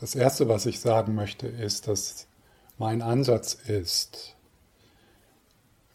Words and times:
Das 0.00 0.14
Erste, 0.14 0.48
was 0.48 0.64
ich 0.64 0.80
sagen 0.80 1.14
möchte, 1.14 1.46
ist, 1.46 1.86
dass 1.86 2.26
mein 2.78 3.02
Ansatz 3.02 3.52
ist, 3.52 4.34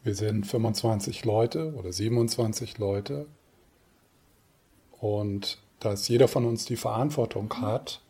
wir 0.04 0.14
sind 0.14 0.46
25 0.46 1.26
Leute 1.26 1.74
oder 1.74 1.92
27 1.92 2.78
Leute 2.78 3.26
und 5.00 5.58
dass 5.80 6.08
jeder 6.08 6.28
von 6.28 6.46
uns 6.46 6.66
die 6.66 6.78
Verantwortung 6.78 7.52
hat, 7.62 8.04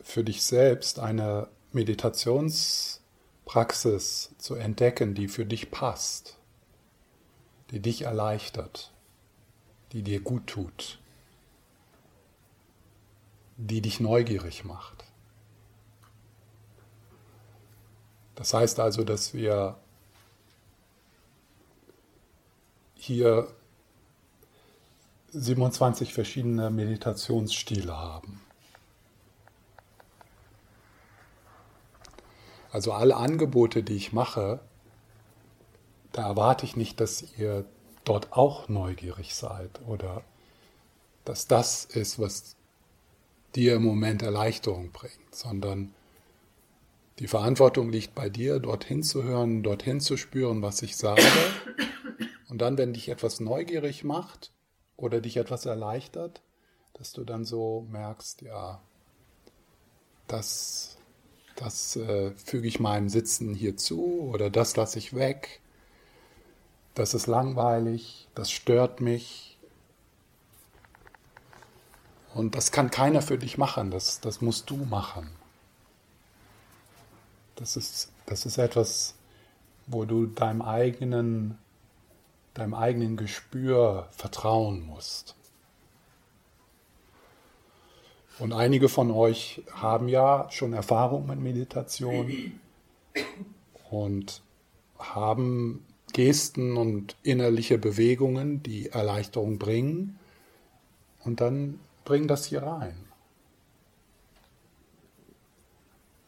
für 0.00 0.22
dich 0.22 0.44
selbst 0.44 1.00
eine 1.00 1.48
Meditationspraxis 1.72 4.30
zu 4.38 4.54
entdecken, 4.54 5.16
die 5.16 5.26
für 5.26 5.44
dich 5.44 5.72
passt, 5.72 6.38
die 7.72 7.80
dich 7.80 8.02
erleichtert 8.02 8.93
die 9.94 10.02
dir 10.02 10.20
gut 10.20 10.48
tut, 10.48 10.98
die 13.56 13.80
dich 13.80 14.00
neugierig 14.00 14.64
macht. 14.64 15.04
Das 18.34 18.52
heißt 18.52 18.80
also, 18.80 19.04
dass 19.04 19.34
wir 19.34 19.78
hier 22.96 23.46
27 25.28 26.12
verschiedene 26.12 26.70
Meditationsstile 26.70 27.96
haben. 27.96 28.42
Also 32.72 32.92
alle 32.92 33.14
Angebote, 33.14 33.84
die 33.84 33.94
ich 33.94 34.12
mache, 34.12 34.58
da 36.10 36.26
erwarte 36.26 36.66
ich 36.66 36.74
nicht, 36.74 36.98
dass 37.00 37.22
ihr 37.38 37.64
dort 38.04 38.32
auch 38.32 38.68
neugierig 38.68 39.34
seid 39.34 39.80
oder 39.86 40.22
dass 41.24 41.46
das 41.46 41.84
ist, 41.84 42.18
was 42.18 42.56
dir 43.54 43.76
im 43.76 43.84
Moment 43.84 44.22
Erleichterung 44.22 44.90
bringt, 44.92 45.34
sondern 45.34 45.94
die 47.18 47.28
Verantwortung 47.28 47.90
liegt 47.90 48.14
bei 48.14 48.28
dir, 48.28 48.58
dorthin 48.58 49.02
zu 49.02 49.22
hören, 49.22 49.62
dorthin 49.62 50.00
zu 50.00 50.16
spüren, 50.16 50.62
was 50.62 50.82
ich 50.82 50.96
sage. 50.96 51.22
Und 52.48 52.58
dann, 52.58 52.76
wenn 52.76 52.92
dich 52.92 53.08
etwas 53.08 53.40
neugierig 53.40 54.04
macht 54.04 54.52
oder 54.96 55.20
dich 55.20 55.36
etwas 55.36 55.64
erleichtert, 55.64 56.42
dass 56.94 57.12
du 57.12 57.24
dann 57.24 57.44
so 57.44 57.86
merkst, 57.90 58.42
ja, 58.42 58.82
das, 60.26 60.98
das 61.56 61.96
äh, 61.96 62.32
füge 62.32 62.66
ich 62.66 62.80
meinem 62.80 63.08
Sitzen 63.08 63.54
hier 63.54 63.76
zu 63.76 64.22
oder 64.22 64.50
das 64.50 64.76
lasse 64.76 64.98
ich 64.98 65.14
weg 65.14 65.60
das 66.94 67.14
ist 67.14 67.26
langweilig, 67.26 68.28
das 68.34 68.50
stört 68.50 69.00
mich. 69.00 69.58
Und 72.34 72.56
das 72.56 72.72
kann 72.72 72.90
keiner 72.90 73.22
für 73.22 73.38
dich 73.38 73.58
machen, 73.58 73.90
das, 73.90 74.20
das 74.20 74.40
musst 74.40 74.70
du 74.70 74.76
machen. 74.76 75.30
Das 77.56 77.76
ist, 77.76 78.10
das 78.26 78.46
ist 78.46 78.58
etwas, 78.58 79.14
wo 79.86 80.04
du 80.04 80.26
deinem 80.26 80.62
eigenen, 80.62 81.58
deinem 82.54 82.74
eigenen 82.74 83.16
Gespür 83.16 84.08
vertrauen 84.10 84.84
musst. 84.84 85.36
Und 88.40 88.52
einige 88.52 88.88
von 88.88 89.12
euch 89.12 89.62
haben 89.72 90.08
ja 90.08 90.48
schon 90.50 90.72
Erfahrung 90.72 91.26
mit 91.26 91.38
Meditation 91.38 92.58
und 93.90 94.42
haben 94.98 95.86
Gesten 96.14 96.78
und 96.78 97.16
innerliche 97.22 97.76
Bewegungen, 97.76 98.62
die 98.62 98.88
Erleichterung 98.88 99.58
bringen. 99.58 100.18
Und 101.24 101.42
dann 101.42 101.80
bring 102.04 102.26
das 102.26 102.46
hier 102.46 102.62
rein. 102.62 102.96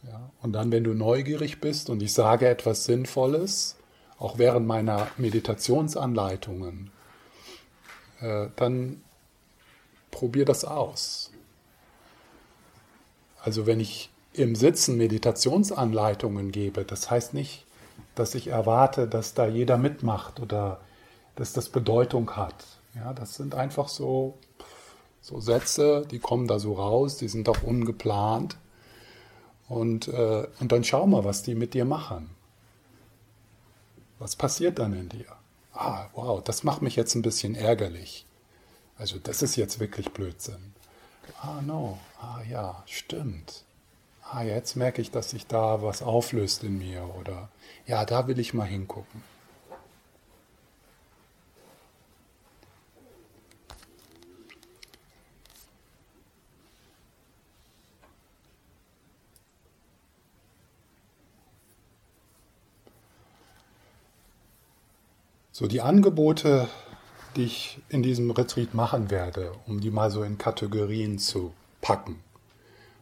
Ja, 0.02 0.30
und 0.42 0.52
dann, 0.52 0.70
wenn 0.70 0.84
du 0.84 0.92
neugierig 0.92 1.60
bist 1.60 1.88
und 1.88 2.02
ich 2.02 2.12
sage 2.12 2.48
etwas 2.48 2.84
Sinnvolles, 2.84 3.76
auch 4.18 4.38
während 4.38 4.66
meiner 4.66 5.08
Meditationsanleitungen, 5.16 6.90
äh, 8.20 8.48
dann 8.56 9.02
probier 10.10 10.44
das 10.44 10.64
aus. 10.64 11.30
Also 13.40 13.66
wenn 13.66 13.80
ich 13.80 14.10
im 14.32 14.54
Sitzen 14.54 14.96
Meditationsanleitungen 14.96 16.50
gebe, 16.50 16.84
das 16.84 17.10
heißt 17.10 17.34
nicht, 17.34 17.65
dass 18.16 18.34
ich 18.34 18.48
erwarte, 18.48 19.06
dass 19.06 19.34
da 19.34 19.46
jeder 19.46 19.76
mitmacht 19.76 20.40
oder 20.40 20.80
dass 21.36 21.52
das 21.52 21.68
Bedeutung 21.68 22.32
hat. 22.36 22.64
Ja, 22.94 23.12
das 23.12 23.34
sind 23.34 23.54
einfach 23.54 23.88
so, 23.88 24.38
so 25.20 25.38
Sätze, 25.38 26.06
die 26.10 26.18
kommen 26.18 26.48
da 26.48 26.58
so 26.58 26.72
raus, 26.74 27.18
die 27.18 27.28
sind 27.28 27.48
auch 27.48 27.62
ungeplant. 27.62 28.56
Und, 29.68 30.08
äh, 30.08 30.46
und 30.60 30.72
dann 30.72 30.82
schau 30.82 31.06
mal, 31.06 31.24
was 31.24 31.42
die 31.42 31.54
mit 31.54 31.74
dir 31.74 31.84
machen. 31.84 32.30
Was 34.18 34.34
passiert 34.34 34.78
dann 34.78 34.94
in 34.94 35.08
dir? 35.08 35.26
Ah, 35.74 36.06
wow, 36.14 36.42
das 36.42 36.64
macht 36.64 36.80
mich 36.80 36.96
jetzt 36.96 37.14
ein 37.14 37.22
bisschen 37.22 37.54
ärgerlich. 37.54 38.24
Also 38.96 39.18
das 39.18 39.42
ist 39.42 39.56
jetzt 39.56 39.78
wirklich 39.78 40.12
Blödsinn. 40.12 40.72
Ah, 41.42 41.60
no, 41.60 41.98
ah 42.18 42.40
ja, 42.48 42.82
stimmt. 42.86 43.64
Ah, 44.28 44.42
jetzt 44.42 44.74
merke 44.76 45.00
ich, 45.00 45.10
dass 45.12 45.30
sich 45.30 45.46
da 45.46 45.82
was 45.82 46.02
auflöst 46.02 46.64
in 46.64 46.78
mir 46.78 47.08
oder 47.20 47.48
ja, 47.86 48.04
da 48.04 48.26
will 48.26 48.38
ich 48.40 48.54
mal 48.54 48.64
hingucken. 48.66 49.22
So, 65.52 65.66
die 65.68 65.80
Angebote, 65.80 66.68
die 67.36 67.44
ich 67.44 67.78
in 67.88 68.02
diesem 68.02 68.30
Retreat 68.30 68.74
machen 68.74 69.10
werde, 69.10 69.52
um 69.66 69.80
die 69.80 69.90
mal 69.90 70.10
so 70.10 70.22
in 70.22 70.36
Kategorien 70.36 71.18
zu 71.18 71.54
packen. 71.80 72.25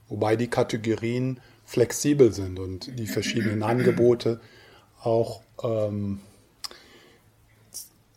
Wobei 0.08 0.36
die 0.36 0.48
Kategorien 0.48 1.40
flexibel 1.64 2.32
sind 2.32 2.58
und 2.58 2.98
die 2.98 3.06
verschiedenen 3.06 3.62
Angebote 3.62 4.40
auch 5.00 5.42
ähm, 5.62 6.20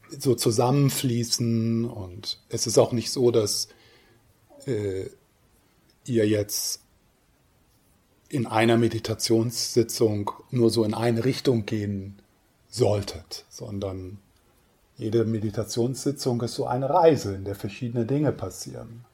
so 0.09 0.35
zusammenfließen 0.35 1.85
und 1.85 2.39
es 2.49 2.67
ist 2.67 2.77
auch 2.77 2.91
nicht 2.91 3.11
so, 3.11 3.31
dass 3.31 3.67
äh, 4.65 5.05
ihr 6.05 6.27
jetzt 6.27 6.81
in 8.29 8.45
einer 8.45 8.77
Meditationssitzung 8.77 10.31
nur 10.51 10.69
so 10.69 10.83
in 10.83 10.93
eine 10.93 11.25
Richtung 11.25 11.65
gehen 11.65 12.19
solltet, 12.69 13.45
sondern 13.49 14.19
jede 14.97 15.25
Meditationssitzung 15.25 16.41
ist 16.41 16.55
so 16.55 16.65
eine 16.65 16.89
Reise, 16.89 17.35
in 17.35 17.45
der 17.45 17.55
verschiedene 17.55 18.05
Dinge 18.05 18.31
passieren. 18.31 19.05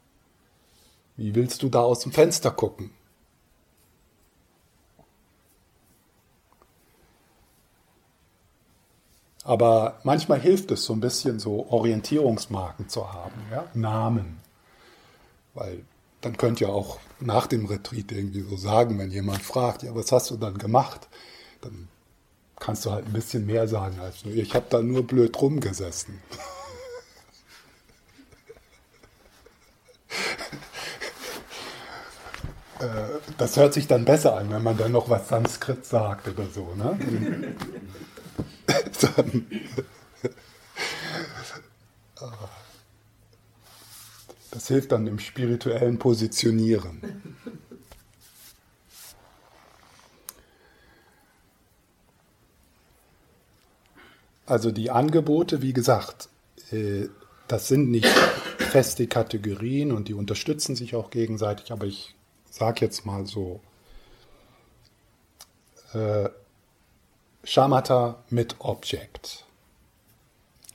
Wie 1.16 1.35
willst 1.35 1.62
du 1.63 1.69
da 1.69 1.81
aus 1.81 2.00
dem 2.00 2.12
Fenster 2.12 2.51
gucken? 2.51 2.91
Aber 9.44 10.00
manchmal 10.03 10.40
hilft 10.40 10.72
es 10.72 10.85
so 10.85 10.94
ein 10.94 11.02
bisschen 11.02 11.40
so 11.40 11.68
Orientierungsmarken 11.68 12.88
zu 12.88 13.12
haben, 13.12 13.41
ja? 13.52 13.66
Namen. 13.73 14.40
Weil 15.53 15.84
dann 16.22 16.38
könnt 16.38 16.62
ihr 16.62 16.69
auch 16.69 17.00
nach 17.19 17.47
dem 17.47 17.66
Retreat 17.66 18.12
irgendwie 18.12 18.41
so 18.41 18.56
sagen, 18.56 18.97
wenn 18.97 19.12
jemand 19.12 19.41
fragt, 19.41 19.84
ja, 19.84 19.94
was 19.94 20.12
hast 20.13 20.31
du 20.31 20.38
dann 20.38 20.57
gemacht? 20.57 21.09
Dann 21.59 21.90
kannst 22.57 22.85
du 22.85 22.91
halt 22.91 23.06
ein 23.06 23.13
bisschen 23.13 23.46
mehr 23.46 23.68
sagen 23.68 24.00
als 24.00 24.23
nur, 24.23 24.34
ich 24.34 24.56
habe 24.56 24.66
da 24.69 24.81
nur 24.81 25.06
blöd 25.06 25.40
rumgesessen. 25.41 26.22
Äh, 32.84 33.20
das 33.38 33.56
hört 33.58 33.74
sich 33.74 33.88
dann 33.88 34.06
besser 34.06 34.38
an, 34.38 34.52
wenn 34.52 34.64
man 34.64 34.78
dann 34.78 34.91
noch 34.91 35.09
was 35.09 35.30
Sanskrit 35.30 35.85
sagt 35.85 36.28
oder 36.28 36.46
so. 36.47 36.76
Ne? 36.76 37.56
dann, 39.02 39.46
das 44.52 44.68
hilft 44.68 44.91
dann 44.91 45.08
im 45.08 45.20
spirituellen 45.20 45.97
Positionieren. 45.97 47.02
Also 54.46 54.72
die 54.72 54.91
Angebote, 54.91 55.62
wie 55.62 55.72
gesagt, 55.72 56.28
äh, 56.72 57.08
das 57.47 57.70
sind 57.70 57.90
nicht 57.90 58.08
feste 58.58 59.08
Kategorien 59.08 59.91
und 59.91 60.09
die 60.09 60.14
unterstützen 60.14 60.76
sich 60.76 60.96
auch 60.96 61.12
gegenseitig, 61.12 61.72
aber 61.72 61.86
ich 61.86 62.16
sage 62.53 62.82
jetzt 62.82 63.03
mal 63.05 63.26
so, 63.26 63.61
äh, 65.94 66.29
Shamatha 67.44 68.23
mit 68.29 68.58
Object. 68.59 69.44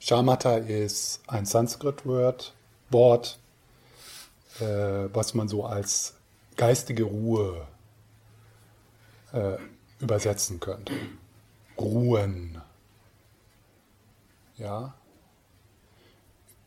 Shamatha 0.00 0.56
ist 0.56 1.20
ein 1.28 1.46
Sanskrit-Wort, 1.46 2.52
Wort, 2.90 3.38
äh, 4.58 4.64
was 5.12 5.34
man 5.34 5.46
so 5.48 5.64
als 5.64 6.14
geistige 6.56 7.04
Ruhe 7.04 7.66
äh, 9.32 9.56
übersetzen 10.00 10.58
könnte. 10.58 10.92
Ruhen. 11.78 12.60
Ja. 14.56 14.94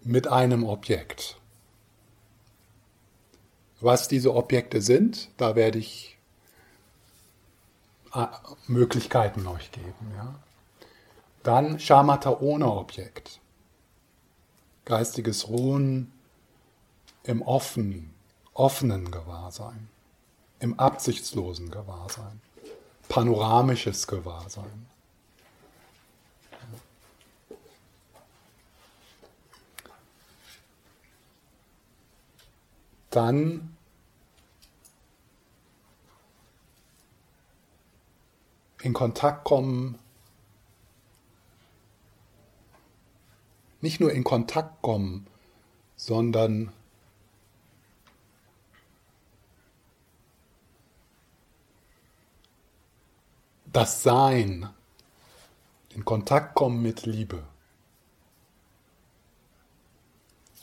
Mit 0.04 0.28
einem 0.28 0.63
Objekt. 0.63 1.41
Was 3.81 4.07
diese 4.07 4.33
Objekte 4.33 4.81
sind, 4.81 5.30
da 5.38 5.56
werde 5.56 5.80
ich 5.80 6.18
äh, 8.13 8.28
Möglichkeiten 8.68 9.45
euch 9.48 9.72
geben. 9.72 10.13
Ja. 10.16 10.36
Dann 11.44 11.80
Shamatha 11.80 12.38
ohne 12.39 12.72
Objekt. 12.72 13.39
Geistiges 14.86 15.48
Ruhen 15.48 16.12
im 17.24 17.42
offenen, 17.42 18.13
offenen 18.54 19.10
Gewahrsein, 19.12 19.89
im 20.60 20.80
absichtslosen 20.80 21.72
Gewahrsein, 21.72 22.42
panoramisches 23.10 24.07
Gewahrsein. 24.07 24.88
Dann 33.12 33.71
in 38.83 38.94
Kontakt 38.94 39.44
kommen, 39.44 39.98
nicht 43.81 44.00
nur 44.00 44.12
in 44.12 44.24
Kontakt 44.24 44.81
kommen, 44.81 45.28
sondern 45.95 46.72
das 53.72 54.04
Sein, 54.04 54.69
in 55.89 56.06
Kontakt 56.06 56.56
kommen 56.56 56.81
mit 56.81 57.06
Liebe. 57.06 57.44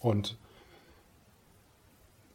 Und 0.00 0.37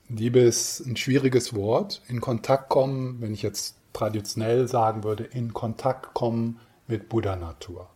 Liebe 0.10 0.40
ist 0.40 0.82
ein 0.82 0.98
schwieriges 0.98 1.56
Wort. 1.56 2.02
In 2.08 2.22
Kontakt 2.22 2.70
kommen, 2.70 3.22
wenn 3.22 3.34
ich 3.34 3.42
jetzt 3.42 3.76
traditionell 3.94 4.68
sagen 4.68 5.04
würde, 5.04 5.24
in 5.24 5.54
Kontakt 5.54 6.14
kommen 6.14 6.60
mit 6.88 7.10
Buddha-Natur. 7.10 7.88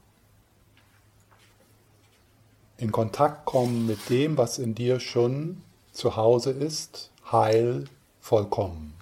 In 2.77 2.91
Kontakt 2.91 3.45
kommen 3.45 3.87
mit 3.87 4.09
dem, 4.09 4.37
was 4.37 4.59
in 4.59 4.75
dir 4.75 4.99
schon 4.99 5.63
zu 5.91 6.15
Hause 6.15 6.51
ist, 6.51 7.11
heil, 7.31 7.85
vollkommen. 8.21 8.93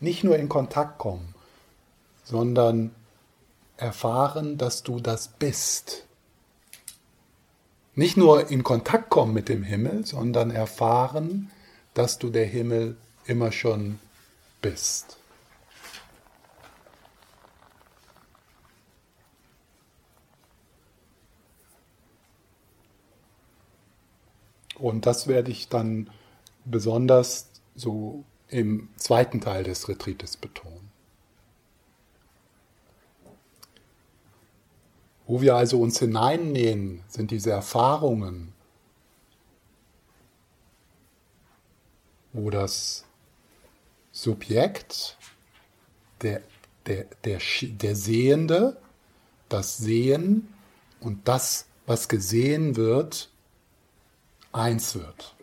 Nicht 0.00 0.24
nur 0.24 0.36
in 0.36 0.48
Kontakt 0.48 0.98
kommen, 0.98 1.34
sondern 2.24 2.90
erfahren, 3.76 4.58
dass 4.58 4.82
du 4.82 4.98
das 4.98 5.28
bist. 5.28 6.04
Nicht 7.94 8.16
nur 8.16 8.50
in 8.50 8.64
Kontakt 8.64 9.10
kommen 9.10 9.32
mit 9.32 9.48
dem 9.48 9.62
Himmel, 9.62 10.04
sondern 10.04 10.50
erfahren, 10.50 11.50
dass 11.94 12.18
du 12.18 12.30
der 12.30 12.46
Himmel 12.46 12.96
immer 13.26 13.52
schon 13.52 13.98
bist. 14.62 15.17
Und 24.78 25.06
das 25.06 25.26
werde 25.26 25.50
ich 25.50 25.68
dann 25.68 26.10
besonders 26.64 27.48
so 27.74 28.24
im 28.48 28.88
zweiten 28.96 29.40
Teil 29.40 29.64
des 29.64 29.88
Retreates 29.88 30.36
betonen. 30.36 30.90
Wo 35.26 35.42
wir 35.42 35.56
also 35.56 35.80
uns 35.80 35.98
hineinnähen, 35.98 37.02
sind 37.08 37.30
diese 37.30 37.50
Erfahrungen, 37.50 38.54
wo 42.32 42.48
das 42.48 43.04
Subjekt, 44.12 45.18
der, 46.22 46.42
der, 46.86 47.06
der, 47.24 47.40
der 47.62 47.94
Sehende, 47.94 48.80
das 49.48 49.76
Sehen 49.76 50.48
und 51.00 51.28
das, 51.28 51.66
was 51.86 52.08
gesehen 52.08 52.76
wird, 52.76 53.30
eins 54.52 54.94
wird, 54.94 55.34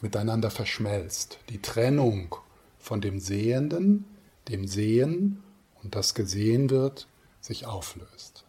miteinander 0.00 0.50
verschmelzt. 0.50 1.38
Die 1.48 1.62
Trennung 1.62 2.34
von 2.78 3.00
dem 3.00 3.20
Sehenden, 3.20 4.04
dem 4.48 4.66
Sehen 4.66 5.42
und 5.82 5.94
das 5.94 6.14
gesehen 6.14 6.70
wird, 6.70 7.06
sich 7.40 7.66
auflöst 7.66 8.44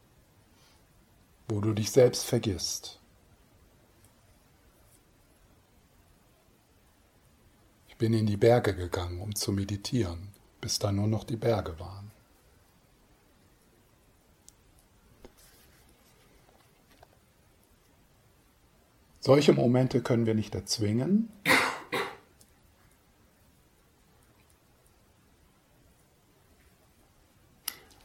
wo 1.48 1.62
du 1.62 1.74
dich 1.74 1.92
selbst 1.92 2.26
vergisst. 2.26 3.00
Ich 7.88 7.98
bin 7.98 8.14
in 8.14 8.26
die 8.26 8.38
Berge 8.38 8.76
gegangen, 8.76 9.22
um 9.22 9.36
zu 9.36 9.52
meditieren, 9.52 10.30
bis 10.62 10.80
da 10.80 10.92
nur 10.92 11.08
noch 11.08 11.24
die 11.24 11.36
Berge 11.36 11.80
waren. 11.80 12.12
Solche 19.26 19.54
Momente 19.54 20.02
können 20.02 20.26
wir 20.26 20.34
nicht 20.34 20.54
erzwingen, 20.54 21.30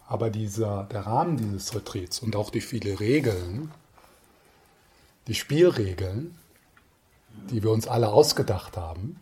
Aber 0.07 0.31
dieser, 0.31 0.85
der 0.85 1.01
Rahmen 1.03 1.37
dieses 1.37 1.75
Retreats 1.75 2.21
und 2.21 2.37
auch 2.37 2.51
die 2.51 2.61
vielen 2.63 2.97
Regeln, 2.97 3.73
die 5.27 5.35
Spielregeln, 5.35 6.39
die 7.51 7.63
wir 7.65 7.73
uns 7.73 7.89
alle 7.89 8.09
ausgedacht 8.09 8.77
haben, 8.77 9.21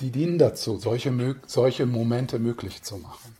die 0.00 0.10
dienen 0.10 0.36
dazu, 0.36 0.78
solche, 0.78 1.36
solche 1.46 1.86
Momente 1.86 2.40
möglich 2.40 2.82
zu 2.82 2.98
machen. 2.98 3.36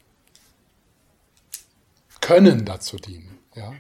Können 2.21 2.65
dazu 2.65 2.97
dienen, 2.99 3.37
ja. 3.57 3.75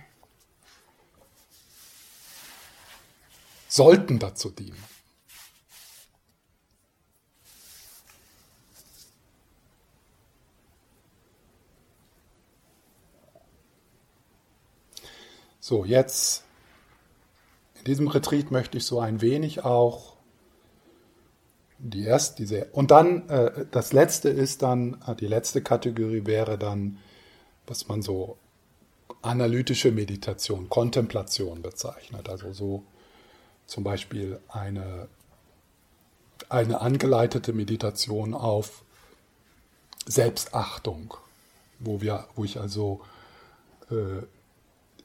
Sollten 3.68 4.18
dazu 4.18 4.50
dienen. 4.50 4.82
So, 15.60 15.84
jetzt 15.84 16.44
in 17.74 17.84
diesem 17.84 18.08
Retreat 18.08 18.50
möchte 18.50 18.78
ich 18.78 18.86
so 18.86 19.00
ein 19.00 19.20
wenig 19.20 19.66
auch 19.66 20.16
die 21.78 22.04
erste, 22.04 22.36
diese, 22.36 22.64
und 22.72 22.90
dann 22.90 23.28
äh, 23.28 23.66
das 23.70 23.92
letzte 23.92 24.30
ist 24.30 24.62
dann, 24.62 25.00
äh, 25.06 25.14
die 25.14 25.26
letzte 25.26 25.62
Kategorie 25.62 26.24
wäre 26.24 26.56
dann, 26.56 26.98
was 27.66 27.86
man 27.86 28.00
so 28.00 28.38
analytische 29.20 29.92
Meditation, 29.92 30.70
Kontemplation 30.70 31.60
bezeichnet. 31.60 32.30
Also 32.30 32.52
so 32.54 32.84
zum 33.68 33.84
Beispiel 33.84 34.40
eine, 34.48 35.08
eine 36.48 36.80
angeleitete 36.80 37.52
Meditation 37.52 38.34
auf 38.34 38.82
Selbstachtung, 40.06 41.14
wo, 41.78 42.00
wir, 42.00 42.26
wo 42.34 42.44
ich 42.44 42.58
also 42.58 43.02
äh, 43.90 44.24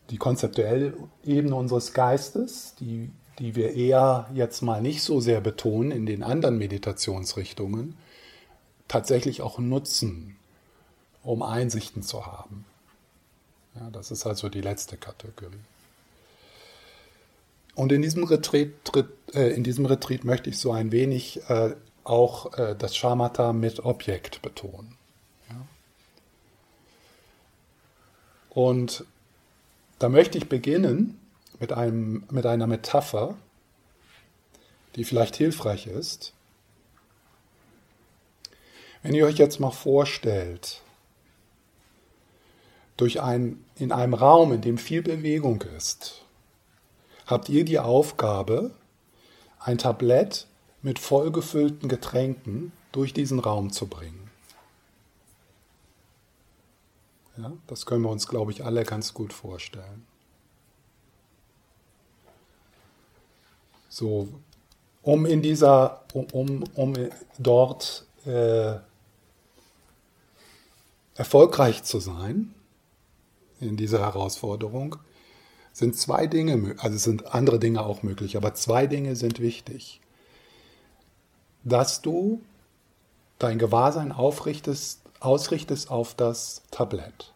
die 0.09 0.17
konzeptuelle 0.17 0.93
Ebene 1.25 1.55
unseres 1.55 1.93
Geistes, 1.93 2.73
die, 2.79 3.11
die 3.37 3.55
wir 3.55 3.73
eher 3.73 4.29
jetzt 4.33 4.61
mal 4.61 4.81
nicht 4.81 5.03
so 5.03 5.19
sehr 5.19 5.41
betonen 5.41 5.91
in 5.91 6.05
den 6.05 6.23
anderen 6.23 6.57
Meditationsrichtungen, 6.57 7.97
tatsächlich 8.87 9.41
auch 9.41 9.59
nutzen, 9.59 10.37
um 11.21 11.41
Einsichten 11.41 12.01
zu 12.01 12.25
haben. 12.25 12.65
Ja, 13.75 13.89
das 13.89 14.09
ist 14.11 14.25
also 14.25 14.47
die 14.47 14.61
letzte 14.61 14.95
Kategorie. 14.97 15.59
Und 17.75 17.91
in 17.91 18.01
diesem 18.01 18.23
Retreat, 18.23 18.69
äh, 19.33 19.49
in 19.53 19.63
diesem 19.63 19.85
Retreat 19.85 20.23
möchte 20.23 20.49
ich 20.49 20.57
so 20.59 20.71
ein 20.71 20.91
wenig 20.91 21.41
äh, 21.49 21.75
auch 22.03 22.57
äh, 22.57 22.75
das 22.77 22.95
Shamatha 22.95 23.53
mit 23.53 23.83
Objekt 23.83 24.41
betonen. 24.41 24.97
Ja. 25.49 25.65
Und 28.49 29.05
da 29.99 30.09
möchte 30.09 30.37
ich 30.37 30.49
beginnen 30.49 31.19
mit, 31.59 31.71
einem, 31.71 32.25
mit 32.29 32.45
einer 32.45 32.67
Metapher, 32.67 33.35
die 34.95 35.05
vielleicht 35.05 35.35
hilfreich 35.35 35.87
ist. 35.87 36.33
Wenn 39.01 39.15
ihr 39.15 39.25
euch 39.25 39.37
jetzt 39.37 39.59
mal 39.59 39.71
vorstellt, 39.71 40.81
durch 42.97 43.21
ein, 43.21 43.63
in 43.75 43.91
einem 43.91 44.13
Raum, 44.13 44.53
in 44.53 44.61
dem 44.61 44.77
viel 44.77 45.01
Bewegung 45.01 45.63
ist, 45.75 46.22
habt 47.33 47.49
ihr 47.49 47.65
die 47.65 47.79
Aufgabe, 47.79 48.71
ein 49.59 49.77
Tablett 49.77 50.47
mit 50.81 50.99
vollgefüllten 50.99 51.89
Getränken 51.89 52.71
durch 52.91 53.13
diesen 53.13 53.39
Raum 53.39 53.71
zu 53.71 53.87
bringen. 53.87 54.29
Ja, 57.37 57.51
das 57.67 57.85
können 57.85 58.03
wir 58.03 58.09
uns, 58.09 58.27
glaube 58.27 58.51
ich, 58.51 58.63
alle 58.63 58.83
ganz 58.83 59.13
gut 59.13 59.33
vorstellen. 59.33 60.05
So, 63.89 64.27
um 65.01 65.25
in 65.25 65.41
dieser, 65.41 66.03
um, 66.13 66.63
um, 66.75 66.93
dort 67.39 68.05
äh, 68.25 68.75
erfolgreich 71.15 71.83
zu 71.83 71.99
sein, 71.99 72.53
in 73.59 73.77
dieser 73.77 73.99
Herausforderung, 73.99 74.97
sind 75.73 75.97
zwei 75.97 76.27
Dinge, 76.27 76.75
also 76.77 76.97
sind 76.97 77.33
andere 77.33 77.59
Dinge 77.59 77.83
auch 77.83 78.03
möglich, 78.03 78.37
aber 78.37 78.53
zwei 78.53 78.87
Dinge 78.87 79.15
sind 79.15 79.39
wichtig. 79.39 79.99
Dass 81.63 82.01
du 82.01 82.41
dein 83.39 83.57
Gewahrsein 83.57 84.11
aufrichtest, 84.11 85.01
ausrichtest 85.19 85.89
auf 85.89 86.13
das 86.13 86.61
Tablett. 86.71 87.33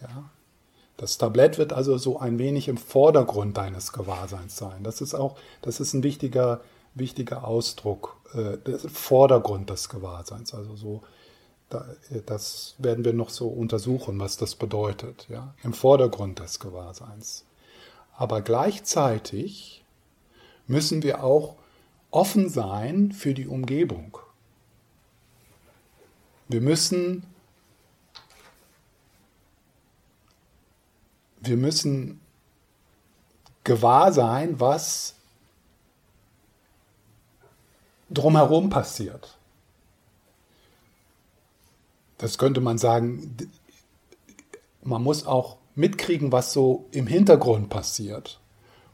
Ja? 0.00 0.30
Das 0.96 1.18
Tablett 1.18 1.58
wird 1.58 1.72
also 1.72 1.98
so 1.98 2.20
ein 2.20 2.38
wenig 2.38 2.68
im 2.68 2.76
Vordergrund 2.76 3.56
deines 3.56 3.92
Gewahrseins 3.92 4.56
sein. 4.56 4.84
Das 4.84 5.00
ist 5.00 5.14
auch, 5.14 5.36
das 5.60 5.80
ist 5.80 5.94
ein 5.94 6.04
wichtiger, 6.04 6.60
wichtiger 6.94 7.44
Ausdruck, 7.44 8.20
äh, 8.34 8.56
der 8.58 8.78
Vordergrund 8.78 9.68
des 9.68 9.88
Gewahrseins. 9.88 10.54
Also 10.54 10.76
so 10.76 11.02
das 12.26 12.74
werden 12.78 13.04
wir 13.04 13.12
noch 13.12 13.30
so 13.30 13.48
untersuchen, 13.48 14.18
was 14.18 14.36
das 14.36 14.54
bedeutet, 14.54 15.26
ja, 15.28 15.54
im 15.62 15.72
Vordergrund 15.72 16.38
des 16.38 16.60
Gewahrseins. 16.60 17.44
Aber 18.16 18.42
gleichzeitig 18.42 19.84
müssen 20.66 21.02
wir 21.02 21.24
auch 21.24 21.56
offen 22.10 22.48
sein 22.48 23.12
für 23.12 23.34
die 23.34 23.46
Umgebung. 23.46 24.18
Wir 26.48 26.60
müssen, 26.60 27.24
wir 31.40 31.56
müssen 31.56 32.20
gewahr 33.64 34.12
sein, 34.12 34.60
was 34.60 35.14
drumherum 38.10 38.68
passiert 38.68 39.38
das 42.22 42.38
könnte 42.38 42.60
man 42.60 42.78
sagen, 42.78 43.36
man 44.84 45.02
muss 45.02 45.26
auch 45.26 45.56
mitkriegen, 45.74 46.30
was 46.30 46.52
so 46.52 46.86
im 46.92 47.08
Hintergrund 47.08 47.68
passiert. 47.68 48.40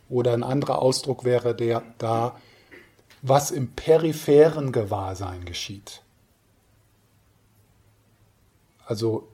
Oder 0.09 0.33
ein 0.33 0.43
anderer 0.43 0.81
Ausdruck 0.81 1.25
wäre 1.25 1.55
der 1.55 1.83
da, 1.99 2.41
was 3.21 3.51
im 3.51 3.73
peripheren 3.73 4.73
Gewahrsein 4.73 5.45
geschieht. 5.45 6.03
Also 8.87 9.29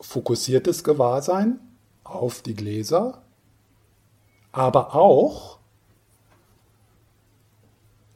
fokussiertes 0.00 0.84
Gewahrsein 0.84 1.58
auf 2.04 2.40
die 2.42 2.54
Gläser, 2.54 3.22
aber 4.52 4.94
auch 4.94 5.58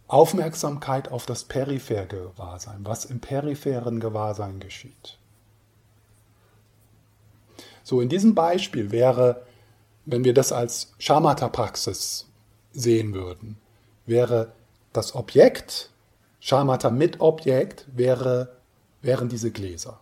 Aufmerksamkeit 0.08 1.10
auf 1.10 1.26
das 1.26 1.44
periphere 1.44 2.06
Gewahrsein, 2.06 2.80
was 2.82 3.04
im 3.04 3.20
peripheren 3.20 4.00
Gewahrsein 4.00 4.60
geschieht. 4.60 5.18
So, 7.82 8.00
in 8.00 8.08
diesem 8.08 8.34
Beispiel 8.34 8.90
wäre, 8.90 9.46
wenn 10.04 10.24
wir 10.24 10.34
das 10.34 10.52
als 10.52 10.92
Shamatha-Praxis 10.98 12.26
sehen 12.72 13.14
würden, 13.14 13.58
wäre 14.06 14.52
das 14.92 15.14
Objekt, 15.14 15.90
Shamatha 16.40 16.90
mit 16.90 17.20
Objekt, 17.20 17.86
wäre, 17.92 18.56
wären 19.02 19.28
diese 19.28 19.50
Gläser, 19.50 19.98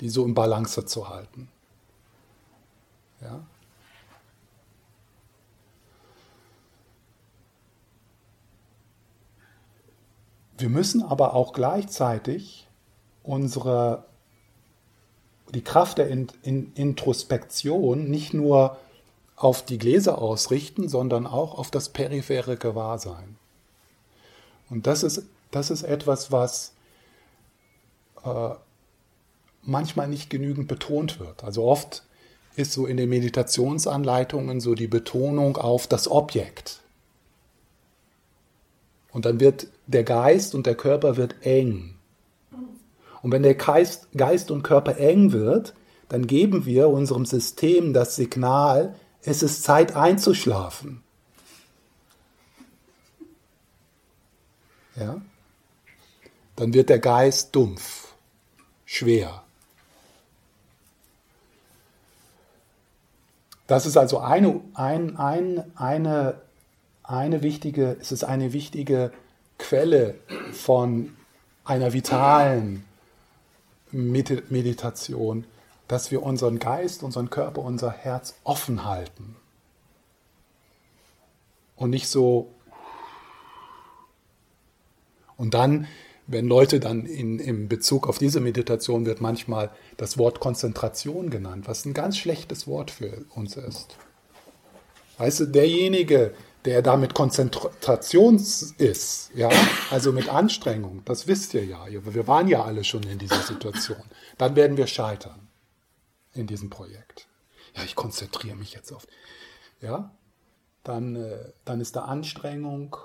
die 0.00 0.08
so 0.08 0.24
im 0.24 0.34
Balance 0.34 0.84
zu 0.86 1.08
halten. 1.08 1.48
Ja? 3.20 3.40
Wir 10.62 10.68
müssen 10.68 11.02
aber 11.02 11.34
auch 11.34 11.52
gleichzeitig 11.52 12.68
unsere, 13.24 14.04
die 15.52 15.64
Kraft 15.64 15.98
der 15.98 16.06
in, 16.06 16.28
in 16.44 16.72
Introspektion 16.74 18.08
nicht 18.08 18.32
nur 18.32 18.78
auf 19.34 19.64
die 19.64 19.76
Gläser 19.76 20.22
ausrichten, 20.22 20.88
sondern 20.88 21.26
auch 21.26 21.58
auf 21.58 21.72
das 21.72 21.88
periphere 21.88 22.56
Gewahrsein. 22.56 23.36
Und 24.70 24.86
das 24.86 25.02
ist, 25.02 25.24
das 25.50 25.72
ist 25.72 25.82
etwas, 25.82 26.30
was 26.30 26.74
äh, 28.24 28.50
manchmal 29.62 30.06
nicht 30.06 30.30
genügend 30.30 30.68
betont 30.68 31.18
wird. 31.18 31.42
Also 31.42 31.64
oft 31.64 32.04
ist 32.54 32.70
so 32.70 32.86
in 32.86 32.98
den 32.98 33.08
Meditationsanleitungen 33.08 34.60
so 34.60 34.76
die 34.76 34.86
Betonung 34.86 35.56
auf 35.56 35.88
das 35.88 36.08
Objekt. 36.08 36.82
Und 39.12 39.26
dann 39.26 39.40
wird 39.40 39.68
der 39.86 40.04
Geist 40.04 40.54
und 40.54 40.66
der 40.66 40.74
Körper 40.74 41.16
wird 41.16 41.36
eng. 41.42 41.96
Und 43.22 43.30
wenn 43.30 43.42
der 43.42 43.54
Geist, 43.54 44.08
Geist 44.16 44.50
und 44.50 44.62
Körper 44.62 44.96
eng 44.96 45.32
wird, 45.32 45.74
dann 46.08 46.26
geben 46.26 46.66
wir 46.66 46.88
unserem 46.88 47.24
System 47.24 47.92
das 47.92 48.16
Signal, 48.16 48.94
es 49.22 49.42
ist 49.42 49.62
Zeit 49.62 49.94
einzuschlafen. 49.94 51.02
Ja? 54.96 55.20
Dann 56.56 56.74
wird 56.74 56.88
der 56.88 56.98
Geist 56.98 57.54
dumpf, 57.54 58.14
schwer. 58.84 59.42
Das 63.66 63.86
ist 63.86 63.96
also 63.96 64.18
eine, 64.18 64.60
ein, 64.74 65.16
ein, 65.16 65.76
eine 65.76 66.42
eine 67.12 67.42
wichtige, 67.42 67.96
es 68.00 68.10
ist 68.10 68.24
eine 68.24 68.52
wichtige 68.52 69.12
Quelle 69.58 70.14
von 70.52 71.14
einer 71.64 71.92
vitalen 71.92 72.84
Meditation, 73.90 75.44
dass 75.88 76.10
wir 76.10 76.22
unseren 76.22 76.58
Geist, 76.58 77.02
unseren 77.02 77.28
Körper, 77.28 77.60
unser 77.60 77.92
Herz 77.92 78.34
offen 78.44 78.86
halten. 78.86 79.36
Und 81.76 81.90
nicht 81.90 82.08
so. 82.08 82.50
Und 85.36 85.52
dann, 85.52 85.86
wenn 86.26 86.46
Leute 86.46 86.80
dann 86.80 87.04
in, 87.04 87.38
im 87.38 87.68
Bezug 87.68 88.08
auf 88.08 88.16
diese 88.16 88.40
Meditation 88.40 89.04
wird 89.04 89.20
manchmal 89.20 89.70
das 89.98 90.16
Wort 90.16 90.40
Konzentration 90.40 91.28
genannt, 91.28 91.68
was 91.68 91.84
ein 91.84 91.92
ganz 91.92 92.16
schlechtes 92.16 92.66
Wort 92.66 92.90
für 92.90 93.26
uns 93.34 93.56
ist. 93.56 93.96
Weißt 95.18 95.40
du, 95.40 95.46
derjenige, 95.46 96.32
der 96.64 96.82
da 96.82 96.96
mit 96.96 97.14
Konzentration 97.14 98.36
ist, 98.36 99.30
ja, 99.34 99.50
also 99.90 100.12
mit 100.12 100.28
Anstrengung, 100.28 101.02
das 101.04 101.26
wisst 101.26 101.54
ihr 101.54 101.64
ja, 101.64 101.86
wir 101.88 102.26
waren 102.28 102.48
ja 102.48 102.64
alle 102.64 102.84
schon 102.84 103.02
in 103.02 103.18
dieser 103.18 103.42
Situation, 103.42 104.02
dann 104.38 104.54
werden 104.54 104.76
wir 104.76 104.86
scheitern 104.86 105.48
in 106.34 106.46
diesem 106.46 106.70
Projekt. 106.70 107.28
Ja, 107.74 107.82
ich 107.84 107.94
konzentriere 107.94 108.56
mich 108.56 108.74
jetzt 108.74 108.92
auf, 108.92 109.06
ja, 109.80 110.14
dann, 110.84 111.16
äh, 111.16 111.52
dann 111.64 111.80
ist 111.80 111.96
da 111.96 112.04
Anstrengung, 112.04 112.96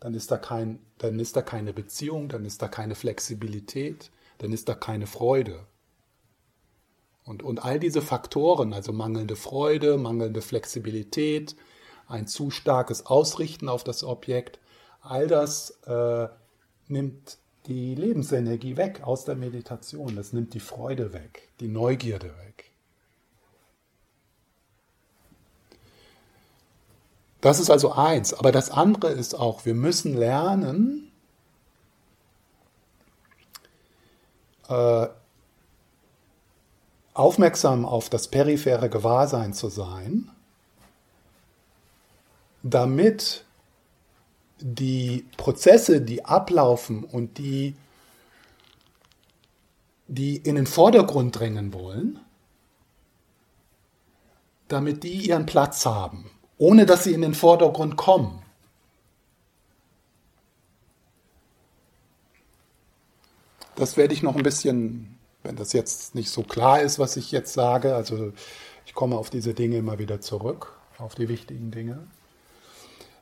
dann 0.00 0.14
ist 0.14 0.30
da, 0.30 0.36
kein, 0.36 0.80
dann 0.98 1.18
ist 1.18 1.36
da 1.36 1.42
keine 1.42 1.72
Beziehung, 1.72 2.28
dann 2.28 2.44
ist 2.44 2.60
da 2.60 2.68
keine 2.68 2.94
Flexibilität, 2.94 4.10
dann 4.38 4.52
ist 4.52 4.68
da 4.68 4.74
keine 4.74 5.06
Freude. 5.06 5.66
Und, 7.24 7.42
und 7.42 7.64
all 7.64 7.80
diese 7.80 8.02
Faktoren, 8.02 8.74
also 8.74 8.92
mangelnde 8.92 9.36
Freude, 9.36 9.96
mangelnde 9.96 10.42
Flexibilität, 10.42 11.56
ein 12.08 12.26
zu 12.26 12.50
starkes 12.50 13.06
Ausrichten 13.06 13.68
auf 13.68 13.84
das 13.84 14.04
Objekt, 14.04 14.58
all 15.00 15.26
das 15.26 15.70
äh, 15.86 16.28
nimmt 16.88 17.38
die 17.66 17.94
Lebensenergie 17.94 18.76
weg 18.76 19.02
aus 19.04 19.24
der 19.24 19.36
Meditation. 19.36 20.16
Das 20.16 20.32
nimmt 20.32 20.54
die 20.54 20.60
Freude 20.60 21.12
weg, 21.12 21.48
die 21.60 21.68
Neugierde 21.68 22.26
weg. 22.26 22.70
Das 27.40 27.60
ist 27.60 27.70
also 27.70 27.92
eins. 27.92 28.32
Aber 28.32 28.52
das 28.52 28.70
andere 28.70 29.10
ist 29.10 29.34
auch, 29.34 29.64
wir 29.66 29.74
müssen 29.74 30.16
lernen, 30.16 31.12
äh, 34.68 35.08
aufmerksam 37.12 37.84
auf 37.84 38.08
das 38.08 38.28
periphere 38.28 38.88
Gewahrsein 38.88 39.52
zu 39.52 39.68
sein 39.68 40.30
damit 42.64 43.44
die 44.58 45.26
Prozesse, 45.36 46.00
die 46.00 46.24
ablaufen 46.24 47.04
und 47.04 47.38
die, 47.38 47.76
die 50.08 50.38
in 50.38 50.56
den 50.56 50.66
Vordergrund 50.66 51.38
drängen 51.38 51.74
wollen, 51.74 52.18
damit 54.68 55.04
die 55.04 55.28
ihren 55.28 55.44
Platz 55.44 55.84
haben, 55.84 56.30
ohne 56.56 56.86
dass 56.86 57.04
sie 57.04 57.12
in 57.12 57.20
den 57.20 57.34
Vordergrund 57.34 57.96
kommen. 57.96 58.42
Das 63.76 63.98
werde 63.98 64.14
ich 64.14 64.22
noch 64.22 64.36
ein 64.36 64.42
bisschen, 64.42 65.18
wenn 65.42 65.56
das 65.56 65.74
jetzt 65.74 66.14
nicht 66.14 66.30
so 66.30 66.42
klar 66.42 66.80
ist, 66.80 66.98
was 66.98 67.16
ich 67.16 67.30
jetzt 67.30 67.52
sage, 67.52 67.94
also 67.94 68.32
ich 68.86 68.94
komme 68.94 69.16
auf 69.16 69.28
diese 69.28 69.52
Dinge 69.52 69.76
immer 69.76 69.98
wieder 69.98 70.22
zurück, 70.22 70.78
auf 70.96 71.14
die 71.14 71.28
wichtigen 71.28 71.70
Dinge. 71.70 72.06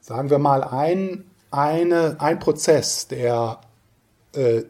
Sagen 0.03 0.31
wir 0.31 0.39
mal, 0.41 0.65
ein, 0.65 1.31
eine, 1.53 2.17
ein 2.21 2.41
Prozess, 2.41 3.07
der, 3.07 3.61
äh, 4.35 4.63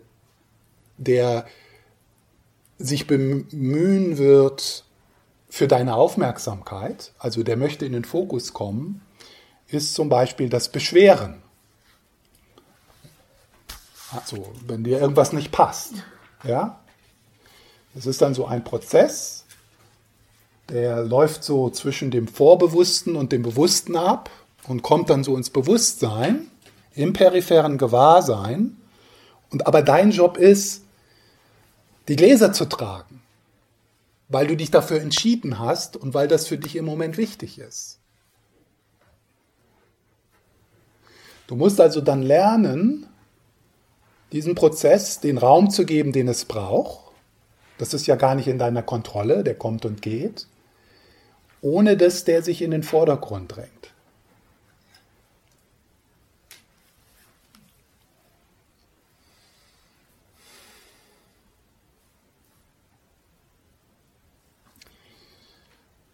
der 0.99 1.47
sich 2.79 3.07
bemühen 3.07 4.19
wird 4.19 4.85
für 5.49 5.67
deine 5.69 5.95
Aufmerksamkeit, 5.95 7.13
also 7.19 7.43
der 7.43 7.57
möchte 7.57 7.87
in 7.87 7.93
den 7.93 8.05
Fokus 8.05 8.53
kommen, 8.53 9.01
ist 9.69 9.95
zum 9.95 10.11
Beispiel 10.11 10.51
das 10.51 10.71
Beschweren. 10.71 11.43
Also, 14.11 14.53
wenn 14.67 14.85
dir 14.85 15.01
irgendwas 15.01 15.33
nicht 15.33 15.51
passt. 15.51 15.95
Ja? 16.45 16.79
Das 17.95 18.05
ist 18.05 18.21
dann 18.21 18.35
so 18.35 18.45
ein 18.45 18.65
Prozess, 18.65 19.47
der 20.69 21.03
läuft 21.03 21.43
so 21.43 21.71
zwischen 21.71 22.11
dem 22.11 22.29
Vorbewussten 22.29 23.17
und 23.17 23.33
dem 23.33 23.43
Bewussten 23.43 23.97
ab 23.97 24.29
und 24.69 24.83
kommt 24.83 25.11
dann 25.11 25.25
so 25.25 25.37
ins 25.37 25.51
Bewusstsein, 25.51 26.47
im 26.95 27.13
peripheren 27.13 27.79
Gewahrsein. 27.79 28.77
Und 29.51 29.67
aber 29.67 29.83
dein 29.83 30.11
Job 30.11 30.37
ist, 30.37 30.85
die 32.09 32.17
Gläser 32.17 32.53
zu 32.53 32.67
tragen, 32.67 33.23
weil 34.29 34.47
du 34.47 34.57
dich 34.57 34.71
dafür 34.71 35.01
entschieden 35.01 35.59
hast 35.59 35.97
und 35.97 36.15
weil 36.15 36.29
das 36.29 36.47
für 36.47 36.59
dich 36.59 36.77
im 36.77 36.85
Moment 36.85 37.17
wichtig 37.17 37.59
ist. 37.59 37.99
Du 41.47 41.57
musst 41.57 41.81
also 41.81 42.01
dann 42.01 42.23
lernen, 42.23 43.07
diesen 44.33 44.55
Prozess 44.55 45.21
den 45.21 45.39
Raum 45.39 45.71
zu 45.71 45.85
geben, 45.85 46.13
den 46.13 46.29
es 46.29 46.47
braucht. 46.47 47.13
Das 47.79 47.93
ist 47.95 48.07
ja 48.07 48.17
gar 48.17 48.35
nicht 48.35 48.49
in 48.49 48.59
deiner 48.59 48.83
Kontrolle, 48.83 49.45
der 49.45 49.55
kommt 49.55 49.85
und 49.85 50.03
geht, 50.03 50.47
ohne 51.61 51.97
dass 51.97 52.25
der 52.25 52.43
sich 52.43 52.63
in 52.63 52.71
den 52.71 52.83
Vordergrund 52.83 53.55
drängt. 53.55 53.92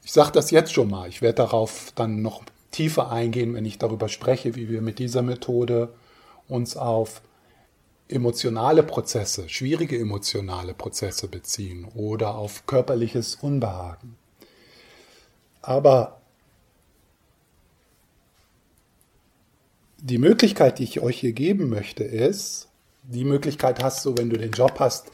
Ich 0.09 0.15
sage 0.15 0.33
das 0.33 0.51
jetzt 0.51 0.73
schon 0.73 0.89
mal. 0.89 1.07
Ich 1.11 1.21
werde 1.21 1.35
darauf 1.35 1.93
dann 1.95 2.23
noch 2.23 2.43
tiefer 2.71 3.13
eingehen, 3.13 3.53
wenn 3.53 3.67
ich 3.67 3.77
darüber 3.77 4.09
spreche, 4.09 4.55
wie 4.57 4.71
wir 4.71 4.81
mit 4.81 4.99
dieser 4.99 5.21
Methode 5.21 5.93
uns 6.49 6.79
auf 6.79 7.21
emotionale 8.09 8.83
Prozesse, 8.83 9.51
schwierige 9.51 9.99
emotionale 9.99 10.73
Prozesse 10.73 11.29
beziehen 11.29 11.85
oder 11.95 12.37
auf 12.37 12.65
körperliches 12.65 13.35
Unbehagen. 13.35 14.17
Aber 15.61 16.23
die 19.99 20.17
Möglichkeit, 20.17 20.79
die 20.79 20.85
ich 20.85 21.01
euch 21.01 21.21
hier 21.21 21.35
geben 21.35 21.69
möchte, 21.69 22.05
ist, 22.05 22.69
die 23.03 23.27
Möglichkeit 23.27 23.85
hast 23.85 24.07
du, 24.07 24.17
wenn 24.17 24.31
du 24.31 24.39
den 24.39 24.53
Job 24.53 24.77
hast, 24.81 25.13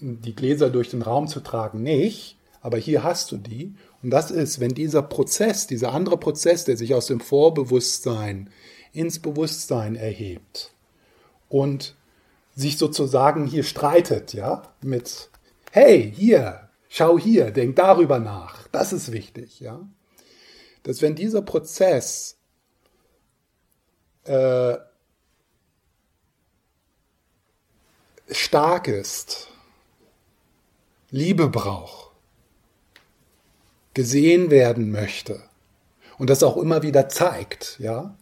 die 0.00 0.34
Gläser 0.34 0.70
durch 0.70 0.90
den 0.90 1.02
Raum 1.02 1.28
zu 1.28 1.38
tragen, 1.38 1.84
nicht, 1.84 2.36
aber 2.62 2.78
hier 2.78 3.04
hast 3.04 3.30
du 3.30 3.36
die. 3.36 3.76
Und 4.04 4.10
das 4.10 4.30
ist, 4.30 4.60
wenn 4.60 4.74
dieser 4.74 5.00
Prozess, 5.00 5.66
dieser 5.66 5.94
andere 5.94 6.18
Prozess, 6.18 6.66
der 6.66 6.76
sich 6.76 6.92
aus 6.92 7.06
dem 7.06 7.20
Vorbewusstsein 7.20 8.50
ins 8.92 9.18
Bewusstsein 9.18 9.96
erhebt 9.96 10.74
und 11.48 11.96
sich 12.54 12.76
sozusagen 12.76 13.46
hier 13.46 13.62
streitet, 13.62 14.34
ja, 14.34 14.74
mit, 14.82 15.30
hey, 15.70 16.12
hier, 16.14 16.68
schau 16.90 17.18
hier, 17.18 17.50
denk 17.50 17.76
darüber 17.76 18.18
nach. 18.18 18.68
Das 18.68 18.92
ist 18.92 19.10
wichtig, 19.10 19.60
ja. 19.60 19.80
Dass 20.82 21.00
wenn 21.00 21.14
dieser 21.14 21.40
Prozess 21.40 22.36
äh, 24.24 24.76
stark 28.30 28.86
ist, 28.86 29.48
Liebe 31.10 31.48
braucht, 31.48 32.03
gesehen 33.94 34.50
werden 34.50 34.90
möchte 34.90 35.40
und 36.18 36.30
das 36.30 36.42
auch 36.42 36.56
immer 36.56 36.82
wieder 36.82 37.08
zeigt, 37.08 37.76
ja. 37.78 38.14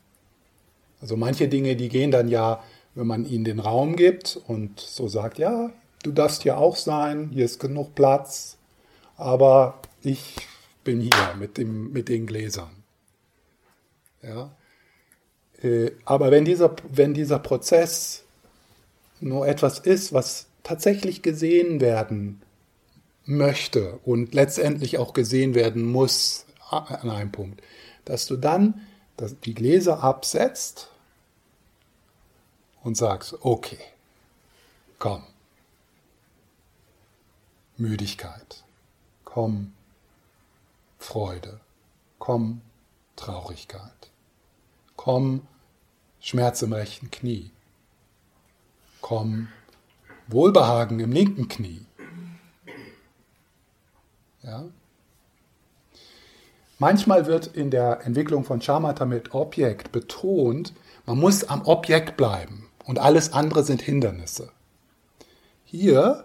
Also 1.01 1.17
manche 1.17 1.49
Dinge, 1.49 1.75
die 1.75 1.89
gehen 1.89 2.13
dann 2.13 2.29
ja 2.29 2.63
wenn 2.95 3.07
man 3.07 3.25
ihnen 3.25 3.45
den 3.45 3.59
Raum 3.59 3.97
gibt 3.97 4.39
und 4.47 4.81
so 4.81 5.09
sagt, 5.09 5.39
ja, 5.39 5.71
du 6.03 6.13
darfst 6.13 6.43
hier 6.43 6.59
auch 6.59 6.77
sein, 6.77 7.31
hier 7.33 7.45
ist 7.45 7.59
genug 7.59 7.95
Platz, 7.95 8.59
aber 9.17 9.81
ich 10.03 10.37
bin 10.85 11.01
hier 11.01 11.35
mit, 11.39 11.59
dem, 11.59 11.93
mit 11.93 12.09
den 12.09 12.27
Gläsern. 12.27 12.71
Ja? 14.23 14.55
Äh, 15.63 15.93
aber 16.05 16.31
wenn 16.31 16.45
dieser, 16.45 16.75
wenn 16.91 17.15
dieser 17.15 17.39
Prozess 17.39 18.25
nur 19.21 19.47
etwas 19.47 19.79
ist, 19.79 20.13
was 20.13 20.47
tatsächlich 20.63 21.23
gesehen 21.23 21.81
werden 21.81 22.43
möchte 23.37 23.99
und 24.05 24.35
letztendlich 24.35 24.99
auch 24.99 25.13
gesehen 25.13 25.55
werden 25.55 25.85
muss 25.85 26.47
an 26.71 27.11
einem 27.11 27.33
Punkt, 27.33 27.63
dass 28.05 28.27
du 28.27 28.37
dann 28.37 28.87
die 29.45 29.55
Gläser 29.55 30.03
absetzt 30.03 30.89
und 32.83 32.97
sagst, 32.97 33.35
okay, 33.41 33.79
komm. 34.99 35.23
Müdigkeit, 37.77 38.65
komm, 39.25 39.73
Freude, 40.99 41.61
komm, 42.19 42.61
Traurigkeit, 43.17 44.11
komm, 44.97 45.47
Schmerz 46.21 46.63
im 46.63 46.73
rechten 46.73 47.11
Knie, 47.11 47.51
komm, 49.01 49.49
Wohlbehagen 50.29 51.01
im 51.01 51.13
linken 51.13 51.49
Knie. 51.49 51.85
Ja? 54.43 54.65
Manchmal 56.79 57.27
wird 57.27 57.47
in 57.47 57.71
der 57.71 58.05
Entwicklung 58.05 58.45
von 58.45 58.61
Shamatha 58.61 59.05
mit 59.05 59.35
Objekt 59.35 59.93
betont, 59.93 60.73
man 61.07 61.19
muss 61.19 61.45
am 61.45 61.63
Objekt 61.63 62.17
bleiben 62.17 62.69
und 62.85 62.99
alles 62.99 63.33
andere 63.33 63.63
sind 63.63 63.83
Hindernisse. 63.83 64.51
Hier 65.65 66.25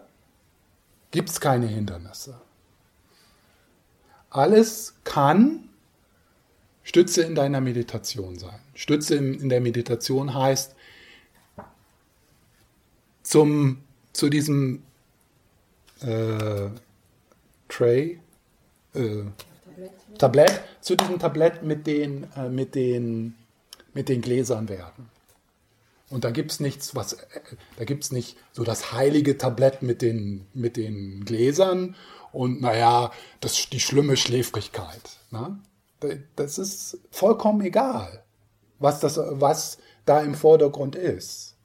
gibt 1.11 1.29
es 1.29 1.39
keine 1.39 1.67
Hindernisse. 1.67 2.41
Alles 4.29 4.95
kann 5.03 5.69
Stütze 6.83 7.21
in 7.23 7.35
deiner 7.35 7.61
Meditation 7.61 8.39
sein. 8.39 8.59
Stütze 8.73 9.15
in 9.15 9.49
der 9.49 9.61
Meditation 9.61 10.33
heißt, 10.33 10.75
zum, 13.23 13.83
zu 14.13 14.29
diesem 14.29 14.83
äh, 16.01 16.69
Tray, 17.69 18.19
äh, 18.93 19.23
Tablett, 20.17 20.61
zu 20.81 20.95
diesem 20.95 21.19
Tablett 21.19 21.63
mit 21.63 21.85
den, 21.85 22.27
äh, 22.35 22.49
mit 22.49 22.75
den, 22.75 23.35
mit 23.93 24.09
den 24.09 24.21
Gläsern 24.21 24.69
werden. 24.69 25.09
Und 26.09 26.23
da 26.23 26.31
gibt 26.31 26.51
es 26.51 26.59
nichts, 26.59 26.95
was, 26.95 27.17
da 27.77 27.83
gibt 27.83 28.05
es 28.05 28.11
nicht 28.11 28.37
so 28.53 28.63
das 28.63 28.93
heilige 28.93 29.37
Tablett 29.37 29.81
mit 29.81 30.01
den, 30.01 30.47
mit 30.53 30.77
den 30.77 31.25
Gläsern 31.25 31.95
und 32.31 32.61
naja, 32.61 33.11
das, 33.41 33.69
die 33.69 33.79
schlimme 33.79 34.15
Schläfrigkeit. 34.15 35.01
Ne? 35.31 35.59
Das 36.35 36.57
ist 36.57 36.99
vollkommen 37.11 37.61
egal, 37.61 38.23
was, 38.79 39.01
das, 39.01 39.17
was 39.17 39.79
da 40.05 40.21
im 40.21 40.35
Vordergrund 40.35 40.95
ist. 40.95 41.56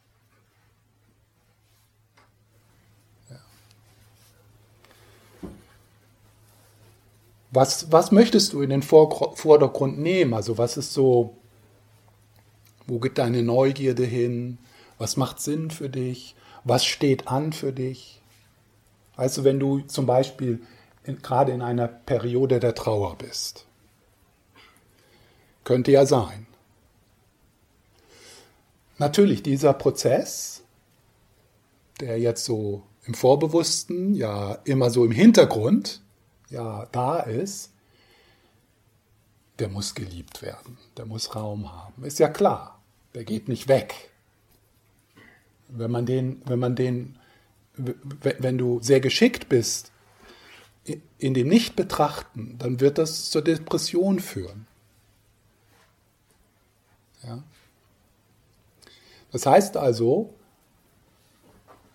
Was, 7.52 7.92
was 7.92 8.10
möchtest 8.10 8.52
du 8.52 8.62
in 8.62 8.70
den 8.70 8.82
Vordergrund 8.82 9.98
nehmen? 9.98 10.34
Also 10.34 10.58
was 10.58 10.76
ist 10.76 10.92
so 10.92 11.36
wo 12.86 12.98
geht 12.98 13.18
deine 13.18 13.42
Neugierde 13.42 14.04
hin? 14.04 14.58
Was 14.98 15.16
macht 15.16 15.40
Sinn 15.40 15.70
für 15.70 15.88
dich? 15.88 16.34
Was 16.64 16.84
steht 16.84 17.28
an 17.28 17.52
für 17.52 17.72
dich? 17.72 18.20
Also 19.16 19.44
wenn 19.44 19.58
du 19.58 19.80
zum 19.80 20.06
Beispiel 20.06 20.62
in, 21.04 21.20
gerade 21.22 21.52
in 21.52 21.62
einer 21.62 21.88
Periode 21.88 22.60
der 22.60 22.74
Trauer 22.74 23.16
bist. 23.16 23.66
Könnte 25.64 25.92
ja 25.92 26.06
sein. 26.06 26.46
Natürlich, 28.98 29.42
dieser 29.42 29.72
Prozess, 29.72 30.62
der 32.00 32.18
jetzt 32.18 32.44
so 32.44 32.82
im 33.04 33.14
Vorbewussten, 33.14 34.14
ja 34.14 34.58
immer 34.64 34.90
so 34.90 35.04
im 35.04 35.10
Hintergrund, 35.10 36.02
ja 36.52 36.86
da 36.92 37.20
ist, 37.20 37.72
der 39.58 39.68
muss 39.68 39.94
geliebt 39.94 40.42
werden, 40.42 40.78
der 40.96 41.06
muss 41.06 41.34
Raum 41.34 41.72
haben. 41.72 42.04
Ist 42.04 42.18
ja 42.18 42.28
klar, 42.28 42.80
der 43.14 43.24
geht 43.24 43.48
nicht 43.48 43.68
weg. 43.68 44.10
Wenn 45.68 45.90
man 45.90 46.06
den, 46.06 46.42
wenn 46.46 46.58
man 46.58 46.76
den, 46.76 47.18
wenn 47.74 48.58
du 48.58 48.80
sehr 48.80 49.00
geschickt 49.00 49.48
bist 49.48 49.90
in 51.18 51.34
dem 51.34 51.48
Nicht-Betrachten, 51.48 52.56
dann 52.58 52.80
wird 52.80 52.98
das 52.98 53.30
zur 53.30 53.42
Depression 53.42 54.20
führen. 54.20 54.66
Ja? 57.22 57.42
Das 59.30 59.46
heißt 59.46 59.76
also, 59.76 60.34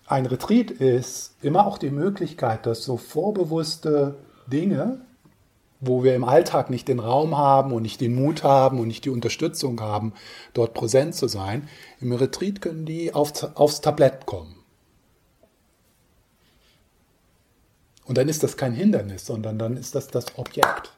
ein 0.06 0.26
Retreat 0.26 0.70
ist 0.70 1.34
immer 1.42 1.66
auch 1.66 1.78
die 1.78 1.90
Möglichkeit, 1.90 2.64
dass 2.66 2.82
so 2.82 2.96
vorbewusste 2.96 4.16
Dinge, 4.50 5.00
wo 5.80 6.02
wir 6.02 6.14
im 6.14 6.24
Alltag 6.24 6.70
nicht 6.70 6.88
den 6.88 6.98
Raum 6.98 7.36
haben 7.36 7.72
und 7.72 7.82
nicht 7.82 8.00
den 8.00 8.14
Mut 8.14 8.42
haben 8.42 8.80
und 8.80 8.88
nicht 8.88 9.04
die 9.04 9.10
Unterstützung 9.10 9.80
haben, 9.80 10.12
dort 10.54 10.74
präsent 10.74 11.14
zu 11.14 11.28
sein, 11.28 11.68
im 12.00 12.12
Retreat 12.12 12.60
können 12.60 12.84
die 12.84 13.14
auf, 13.14 13.56
aufs 13.56 13.80
Tablett 13.80 14.26
kommen. 14.26 14.56
Und 18.04 18.16
dann 18.16 18.28
ist 18.28 18.42
das 18.42 18.56
kein 18.56 18.72
Hindernis, 18.72 19.26
sondern 19.26 19.58
dann 19.58 19.76
ist 19.76 19.94
das 19.94 20.08
das 20.08 20.38
Objekt. 20.38 20.92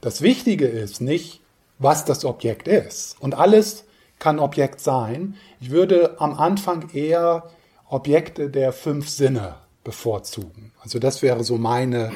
Das 0.00 0.20
Wichtige 0.20 0.66
ist 0.66 1.00
nicht, 1.00 1.40
was 1.78 2.04
das 2.04 2.24
Objekt 2.24 2.68
ist. 2.68 3.16
Und 3.20 3.34
alles 3.34 3.84
kann 4.24 4.38
Objekt 4.38 4.80
sein. 4.80 5.36
Ich 5.60 5.70
würde 5.70 6.16
am 6.18 6.32
Anfang 6.32 6.88
eher 6.94 7.50
Objekte 7.90 8.48
der 8.48 8.72
fünf 8.72 9.10
Sinne 9.10 9.56
bevorzugen. 9.84 10.72
Also 10.80 10.98
das 10.98 11.20
wäre 11.20 11.44
so 11.44 11.58
meine, 11.58 12.10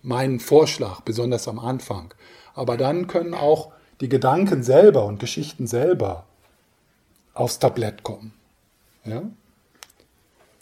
mein 0.00 0.38
Vorschlag, 0.38 1.00
besonders 1.00 1.48
am 1.48 1.58
Anfang. 1.58 2.14
Aber 2.54 2.76
dann 2.76 3.08
können 3.08 3.34
auch 3.34 3.72
die 4.00 4.08
Gedanken 4.08 4.62
selber 4.62 5.04
und 5.04 5.18
Geschichten 5.18 5.66
selber 5.66 6.26
aufs 7.34 7.58
Tablett 7.58 8.04
kommen. 8.04 8.34
Ja? 9.04 9.22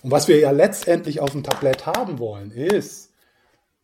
Und 0.03 0.11
was 0.11 0.29
wir 0.29 0.39
ja 0.39 0.51
letztendlich 0.51 1.21
auf 1.21 1.33
dem 1.33 1.43
Tablett 1.43 1.85
haben 1.85 2.19
wollen, 2.19 2.51
ist 2.53 3.11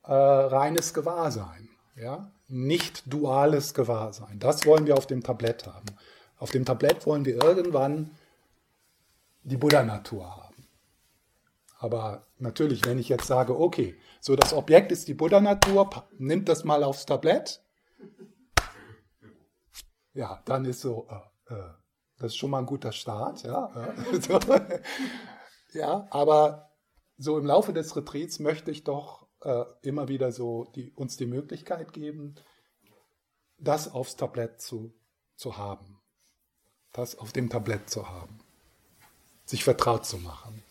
äh, 0.04 0.14
reines 0.14 0.94
Gewahrsein. 0.94 1.68
Ja? 1.94 2.30
nicht 2.52 3.02
duales 3.06 3.72
Gewahrsein. 3.72 4.38
Das 4.38 4.66
wollen 4.66 4.86
wir 4.86 4.96
auf 4.96 5.06
dem 5.06 5.22
Tablett 5.22 5.66
haben. 5.66 5.86
Auf 6.42 6.50
dem 6.50 6.64
Tablett 6.64 7.06
wollen 7.06 7.24
wir 7.24 7.40
irgendwann 7.40 8.10
die 9.44 9.56
Buddha-Natur 9.56 10.28
haben. 10.28 10.68
Aber 11.78 12.26
natürlich, 12.38 12.84
wenn 12.84 12.98
ich 12.98 13.08
jetzt 13.08 13.28
sage, 13.28 13.56
okay, 13.56 13.96
so 14.20 14.34
das 14.34 14.52
Objekt 14.52 14.90
ist 14.90 15.06
die 15.06 15.14
Buddha-Natur, 15.14 16.04
nimmt 16.18 16.48
das 16.48 16.64
mal 16.64 16.82
aufs 16.82 17.06
Tablett. 17.06 17.62
Ja, 20.14 20.42
dann 20.44 20.64
ist 20.64 20.80
so, 20.80 21.06
äh, 21.48 21.54
äh, 21.54 21.74
das 22.18 22.32
ist 22.32 22.38
schon 22.38 22.50
mal 22.50 22.58
ein 22.58 22.66
guter 22.66 22.90
Start. 22.90 23.44
Ja, 23.44 23.94
äh, 24.10 24.82
ja 25.78 26.08
aber 26.10 26.72
so 27.18 27.38
im 27.38 27.46
Laufe 27.46 27.72
des 27.72 27.94
Retreats 27.94 28.40
möchte 28.40 28.72
ich 28.72 28.82
doch 28.82 29.28
äh, 29.42 29.62
immer 29.82 30.08
wieder 30.08 30.32
so 30.32 30.64
die, 30.74 30.90
uns 30.96 31.16
die 31.16 31.26
Möglichkeit 31.26 31.92
geben, 31.92 32.34
das 33.58 33.92
aufs 33.92 34.16
Tablett 34.16 34.60
zu, 34.60 34.92
zu 35.36 35.56
haben. 35.56 36.01
Das 36.92 37.18
auf 37.18 37.32
dem 37.32 37.48
Tablett 37.48 37.88
zu 37.88 38.08
haben. 38.08 38.40
Sich 39.44 39.64
vertraut 39.64 40.06
zu 40.06 40.18
machen. 40.18 40.62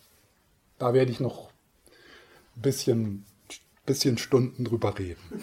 Da 0.77 0.93
werde 0.93 1.11
ich 1.11 1.19
noch 1.19 1.49
ein 2.55 2.61
bisschen, 2.61 3.25
bisschen 3.85 4.17
Stunden 4.17 4.63
drüber 4.63 4.97
reden. 4.97 5.41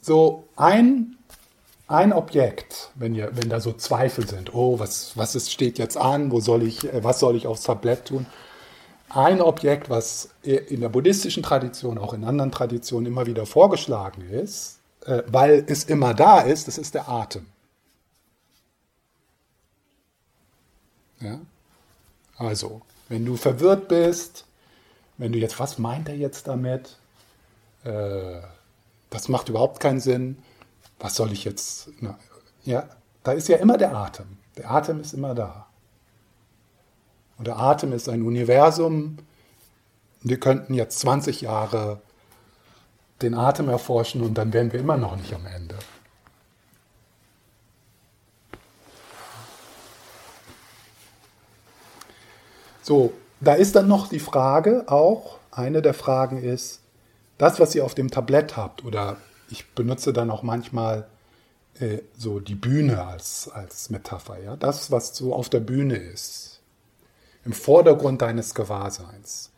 So, 0.00 0.46
ein 0.56 1.16
ein 1.86 2.12
Objekt, 2.12 2.90
wenn, 2.94 3.14
ihr, 3.14 3.30
wenn 3.34 3.48
da 3.48 3.60
so 3.60 3.72
Zweifel 3.72 4.26
sind, 4.26 4.54
oh, 4.54 4.78
was, 4.78 5.16
was 5.16 5.34
ist, 5.34 5.52
steht 5.52 5.78
jetzt 5.78 5.96
an, 5.96 6.30
wo 6.30 6.40
soll 6.40 6.62
ich, 6.62 6.84
äh, 6.92 7.04
was 7.04 7.20
soll 7.20 7.36
ich 7.36 7.46
aufs 7.46 7.62
Tablett 7.62 8.06
tun? 8.06 8.26
Ein 9.10 9.40
Objekt, 9.40 9.90
was 9.90 10.30
in 10.42 10.80
der 10.80 10.88
buddhistischen 10.88 11.42
Tradition, 11.42 11.98
auch 11.98 12.14
in 12.14 12.24
anderen 12.24 12.50
Traditionen 12.50 13.06
immer 13.06 13.26
wieder 13.26 13.46
vorgeschlagen 13.46 14.22
ist, 14.22 14.80
äh, 15.06 15.22
weil 15.26 15.64
es 15.66 15.84
immer 15.84 16.14
da 16.14 16.40
ist, 16.40 16.68
das 16.68 16.78
ist 16.78 16.94
der 16.94 17.08
Atem. 17.08 17.46
Ja? 21.20 21.40
Also, 22.36 22.82
wenn 23.08 23.24
du 23.24 23.36
verwirrt 23.36 23.88
bist, 23.88 24.44
wenn 25.18 25.32
du 25.32 25.38
jetzt, 25.38 25.58
was 25.60 25.78
meint 25.78 26.08
er 26.08 26.16
jetzt 26.16 26.48
damit? 26.48 26.96
Äh, 27.84 28.40
das 29.10 29.28
macht 29.28 29.48
überhaupt 29.48 29.80
keinen 29.80 30.00
Sinn 30.00 30.38
was 30.98 31.16
soll 31.16 31.32
ich 31.32 31.44
jetzt? 31.44 31.90
Na, 32.00 32.18
ja, 32.64 32.88
da 33.22 33.32
ist 33.32 33.48
ja 33.48 33.58
immer 33.58 33.76
der 33.76 33.94
Atem. 33.94 34.38
Der 34.56 34.70
Atem 34.70 35.00
ist 35.00 35.12
immer 35.12 35.34
da. 35.34 35.66
Und 37.36 37.46
der 37.46 37.58
Atem 37.58 37.92
ist 37.92 38.08
ein 38.08 38.22
Universum. 38.22 39.18
Wir 40.22 40.40
könnten 40.40 40.72
jetzt 40.72 41.00
20 41.00 41.42
Jahre 41.42 42.00
den 43.22 43.34
Atem 43.34 43.68
erforschen 43.68 44.22
und 44.22 44.34
dann 44.34 44.52
wären 44.52 44.72
wir 44.72 44.80
immer 44.80 44.96
noch 44.96 45.16
nicht 45.16 45.32
am 45.34 45.46
Ende. 45.46 45.76
So, 52.82 53.14
da 53.40 53.54
ist 53.54 53.76
dann 53.76 53.88
noch 53.88 54.08
die 54.08 54.18
Frage 54.18 54.84
auch, 54.88 55.38
eine 55.50 55.80
der 55.80 55.94
Fragen 55.94 56.42
ist, 56.42 56.80
das, 57.38 57.58
was 57.58 57.74
ihr 57.74 57.84
auf 57.84 57.94
dem 57.94 58.10
Tablett 58.10 58.56
habt 58.56 58.84
oder 58.84 59.16
ich 59.48 59.70
benutze 59.74 60.12
dann 60.12 60.30
auch 60.30 60.42
manchmal 60.42 61.06
äh, 61.80 61.98
so 62.16 62.40
die 62.40 62.54
Bühne 62.54 63.06
als, 63.06 63.48
als 63.48 63.90
Metapher. 63.90 64.38
Ja? 64.42 64.56
Das, 64.56 64.90
was 64.90 65.16
so 65.16 65.34
auf 65.34 65.48
der 65.48 65.60
Bühne 65.60 65.96
ist, 65.96 66.60
im 67.44 67.52
Vordergrund 67.52 68.22
deines 68.22 68.54
Gewahrseins. 68.54 69.50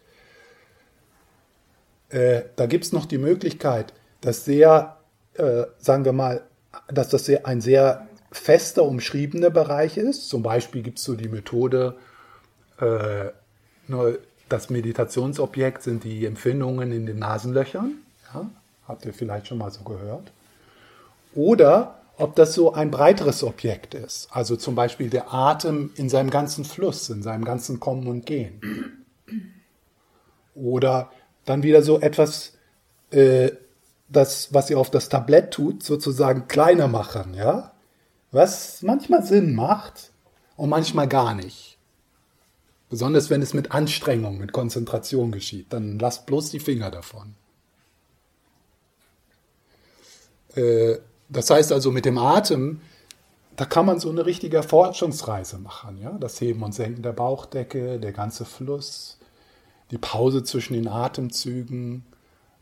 Äh, 2.08 2.42
da 2.56 2.66
gibt 2.66 2.84
es 2.84 2.92
noch 2.92 3.06
die 3.06 3.18
Möglichkeit, 3.18 3.92
dass 4.20 4.44
sehr, 4.44 4.96
äh, 5.34 5.64
sagen 5.78 6.04
wir 6.04 6.12
mal, 6.12 6.42
dass 6.88 7.08
das 7.08 7.24
sehr, 7.26 7.46
ein 7.46 7.60
sehr 7.60 8.06
fester, 8.30 8.84
umschriebener 8.84 9.50
Bereich 9.50 9.96
ist. 9.96 10.28
Zum 10.28 10.42
Beispiel 10.42 10.82
gibt 10.82 10.98
es 10.98 11.04
so 11.04 11.14
die 11.14 11.28
Methode, 11.28 11.96
äh, 12.78 13.30
das 14.48 14.70
Meditationsobjekt 14.70 15.82
sind 15.82 16.04
die 16.04 16.24
Empfindungen 16.26 16.92
in 16.92 17.06
den 17.06 17.18
Nasenlöchern. 17.18 17.94
Ja? 18.32 18.48
Habt 18.86 19.04
ihr 19.04 19.14
vielleicht 19.14 19.48
schon 19.48 19.58
mal 19.58 19.70
so 19.70 19.82
gehört? 19.82 20.32
Oder 21.34 21.96
ob 22.18 22.34
das 22.34 22.54
so 22.54 22.72
ein 22.72 22.90
breiteres 22.90 23.42
Objekt 23.42 23.94
ist. 23.94 24.28
Also 24.30 24.56
zum 24.56 24.74
Beispiel 24.74 25.10
der 25.10 25.32
Atem 25.34 25.90
in 25.96 26.08
seinem 26.08 26.30
ganzen 26.30 26.64
Fluss, 26.64 27.10
in 27.10 27.22
seinem 27.22 27.44
ganzen 27.44 27.78
Kommen 27.78 28.06
und 28.06 28.24
Gehen. 28.24 29.04
Oder 30.54 31.10
dann 31.46 31.62
wieder 31.62 31.82
so 31.82 32.00
etwas, 32.00 32.52
äh, 33.10 33.52
das, 34.08 34.52
was 34.52 34.68
ihr 34.68 34.78
auf 34.78 34.90
das 34.90 35.08
Tablett 35.08 35.52
tut, 35.52 35.82
sozusagen 35.82 36.46
kleiner 36.48 36.88
machen, 36.88 37.34
ja? 37.34 37.72
Was 38.32 38.82
manchmal 38.82 39.24
Sinn 39.24 39.54
macht 39.54 40.12
und 40.56 40.68
manchmal 40.68 41.08
gar 41.08 41.34
nicht. 41.34 41.78
Besonders 42.90 43.30
wenn 43.30 43.42
es 43.42 43.54
mit 43.54 43.72
Anstrengung, 43.72 44.38
mit 44.38 44.52
Konzentration 44.52 45.32
geschieht, 45.32 45.72
dann 45.72 45.98
lasst 45.98 46.26
bloß 46.26 46.50
die 46.50 46.60
Finger 46.60 46.90
davon. 46.90 47.34
Äh, 50.54 50.98
das 51.28 51.50
heißt 51.50 51.72
also 51.72 51.90
mit 51.90 52.04
dem 52.04 52.18
Atem, 52.18 52.80
da 53.56 53.64
kann 53.64 53.86
man 53.86 53.98
so 53.98 54.10
eine 54.10 54.26
richtige 54.26 54.62
Forschungsreise 54.62 55.58
machen. 55.58 55.98
Ja? 56.00 56.16
Das 56.20 56.40
Heben 56.40 56.62
und 56.62 56.74
Senken 56.74 57.02
der 57.02 57.12
Bauchdecke, 57.12 57.98
der 57.98 58.12
ganze 58.12 58.44
Fluss, 58.44 59.15
die 59.90 59.98
Pause 59.98 60.42
zwischen 60.42 60.74
den 60.74 60.88
Atemzügen, 60.88 62.04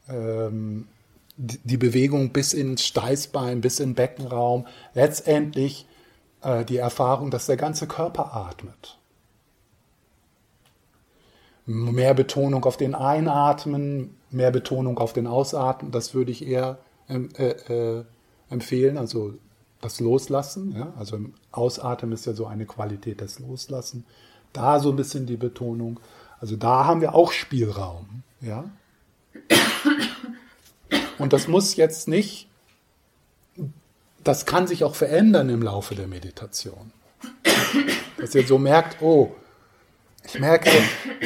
ähm, 0.08 0.88
die, 1.36 1.76
Bewegung 1.76 2.30
bis 2.30 2.52
ins 2.52 2.84
Steißbein, 2.84 3.60
bis 3.60 3.80
in 3.80 3.90
den 3.90 3.94
Beckenraum. 3.94 4.66
Letztendlich 4.94 5.86
äh, 6.42 6.64
die 6.64 6.76
Erfahrung, 6.76 7.30
dass 7.30 7.46
der 7.46 7.56
ganze 7.56 7.86
Körper 7.86 8.34
atmet. 8.34 8.98
Mehr 11.66 12.14
Betonung 12.14 12.64
auf 12.64 12.76
den 12.76 12.94
Einatmen, 12.94 14.16
mehr 14.30 14.50
Betonung 14.50 14.98
auf 14.98 15.14
den 15.14 15.26
Ausatmen, 15.26 15.92
das 15.92 16.12
würde 16.12 16.30
ich 16.30 16.46
eher 16.46 16.78
ähm, 17.08 17.30
äh, 17.38 17.98
äh, 17.98 18.04
empfehlen, 18.50 18.98
also 18.98 19.34
das 19.80 20.00
Loslassen. 20.00 20.74
Ja? 20.76 20.92
Also 20.98 21.16
im 21.16 21.34
Ausatmen 21.52 22.12
ist 22.12 22.26
ja 22.26 22.34
so 22.34 22.46
eine 22.46 22.66
Qualität 22.66 23.20
des 23.20 23.38
Loslassen. 23.38 24.04
Da 24.52 24.78
so 24.78 24.90
ein 24.90 24.96
bisschen 24.96 25.26
die 25.26 25.36
Betonung. 25.36 26.00
Also 26.44 26.56
da 26.56 26.84
haben 26.84 27.00
wir 27.00 27.14
auch 27.14 27.32
Spielraum. 27.32 28.22
Ja? 28.42 28.68
Und 31.16 31.32
das 31.32 31.48
muss 31.48 31.74
jetzt 31.76 32.06
nicht, 32.06 32.50
das 34.22 34.44
kann 34.44 34.66
sich 34.66 34.84
auch 34.84 34.94
verändern 34.94 35.48
im 35.48 35.62
Laufe 35.62 35.94
der 35.94 36.06
Meditation. 36.06 36.92
Dass 38.18 38.34
ihr 38.34 38.46
so 38.46 38.58
merkt, 38.58 39.00
oh, 39.00 39.34
ich 40.26 40.38
merke, 40.38 40.68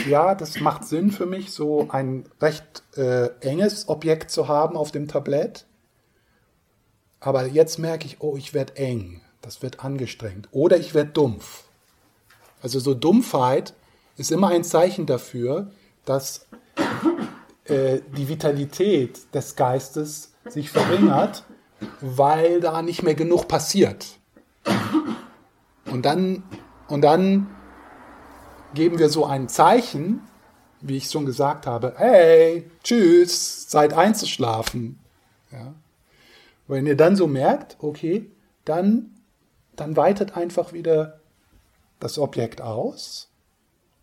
ja, 0.09 0.37
das 0.37 0.61
macht 0.61 0.85
Sinn 0.85 1.11
für 1.11 1.27
mich, 1.27 1.51
so 1.51 1.89
ein 1.91 2.25
recht 2.41 2.85
äh, 2.97 3.31
enges 3.41 3.89
Objekt 3.89 4.31
zu 4.31 4.47
haben 4.47 4.77
auf 4.77 4.93
dem 4.93 5.09
Tablett. 5.09 5.67
Aber 7.19 7.45
jetzt 7.49 7.81
merke 7.81 8.07
ich, 8.07 8.21
oh, 8.21 8.37
ich 8.37 8.55
werde 8.55 8.77
eng, 8.77 9.21
das 9.43 9.63
wird 9.63 9.85
angestrengt. 9.85 10.47
Oder 10.53 10.77
ich 10.77 10.95
werde 10.95 11.11
dumpf. 11.11 11.65
Also 12.63 12.79
so 12.79 12.95
Dumpfheit 12.95 13.75
ist 14.19 14.33
immer 14.33 14.49
ein 14.49 14.65
Zeichen 14.65 15.07
dafür, 15.07 15.71
dass 16.05 16.47
äh, 17.65 18.01
die 18.17 18.29
Vitalität 18.29 19.33
des 19.33 19.57
Geistes 19.57 20.33
sich 20.47 20.71
verringert, 20.71 21.45
weil 22.01 22.61
da 22.61 22.83
nicht 22.83 23.03
mehr 23.03 23.15
genug 23.15 23.47
passiert. 23.47 24.19
Und 25.87 26.05
dann, 26.05 26.43
und 26.89 27.03
dann 27.03 27.47
geben 28.75 28.99
wir 28.99 29.09
so 29.09 29.25
ein 29.25 29.49
Zeichen, 29.49 30.21
wie 30.81 30.97
ich 30.97 31.11
schon 31.11 31.25
gesagt 31.25 31.67
habe, 31.67 31.95
hey, 31.97 32.69
tschüss, 32.83 33.69
Zeit 33.69 33.93
einzuschlafen. 33.93 34.99
Ja. 35.53 35.75
Wenn 36.67 36.87
ihr 36.87 36.97
dann 36.97 37.17
so 37.17 37.27
merkt, 37.27 37.77
okay, 37.81 38.31
dann, 38.65 39.15
dann 39.77 39.97
weitet 39.97 40.37
einfach 40.37 40.73
wieder 40.73 41.21
das 42.01 42.19
Objekt 42.19 42.61
aus 42.61 43.28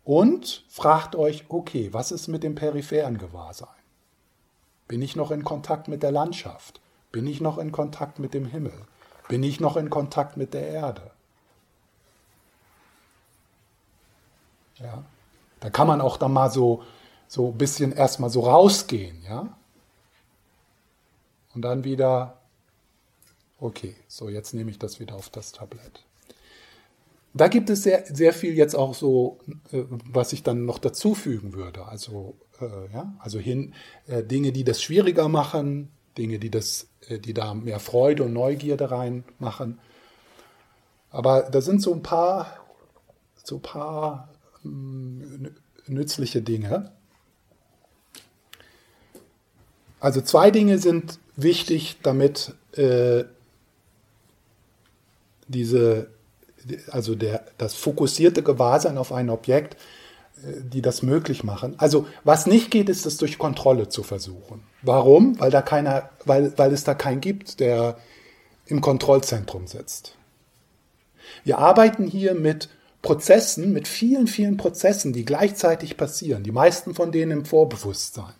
und 0.06 0.64
fragt 0.68 1.16
euch, 1.16 1.46
okay, 1.48 1.92
was 1.92 2.12
ist 2.12 2.28
mit 2.28 2.44
dem 2.44 2.54
peripheren 2.54 3.18
Gewahrsein? 3.18 3.68
Bin 4.86 5.02
ich 5.02 5.16
noch 5.16 5.32
in 5.32 5.42
Kontakt 5.42 5.88
mit 5.88 6.04
der 6.04 6.12
Landschaft? 6.12 6.80
Bin 7.10 7.26
ich 7.26 7.40
noch 7.40 7.58
in 7.58 7.72
Kontakt 7.72 8.20
mit 8.20 8.32
dem 8.32 8.46
Himmel? 8.46 8.86
Bin 9.28 9.42
ich 9.42 9.58
noch 9.58 9.76
in 9.76 9.90
Kontakt 9.90 10.36
mit 10.36 10.54
der 10.54 10.68
Erde? 10.68 11.10
Ja, 14.76 15.02
da 15.58 15.70
kann 15.70 15.88
man 15.88 16.00
auch 16.00 16.18
dann 16.18 16.32
mal 16.32 16.52
so, 16.52 16.84
so 17.26 17.48
ein 17.48 17.58
bisschen 17.58 17.90
erstmal 17.90 18.30
so 18.30 18.40
rausgehen, 18.40 19.24
ja? 19.24 19.48
Und 21.52 21.62
dann 21.62 21.82
wieder, 21.82 22.38
okay, 23.58 23.96
so 24.06 24.28
jetzt 24.28 24.54
nehme 24.54 24.70
ich 24.70 24.78
das 24.78 25.00
wieder 25.00 25.16
auf 25.16 25.30
das 25.30 25.50
Tablett. 25.50 26.04
Da 27.36 27.48
gibt 27.48 27.68
es 27.70 27.82
sehr, 27.82 28.04
sehr 28.06 28.32
viel 28.32 28.54
jetzt 28.54 28.74
auch 28.74 28.94
so, 28.94 29.38
äh, 29.70 29.84
was 29.88 30.32
ich 30.32 30.42
dann 30.42 30.64
noch 30.64 30.78
dazufügen 30.78 31.52
würde. 31.52 31.86
Also, 31.86 32.36
äh, 32.60 32.92
ja, 32.92 33.14
also 33.18 33.38
hin, 33.38 33.74
äh, 34.06 34.22
Dinge, 34.22 34.52
die 34.52 34.64
das 34.64 34.82
schwieriger 34.82 35.28
machen, 35.28 35.90
Dinge, 36.16 36.38
die, 36.38 36.50
das, 36.50 36.88
äh, 37.08 37.18
die 37.18 37.34
da 37.34 37.54
mehr 37.54 37.78
Freude 37.78 38.24
und 38.24 38.32
Neugierde 38.32 38.90
reinmachen. 38.90 39.78
Aber 41.10 41.42
da 41.42 41.60
sind 41.60 41.82
so 41.82 41.92
ein 41.92 42.02
paar, 42.02 42.64
so 43.44 43.56
ein 43.56 43.62
paar 43.62 44.28
nützliche 45.86 46.42
Dinge. 46.42 46.92
Also 50.00 50.20
zwei 50.20 50.50
Dinge 50.50 50.78
sind 50.78 51.18
wichtig, 51.36 51.98
damit 52.02 52.54
äh, 52.72 53.24
diese, 55.48 56.10
also 56.90 57.14
der, 57.14 57.44
das 57.58 57.74
fokussierte 57.74 58.42
Gewahrsein 58.42 58.98
auf 58.98 59.12
ein 59.12 59.30
Objekt, 59.30 59.74
äh, 60.42 60.60
die 60.62 60.82
das 60.82 61.02
möglich 61.02 61.44
machen. 61.44 61.74
Also 61.78 62.06
was 62.24 62.46
nicht 62.46 62.70
geht, 62.70 62.88
ist 62.88 63.06
es 63.06 63.16
durch 63.16 63.38
Kontrolle 63.38 63.88
zu 63.88 64.02
versuchen. 64.02 64.62
Warum? 64.82 65.38
Weil 65.40 65.50
da 65.50 65.62
keiner, 65.62 66.10
weil, 66.24 66.52
weil 66.56 66.72
es 66.72 66.84
da 66.84 66.94
keinen 66.94 67.20
gibt, 67.20 67.60
der 67.60 67.98
im 68.66 68.80
Kontrollzentrum 68.80 69.66
sitzt. 69.66 70.16
Wir 71.44 71.58
arbeiten 71.58 72.06
hier 72.06 72.34
mit 72.34 72.68
Prozessen, 73.02 73.72
mit 73.72 73.86
vielen, 73.86 74.26
vielen 74.26 74.56
Prozessen, 74.56 75.12
die 75.12 75.24
gleichzeitig 75.24 75.96
passieren, 75.96 76.42
die 76.42 76.52
meisten 76.52 76.94
von 76.94 77.12
denen 77.12 77.30
im 77.30 77.44
Vorbewusstsein. 77.44 78.34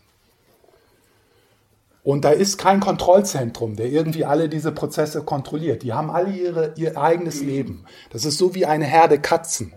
Und 2.06 2.24
da 2.24 2.30
ist 2.30 2.56
kein 2.56 2.78
Kontrollzentrum, 2.78 3.74
der 3.74 3.86
irgendwie 3.86 4.24
alle 4.24 4.48
diese 4.48 4.70
Prozesse 4.70 5.24
kontrolliert. 5.24 5.82
Die 5.82 5.92
haben 5.92 6.08
alle 6.08 6.30
ihre, 6.30 6.72
ihr 6.76 6.96
eigenes 6.96 7.40
Leben. 7.40 7.84
Das 8.10 8.24
ist 8.24 8.38
so 8.38 8.54
wie 8.54 8.64
eine 8.64 8.84
Herde 8.84 9.18
Katzen. 9.18 9.72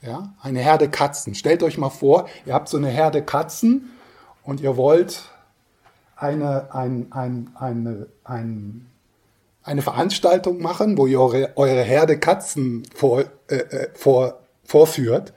Ja, 0.00 0.32
eine 0.40 0.60
Herde 0.60 0.88
Katzen. 0.88 1.34
Stellt 1.34 1.62
euch 1.62 1.76
mal 1.76 1.90
vor, 1.90 2.26
ihr 2.46 2.54
habt 2.54 2.70
so 2.70 2.78
eine 2.78 2.88
Herde 2.88 3.22
Katzen 3.22 3.90
und 4.44 4.62
ihr 4.62 4.78
wollt 4.78 5.28
eine, 6.16 6.74
ein, 6.74 7.08
ein, 7.12 7.50
eine, 7.56 8.06
ein, 8.24 8.86
eine 9.62 9.82
Veranstaltung 9.82 10.62
machen, 10.62 10.96
wo 10.96 11.06
ihr 11.06 11.20
eure, 11.20 11.52
eure 11.56 11.82
Herde 11.82 12.18
Katzen 12.18 12.84
vor, 12.94 13.24
äh, 13.48 13.56
äh, 13.56 13.88
vor, 13.92 14.38
vorführt, 14.64 15.34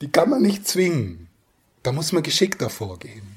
die 0.00 0.10
kann 0.10 0.30
man 0.30 0.40
nicht 0.40 0.66
zwingen. 0.66 1.28
Da 1.82 1.92
muss 1.92 2.12
man 2.12 2.22
geschickter 2.22 2.70
vorgehen. 2.70 3.31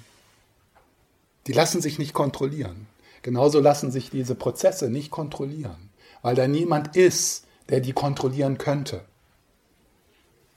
Die 1.48 1.54
lassen 1.54 1.82
sich 1.82 2.00
nicht 2.00 2.14
kontrollieren. 2.14 2.88
Genauso 3.22 3.60
lassen 3.60 3.92
sich 3.92 4.10
diese 4.10 4.36
Prozesse 4.36 4.90
nicht 4.90 5.12
kontrollieren, 5.12 5.90
weil 6.22 6.36
da 6.36 6.48
niemand 6.48 6.96
ist, 6.96 7.46
der 7.70 7.80
die 7.80 7.94
kontrollieren 7.94 8.58
könnte. 8.58 9.02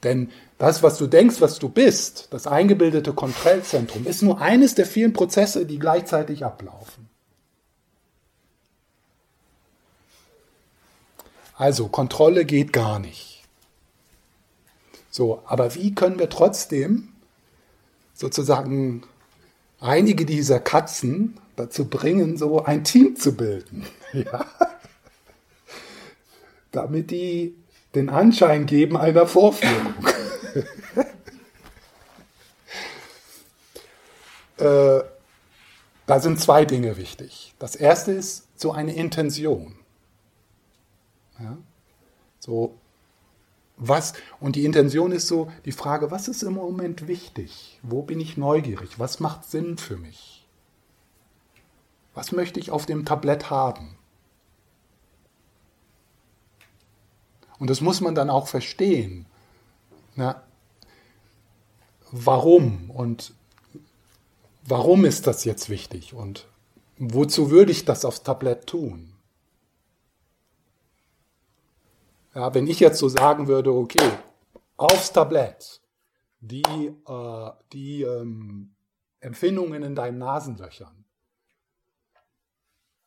Denn 0.02 0.30
das, 0.58 0.82
was 0.82 0.98
du 0.98 1.06
denkst, 1.06 1.40
was 1.40 1.58
du 1.58 1.68
bist, 1.68 2.28
das 2.30 2.46
eingebildete 2.46 3.12
Kontrollzentrum, 3.12 4.06
ist 4.06 4.22
nur 4.22 4.40
eines 4.40 4.74
der 4.74 4.86
vielen 4.86 5.12
Prozesse, 5.12 5.66
die 5.66 5.78
gleichzeitig 5.78 6.44
ablaufen. 6.44 7.08
Also 11.56 11.88
Kontrolle 11.88 12.44
geht 12.44 12.72
gar 12.72 12.98
nicht. 12.98 13.42
So, 15.10 15.42
aber 15.46 15.74
wie 15.74 15.94
können 15.94 16.18
wir 16.18 16.28
trotzdem 16.28 17.08
sozusagen 18.14 19.02
einige 19.80 20.24
dieser 20.26 20.60
Katzen 20.60 21.38
dazu 21.56 21.88
bringen, 21.88 22.36
so 22.36 22.64
ein 22.64 22.84
Team 22.84 23.16
zu 23.16 23.36
bilden? 23.36 23.86
Ja? 24.14 24.46
Damit 26.72 27.10
die 27.10 27.54
den 27.94 28.08
Anschein 28.08 28.64
geben 28.64 28.96
einer 28.96 29.26
Vorführung. 29.26 29.92
äh, 34.56 35.00
da 36.06 36.20
sind 36.20 36.40
zwei 36.40 36.64
Dinge 36.64 36.96
wichtig. 36.96 37.52
Das 37.58 37.76
erste 37.76 38.12
ist 38.12 38.48
so 38.56 38.72
eine 38.72 38.94
Intention. 38.94 39.76
Ja? 41.38 41.58
So, 42.38 42.78
was, 43.78 44.12
und 44.40 44.56
die 44.56 44.64
Intention 44.64 45.12
ist 45.12 45.28
so 45.28 45.50
die 45.64 45.72
Frage, 45.72 46.10
was 46.10 46.26
ist 46.26 46.42
im 46.42 46.54
Moment 46.54 47.06
wichtig? 47.06 47.78
Wo 47.82 48.02
bin 48.02 48.18
ich 48.18 48.36
neugierig? 48.36 48.98
Was 48.98 49.20
macht 49.20 49.44
Sinn 49.44 49.78
für 49.78 49.96
mich? 49.96 50.46
Was 52.12 52.32
möchte 52.32 52.58
ich 52.58 52.72
auf 52.72 52.86
dem 52.86 53.04
Tablett 53.04 53.50
haben? 53.50 53.96
Und 57.60 57.70
das 57.70 57.80
muss 57.80 58.00
man 58.00 58.16
dann 58.16 58.30
auch 58.30 58.48
verstehen. 58.48 59.26
Na, 60.16 60.42
warum 62.10 62.90
und 62.90 63.32
warum 64.64 65.04
ist 65.04 65.28
das 65.28 65.44
jetzt 65.44 65.68
wichtig 65.68 66.14
und 66.14 66.48
wozu 66.98 67.50
würde 67.50 67.70
ich 67.70 67.84
das 67.84 68.04
aufs 68.04 68.24
Tablett 68.24 68.66
tun? 68.66 69.12
Ja, 72.38 72.54
wenn 72.54 72.68
ich 72.68 72.78
jetzt 72.78 73.00
so 73.00 73.08
sagen 73.08 73.48
würde, 73.48 73.72
okay, 73.72 74.12
aufs 74.76 75.12
Tablett, 75.12 75.80
die, 76.38 76.62
äh, 76.62 77.50
die 77.72 78.02
ähm, 78.02 78.76
Empfindungen 79.18 79.82
in 79.82 79.96
deinen 79.96 80.18
Nasenlöchern, 80.18 81.04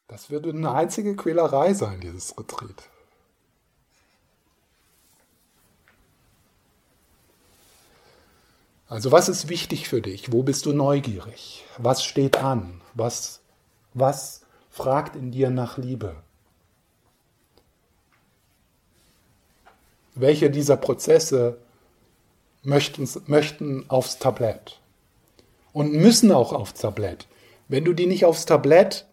das 0.10 0.32
würde 0.32 0.50
eine 0.50 0.74
einzige 0.74 1.16
Quälerei 1.16 1.74
sein, 1.74 2.02
dieses 2.02 2.38
Retreat. 2.38 2.90
Also 8.90 9.14
was 9.14 9.30
ist 9.30 9.48
wichtig 9.48 9.88
für 9.88 10.02
dich? 10.02 10.34
Wo 10.34 10.44
bist 10.44 10.66
du 10.66 10.74
neugierig? 10.74 11.64
Was 11.78 12.04
steht 12.04 12.36
an? 12.36 12.82
Was, 12.96 13.40
was 13.94 14.42
fragt 14.70 15.16
in 15.16 15.32
dir 15.32 15.50
nach 15.50 15.78
Liebe? 15.78 16.22
Welche 20.16 20.50
dieser 20.50 20.78
Prozesse 20.78 21.58
möchten, 22.64 23.10
möchten 23.28 23.90
aufs 23.90 24.20
Tablett 24.20 24.80
und 25.74 25.94
müssen 25.94 26.32
auch 26.32 26.54
aufs 26.54 26.74
Tablett. 26.74 27.28
Wenn 27.68 27.86
du 27.86 27.94
die 27.94 28.08
nicht 28.08 28.26
aufs 28.26 28.46
Tablett 28.46 29.06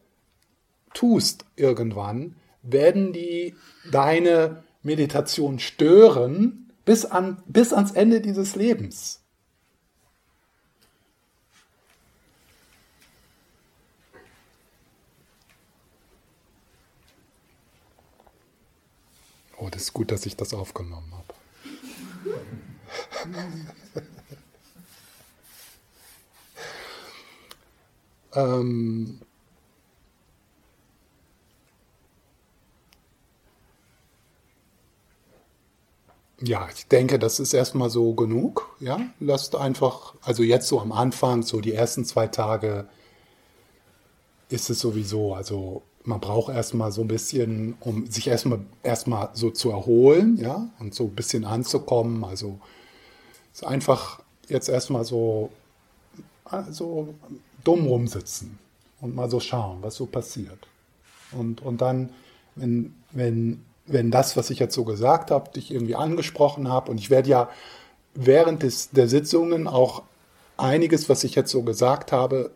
tust 0.94 1.44
irgendwann, 1.56 2.36
werden 2.62 3.12
die 3.12 3.54
deine 3.90 4.64
Meditation 4.82 5.58
stören 5.58 6.72
bis, 6.84 7.04
an, 7.04 7.42
bis 7.46 7.72
ans 7.72 7.92
Ende 7.92 8.20
dieses 8.20 8.56
Lebens. 8.56 9.22
Oh, 19.60 19.68
das 19.70 19.82
ist 19.82 19.92
gut, 19.92 20.10
dass 20.10 20.26
ich 20.26 20.36
das 20.36 20.54
aufgenommen 20.54 21.12
habe. 21.12 21.34
ähm, 28.34 29.20
Ja, 36.40 36.68
ich 36.72 36.86
denke, 36.86 37.18
das 37.18 37.40
ist 37.40 37.52
erstmal 37.52 37.90
so 37.90 38.14
genug. 38.14 38.76
Ja, 38.78 39.00
lasst 39.18 39.56
einfach, 39.56 40.14
also 40.22 40.42
jetzt 40.44 40.68
so 40.68 40.80
am 40.80 40.92
Anfang, 40.92 41.42
so 41.42 41.60
die 41.60 41.72
ersten 41.74 42.04
zwei 42.04 42.28
Tage 42.28 42.86
ist 44.48 44.70
es 44.70 44.78
sowieso, 44.80 45.34
also 45.34 45.82
man 46.08 46.20
braucht 46.20 46.52
erstmal 46.52 46.90
so 46.90 47.02
ein 47.02 47.08
bisschen, 47.08 47.76
um 47.80 48.06
sich 48.06 48.26
erstmal 48.26 48.60
erstmal 48.82 49.30
so 49.34 49.50
zu 49.50 49.70
erholen, 49.70 50.38
ja, 50.38 50.68
und 50.78 50.94
so 50.94 51.04
ein 51.04 51.14
bisschen 51.14 51.44
anzukommen. 51.44 52.24
Also 52.24 52.58
ist 53.52 53.64
einfach 53.64 54.20
jetzt 54.48 54.68
erstmal 54.68 55.04
so, 55.04 55.50
also 56.44 57.14
dumm 57.62 57.86
rumsitzen 57.86 58.58
und 59.00 59.14
mal 59.14 59.30
so 59.30 59.38
schauen, 59.38 59.78
was 59.82 59.96
so 59.96 60.06
passiert. 60.06 60.66
Und, 61.32 61.60
und 61.60 61.80
dann, 61.80 62.10
wenn, 62.56 62.94
wenn 63.12 63.64
wenn 63.88 64.10
das, 64.10 64.36
was 64.36 64.50
ich 64.50 64.58
jetzt 64.58 64.74
so 64.74 64.84
gesagt 64.84 65.30
habe, 65.30 65.50
dich 65.50 65.70
irgendwie 65.70 65.96
angesprochen 65.96 66.68
habe, 66.68 66.90
und 66.90 66.98
ich 66.98 67.10
werde 67.10 67.30
ja 67.30 67.48
während 68.14 68.62
des, 68.62 68.90
der 68.90 69.08
Sitzungen 69.08 69.66
auch 69.66 70.02
einiges, 70.56 71.08
was 71.08 71.24
ich 71.24 71.34
jetzt 71.34 71.50
so 71.50 71.62
gesagt 71.62 72.12
habe, 72.12 72.50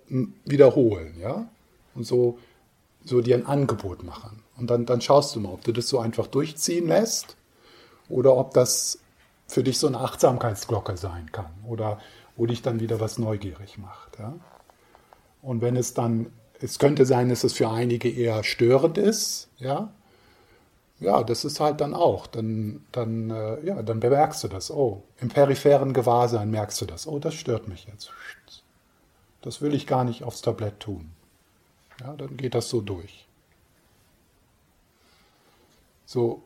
wiederholen, 0.45 1.15
ja, 1.21 1.49
und 1.95 2.05
so, 2.05 2.39
so 3.05 3.21
dir 3.21 3.37
ein 3.37 3.47
Angebot 3.47 4.03
machen. 4.03 4.43
Und 4.57 4.71
dann, 4.71 4.87
dann 4.87 5.01
schaust 5.01 5.35
du 5.35 5.41
mal, 5.41 5.53
ob 5.53 5.65
du 5.65 5.73
das 5.73 5.89
so 5.89 5.99
einfach 5.99 6.27
durchziehen 6.27 6.89
lässt 6.89 7.37
oder 8.09 8.37
ob 8.37 8.55
das 8.55 8.99
für 9.47 9.63
dich 9.63 9.79
so 9.79 9.87
eine 9.87 10.01
Achtsamkeitsglocke 10.01 10.97
sein 10.97 11.31
kann 11.33 11.53
oder 11.67 11.99
wo 12.37 12.47
dich 12.47 12.63
dann 12.63 12.81
wieder 12.81 13.01
was 13.01 13.19
neugierig 13.19 13.79
macht. 13.79 14.19
Ja? 14.19 14.35
Und 15.43 15.61
wenn 15.61 15.77
es 15.77 15.95
dann, 15.95 16.33
es 16.61 16.79
könnte 16.79 17.07
sein, 17.07 17.29
dass 17.29 17.45
es 17.45 17.53
für 17.53 17.69
einige 17.69 18.09
eher 18.09 18.45
störend 18.45 18.99
ist, 18.99 19.49
ja, 19.59 19.93
ja, 21.03 21.25
das 21.25 21.45
ist 21.45 21.59
halt 21.59 21.81
dann 21.81 21.95
auch, 21.95 22.29
dann, 22.29 22.85
dann, 22.93 23.31
äh, 23.31 23.67
ja, 23.67 23.83
dann 23.83 23.99
bemerkst 23.99 24.45
du 24.45 24.49
das. 24.49 24.71
Oh, 24.71 25.03
im 25.21 25.29
peripheren 25.29 25.93
Gewahrsein 25.93 26.51
merkst 26.51 26.81
du 26.81 26.87
das. 26.87 27.09
Oh, 27.09 27.19
das 27.19 27.35
stört 27.35 27.67
mich 27.67 27.87
jetzt. 27.87 28.13
Das 29.41 29.61
will 29.61 29.75
ich 29.75 29.89
gar 29.89 30.05
nicht 30.05 30.23
aufs 30.23 30.43
Tablett 30.43 30.79
tun. 30.79 31.11
Ja, 32.03 32.17
dann 32.17 32.37
geht 32.37 32.55
das 32.55 32.69
so 32.69 32.81
durch. 32.81 33.27
So, 36.05 36.43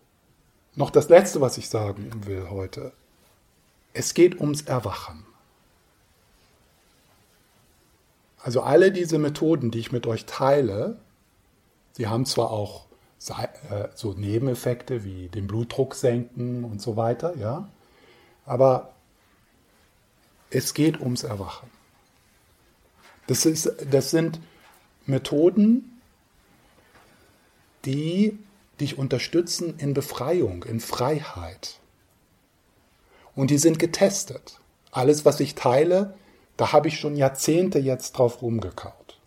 noch 0.74 0.90
das 0.90 1.08
Letzte, 1.08 1.40
was 1.40 1.56
ich 1.56 1.68
sagen 1.68 2.26
will 2.26 2.50
heute. 2.50 2.92
Es 3.94 4.12
geht 4.12 4.38
ums 4.38 4.62
Erwachen. 4.62 5.24
Also 8.42 8.60
alle 8.60 8.92
diese 8.92 9.18
Methoden, 9.18 9.70
die 9.70 9.78
ich 9.78 9.92
mit 9.92 10.06
euch 10.06 10.26
teile, 10.26 10.98
sie 11.92 12.06
haben 12.06 12.26
zwar 12.26 12.50
auch 12.50 12.86
äh, 13.70 13.88
so 13.94 14.12
Nebeneffekte 14.12 15.04
wie 15.04 15.28
den 15.28 15.46
Blutdruck 15.46 15.94
senken 15.94 16.64
und 16.64 16.82
so 16.82 16.96
weiter, 16.96 17.36
ja. 17.38 17.68
Aber 18.44 18.92
es 20.50 20.74
geht 20.74 21.00
ums 21.00 21.24
Erwachen. 21.24 21.70
Das, 23.26 23.46
ist, 23.46 23.72
das 23.90 24.10
sind 24.10 24.38
Methoden, 25.06 26.00
die 27.84 28.38
dich 28.80 28.98
unterstützen 28.98 29.78
in 29.78 29.94
Befreiung, 29.94 30.64
in 30.64 30.80
Freiheit. 30.80 31.78
Und 33.34 33.50
die 33.50 33.58
sind 33.58 33.78
getestet. 33.78 34.60
Alles, 34.90 35.24
was 35.24 35.40
ich 35.40 35.54
teile, 35.54 36.14
da 36.56 36.72
habe 36.72 36.88
ich 36.88 36.98
schon 36.98 37.16
Jahrzehnte 37.16 37.78
jetzt 37.78 38.12
drauf 38.12 38.42
rumgekaut. 38.42 39.18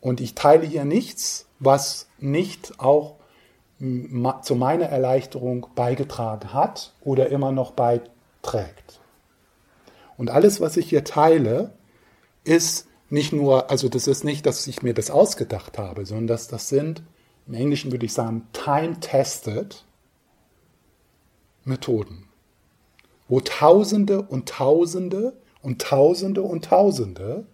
Und 0.00 0.20
ich 0.20 0.34
teile 0.34 0.66
hier 0.66 0.84
nichts, 0.84 1.46
was 1.60 2.08
nicht 2.18 2.78
auch 2.78 3.16
zu 4.42 4.54
meiner 4.54 4.86
Erleichterung 4.86 5.66
beigetragen 5.74 6.52
hat 6.52 6.92
oder 7.00 7.30
immer 7.30 7.52
noch 7.52 7.72
beiträgt. 7.72 9.00
Und 10.16 10.30
alles, 10.30 10.60
was 10.60 10.76
ich 10.76 10.88
hier 10.88 11.04
teile, 11.04 11.72
ist 12.44 12.86
nicht 13.10 13.32
nur, 13.32 13.70
also 13.70 13.88
das 13.88 14.06
ist 14.06 14.24
nicht, 14.24 14.46
dass 14.46 14.66
ich 14.66 14.82
mir 14.82 14.94
das 14.94 15.10
ausgedacht 15.10 15.78
habe, 15.78 16.06
sondern 16.06 16.26
dass 16.28 16.48
das 16.48 16.68
sind, 16.68 17.02
im 17.46 17.54
Englischen 17.54 17.92
würde 17.92 18.06
ich 18.06 18.12
sagen, 18.12 18.46
time-tested 18.52 19.84
Methoden, 21.64 22.28
wo 23.28 23.40
Tausende 23.40 24.22
und 24.22 24.48
Tausende 24.48 25.34
und 25.62 25.80
Tausende 25.80 26.42
und 26.42 26.64
Tausende, 26.64 27.46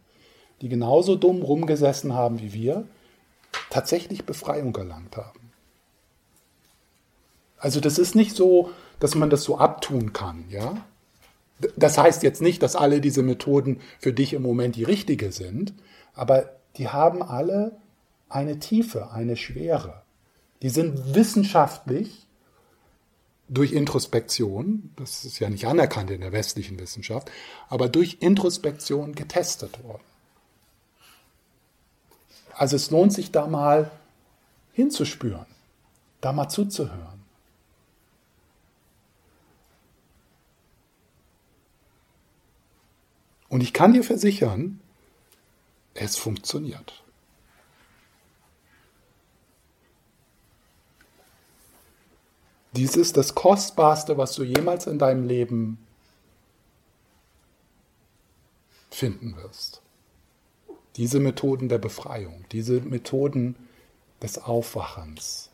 die 0.60 0.68
genauso 0.68 1.16
dumm 1.16 1.42
rumgesessen 1.42 2.14
haben 2.14 2.40
wie 2.40 2.52
wir, 2.52 2.86
tatsächlich 3.70 4.24
Befreiung 4.24 4.74
erlangt 4.76 5.16
haben. 5.16 5.52
Also 7.58 7.80
das 7.80 7.98
ist 7.98 8.14
nicht 8.14 8.34
so, 8.34 8.70
dass 9.00 9.14
man 9.14 9.30
das 9.30 9.44
so 9.44 9.58
abtun 9.58 10.12
kann, 10.12 10.44
ja. 10.48 10.84
Das 11.76 11.98
heißt 11.98 12.22
jetzt 12.22 12.40
nicht, 12.40 12.62
dass 12.62 12.76
alle 12.76 13.00
diese 13.00 13.22
Methoden 13.22 13.80
für 13.98 14.12
dich 14.12 14.32
im 14.32 14.42
Moment 14.42 14.76
die 14.76 14.84
richtige 14.84 15.32
sind, 15.32 15.74
aber 16.14 16.50
die 16.76 16.88
haben 16.88 17.22
alle 17.22 17.76
eine 18.28 18.58
Tiefe, 18.58 19.10
eine 19.10 19.36
Schwere. 19.36 20.02
Die 20.62 20.70
sind 20.70 21.14
wissenschaftlich 21.14 22.26
durch 23.48 23.72
Introspektion, 23.72 24.92
das 24.96 25.24
ist 25.24 25.40
ja 25.40 25.50
nicht 25.50 25.66
anerkannt 25.66 26.10
in 26.10 26.20
der 26.20 26.32
westlichen 26.32 26.78
Wissenschaft, 26.78 27.30
aber 27.68 27.88
durch 27.88 28.18
Introspektion 28.20 29.14
getestet 29.14 29.82
worden. 29.82 30.04
Also 32.54 32.76
es 32.76 32.90
lohnt 32.90 33.12
sich 33.12 33.32
da 33.32 33.48
mal 33.48 33.90
hinzuspüren, 34.72 35.46
da 36.20 36.32
mal 36.32 36.48
zuzuhören. 36.48 37.09
Und 43.50 43.62
ich 43.62 43.74
kann 43.74 43.92
dir 43.92 44.04
versichern, 44.04 44.80
es 45.92 46.16
funktioniert. 46.16 47.02
Dies 52.76 52.96
ist 52.96 53.16
das 53.16 53.34
Kostbarste, 53.34 54.16
was 54.16 54.34
du 54.34 54.44
jemals 54.44 54.86
in 54.86 55.00
deinem 55.00 55.26
Leben 55.26 55.78
finden 58.90 59.36
wirst. 59.36 59.82
Diese 60.94 61.18
Methoden 61.18 61.68
der 61.68 61.78
Befreiung, 61.78 62.44
diese 62.52 62.80
Methoden 62.80 63.56
des 64.22 64.38
Aufwachens. 64.38 65.49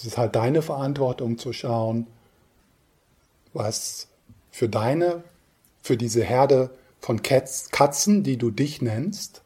Es 0.00 0.06
ist 0.06 0.16
halt 0.16 0.34
deine 0.34 0.62
Verantwortung 0.62 1.36
zu 1.36 1.52
schauen, 1.52 2.06
was 3.52 4.08
für 4.50 4.66
deine, 4.66 5.22
für 5.82 5.98
diese 5.98 6.24
Herde 6.24 6.70
von 7.00 7.20
Katzen, 7.20 8.22
die 8.22 8.38
du 8.38 8.50
dich 8.50 8.80
nennst, 8.80 9.42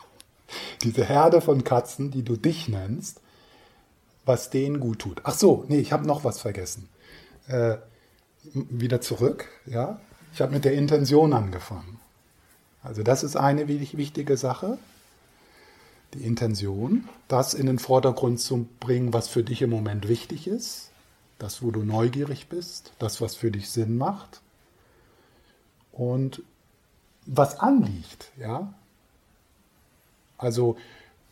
diese 0.82 1.04
Herde 1.04 1.42
von 1.42 1.62
Katzen, 1.62 2.10
die 2.10 2.22
du 2.22 2.36
dich 2.36 2.68
nennst, 2.68 3.20
was 4.24 4.48
denen 4.48 4.80
gut 4.80 5.00
tut. 5.00 5.20
Ach 5.24 5.34
so, 5.34 5.66
nee, 5.68 5.80
ich 5.80 5.92
habe 5.92 6.06
noch 6.06 6.24
was 6.24 6.40
vergessen. 6.40 6.88
Äh, 7.46 7.76
wieder 8.54 9.02
zurück. 9.02 9.50
Ja? 9.66 10.00
Ich 10.32 10.40
habe 10.40 10.54
mit 10.54 10.64
der 10.64 10.72
Intention 10.72 11.34
angefangen. 11.34 12.00
Also 12.82 13.02
das 13.02 13.24
ist 13.24 13.36
eine 13.36 13.68
wichtige 13.68 14.38
Sache. 14.38 14.78
Die 16.14 16.24
Intention, 16.24 17.08
das 17.28 17.54
in 17.54 17.66
den 17.66 17.78
Vordergrund 17.78 18.40
zu 18.40 18.68
bringen, 18.80 19.12
was 19.12 19.28
für 19.28 19.42
dich 19.42 19.62
im 19.62 19.70
Moment 19.70 20.08
wichtig 20.08 20.46
ist, 20.46 20.90
das, 21.38 21.62
wo 21.62 21.70
du 21.70 21.82
neugierig 21.82 22.48
bist, 22.48 22.92
das, 22.98 23.20
was 23.20 23.34
für 23.34 23.50
dich 23.50 23.70
Sinn 23.70 23.96
macht 23.96 24.40
und 25.90 26.42
was 27.26 27.58
anliegt. 27.58 28.30
Ja? 28.38 28.72
Also 30.38 30.76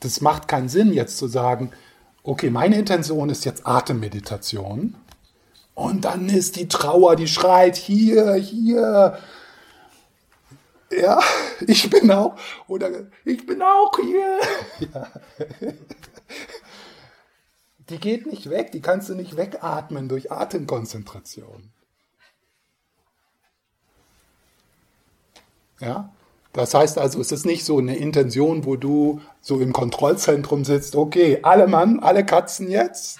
das 0.00 0.20
macht 0.20 0.48
keinen 0.48 0.68
Sinn 0.68 0.92
jetzt 0.92 1.18
zu 1.18 1.28
sagen, 1.28 1.72
okay, 2.22 2.50
meine 2.50 2.78
Intention 2.78 3.28
ist 3.28 3.44
jetzt 3.44 3.66
Atemmeditation 3.66 4.94
und 5.74 6.04
dann 6.04 6.28
ist 6.28 6.56
die 6.56 6.68
Trauer, 6.68 7.16
die 7.16 7.28
schreit, 7.28 7.76
hier, 7.76 8.34
hier. 8.34 9.18
Ja, 10.90 11.20
ich 11.66 11.88
bin 11.88 12.10
auch, 12.10 12.36
oder 12.66 12.90
ich 13.24 13.46
bin 13.46 13.62
auch 13.62 13.92
hier. 14.00 14.38
Ja. 14.92 15.10
Die 17.88 17.98
geht 17.98 18.26
nicht 18.26 18.48
weg, 18.50 18.70
die 18.70 18.80
kannst 18.80 19.08
du 19.08 19.16
nicht 19.16 19.36
wegatmen 19.36 20.08
durch 20.08 20.30
Atemkonzentration. 20.30 21.72
Ja, 25.80 26.12
Das 26.52 26.74
heißt 26.74 26.98
also, 26.98 27.20
es 27.20 27.32
ist 27.32 27.46
nicht 27.46 27.64
so 27.64 27.78
eine 27.78 27.96
Intention, 27.96 28.64
wo 28.64 28.76
du 28.76 29.20
so 29.40 29.60
im 29.60 29.72
Kontrollzentrum 29.72 30.64
sitzt, 30.64 30.94
okay, 30.94 31.40
alle 31.42 31.66
Mann, 31.66 31.98
alle 32.00 32.24
Katzen 32.24 32.70
jetzt. 32.70 33.18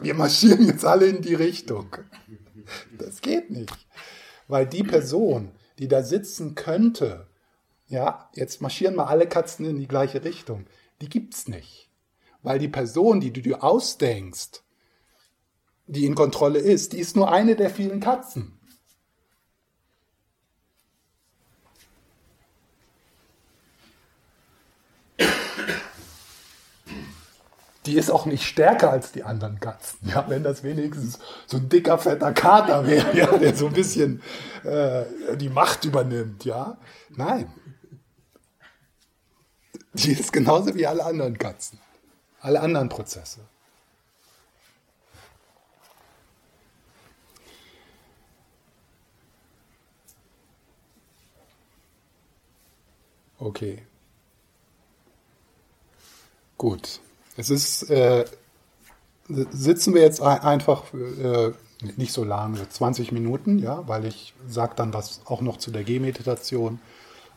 Wir 0.00 0.14
marschieren 0.14 0.66
jetzt 0.66 0.84
alle 0.84 1.06
in 1.06 1.22
die 1.22 1.34
Richtung. 1.34 1.94
Das 2.98 3.20
geht 3.20 3.50
nicht. 3.50 3.86
Weil 4.48 4.66
die 4.66 4.82
Person, 4.82 5.52
die 5.78 5.88
da 5.88 6.02
sitzen 6.02 6.54
könnte, 6.54 7.26
ja, 7.86 8.30
jetzt 8.34 8.62
marschieren 8.62 8.94
mal 8.94 9.06
alle 9.06 9.28
Katzen 9.28 9.66
in 9.66 9.78
die 9.78 9.88
gleiche 9.88 10.24
Richtung, 10.24 10.66
die 11.00 11.08
gibt's 11.08 11.48
nicht. 11.48 11.90
Weil 12.42 12.58
die 12.58 12.68
Person, 12.68 13.20
die 13.20 13.32
du 13.32 13.40
dir 13.40 13.64
ausdenkst, 13.64 14.62
die 15.86 16.06
in 16.06 16.14
Kontrolle 16.14 16.58
ist, 16.58 16.92
die 16.92 16.98
ist 16.98 17.16
nur 17.16 17.30
eine 17.30 17.56
der 17.56 17.70
vielen 17.70 18.00
Katzen. 18.00 18.58
Die 27.86 27.96
ist 27.96 28.10
auch 28.10 28.26
nicht 28.26 28.46
stärker 28.46 28.90
als 28.90 29.12
die 29.12 29.24
anderen 29.24 29.60
Katzen. 29.60 29.98
Ja, 30.08 30.24
wenn 30.28 30.42
das 30.42 30.62
wenigstens 30.62 31.18
so 31.46 31.58
ein 31.58 31.68
dicker, 31.68 31.98
fetter 31.98 32.32
Kater 32.32 32.86
wäre, 32.86 33.16
ja, 33.16 33.36
der 33.36 33.54
so 33.54 33.66
ein 33.66 33.72
bisschen 33.72 34.22
äh, 34.64 35.04
die 35.36 35.50
Macht 35.50 35.84
übernimmt, 35.84 36.44
ja. 36.44 36.78
Nein. 37.10 37.52
Die 39.92 40.12
ist 40.12 40.32
genauso 40.32 40.74
wie 40.74 40.86
alle 40.86 41.04
anderen 41.04 41.38
Katzen. 41.38 41.78
Alle 42.40 42.60
anderen 42.60 42.88
Prozesse. 42.88 43.40
Okay. 53.38 53.86
Gut. 56.56 57.00
Es 57.36 57.50
ist, 57.50 57.90
äh, 57.90 58.24
sitzen 59.28 59.94
wir 59.94 60.02
jetzt 60.02 60.20
einfach 60.22 60.84
äh, 60.94 61.52
nicht 61.96 62.12
so 62.12 62.24
lang, 62.24 62.56
20 62.68 63.12
Minuten, 63.12 63.58
ja, 63.58 63.86
weil 63.88 64.04
ich 64.04 64.34
sage 64.48 64.74
dann 64.76 64.92
was 64.94 65.20
auch 65.24 65.40
noch 65.40 65.56
zu 65.56 65.70
der 65.70 65.84
Gehmeditation, 65.84 66.80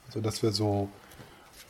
also 0.08 0.22
dass 0.22 0.44
wir 0.44 0.52
so 0.52 0.90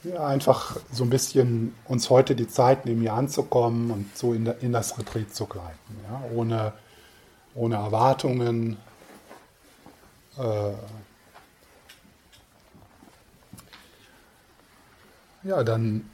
ja, 0.04 0.26
einfach 0.26 0.78
so 0.92 1.04
ein 1.04 1.10
bisschen 1.10 1.74
uns 1.86 2.10
heute 2.10 2.36
die 2.36 2.48
Zeit 2.48 2.86
nehmen, 2.86 3.02
hier 3.02 3.14
anzukommen 3.14 3.92
und 3.92 4.18
so 4.18 4.34
in, 4.34 4.46
in 4.46 4.72
das 4.72 4.98
Retreat 4.98 5.34
zu 5.34 5.46
gleiten, 5.46 5.98
ja, 6.10 6.24
ohne, 6.34 6.74
ohne 7.56 7.76
Erwartungen. 7.76 8.78
Äh, 10.38 10.74
ja, 15.44 15.64
dann 15.64 16.10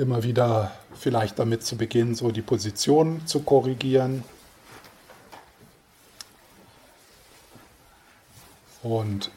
immer 0.00 0.22
wieder 0.22 0.72
vielleicht 0.94 1.38
damit 1.38 1.64
zu 1.64 1.76
beginnen, 1.76 2.14
so 2.14 2.30
die 2.30 2.42
Position 2.42 3.26
zu 3.26 3.40
korrigieren. 3.40 4.24
Und 8.82 9.30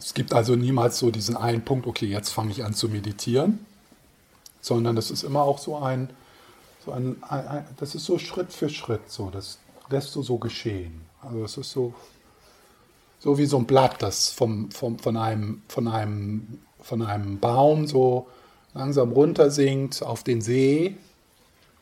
es 0.00 0.14
gibt 0.14 0.32
also 0.32 0.56
niemals 0.56 0.98
so 0.98 1.10
diesen 1.10 1.36
einen 1.36 1.62
Punkt, 1.62 1.86
okay, 1.86 2.06
jetzt 2.06 2.30
fange 2.30 2.50
ich 2.50 2.64
an 2.64 2.74
zu 2.74 2.88
meditieren, 2.88 3.64
sondern 4.60 4.96
das 4.96 5.10
ist 5.10 5.22
immer 5.22 5.42
auch 5.42 5.58
so 5.58 5.76
ein, 5.76 6.08
so 6.84 6.92
ein, 6.92 7.22
ein, 7.24 7.66
das 7.76 7.94
ist 7.94 8.06
so 8.06 8.18
Schritt 8.18 8.52
für 8.52 8.70
Schritt, 8.70 9.10
so, 9.10 9.30
das 9.30 9.58
lässt 9.90 10.14
du 10.16 10.22
so 10.22 10.38
geschehen. 10.38 11.02
Also 11.20 11.44
es 11.44 11.56
ist 11.58 11.70
so, 11.72 11.94
so 13.18 13.36
wie 13.36 13.46
so 13.46 13.58
ein 13.58 13.66
Blatt, 13.66 14.00
das 14.00 14.30
vom, 14.30 14.70
vom, 14.70 14.98
von, 14.98 15.16
einem, 15.16 15.62
von, 15.68 15.86
einem, 15.88 16.60
von 16.80 17.02
einem 17.02 17.38
Baum 17.38 17.86
so 17.86 18.26
langsam 18.76 19.12
runtersinkt 19.12 20.02
auf 20.02 20.22
den 20.22 20.40
See 20.42 20.96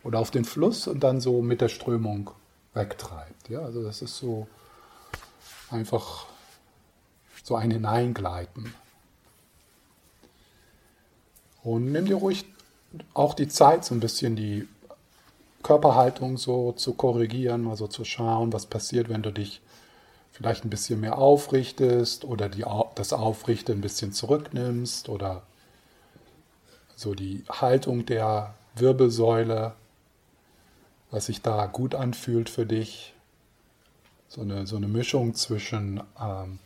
oder 0.05 0.21
auf 0.21 0.31
den 0.31 0.45
Fluss 0.45 0.87
und 0.87 1.01
dann 1.01 1.21
so 1.21 1.43
mit 1.43 1.61
der 1.61 1.69
Strömung 1.69 2.31
wegtreibt. 2.73 3.49
Ja, 3.49 3.61
also 3.61 3.83
das 3.83 4.01
ist 4.01 4.17
so 4.17 4.47
einfach 5.71 6.27
so 7.43 7.57
ein 7.57 7.71
Hineingleiten. 7.71 8.73
Und 11.65 11.93
nimm 11.93 12.07
dir 12.07 12.17
ruhig 12.17 12.45
auch 13.13 13.35
die 13.35 13.49
Zeit, 13.49 13.85
so 13.85 13.95
ein 13.95 14.01
bisschen 14.01 14.37
die 14.37 14.69
Körperhaltung 15.63 16.37
so 16.37 16.73
zu 16.73 16.93
korrigieren, 16.95 17.67
also 17.69 17.89
zu 17.89 18.05
schauen, 18.05 18.53
was 18.53 18.67
passiert, 18.67 19.09
wenn 19.09 19.23
du 19.23 19.33
dich 19.33 19.63
vielleicht 20.31 20.65
ein 20.65 20.71
bisschen 20.71 21.01
mehr 21.01 21.19
aufrichtest 21.19 22.25
oder 22.25 22.49
die, 22.49 22.65
das 22.95 23.13
Aufrichten 23.13 23.79
ein 23.79 23.81
bisschen 23.81 24.13
zurücknimmst 24.13 25.09
oder 25.09 25.43
so 26.97 27.15
die 27.15 27.45
Haltung 27.49 28.07
der 28.07 28.55
Wirbelsäule, 28.75 29.75
was 31.11 31.27
sich 31.27 31.43
da 31.43 31.67
gut 31.67 31.95
anfühlt 31.95 32.49
für 32.49 32.67
dich. 32.67 33.15
So 34.29 34.41
eine, 34.41 34.67
so 34.67 34.77
eine 34.77 34.89
Mischung 34.89 35.35
zwischen 35.35 36.03
ähm, 36.21 36.59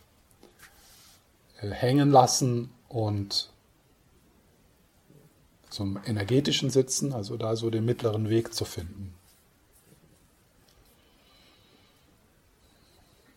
äh, 1.61 1.71
hängen 1.71 2.11
lassen 2.11 2.71
und 2.89 3.51
zum 5.69 6.01
energetischen 6.07 6.71
Sitzen, 6.71 7.13
also 7.13 7.37
da 7.37 7.57
so 7.57 7.69
den 7.69 7.85
mittleren 7.85 8.31
Weg 8.31 8.55
zu 8.55 8.65
finden. 8.65 9.15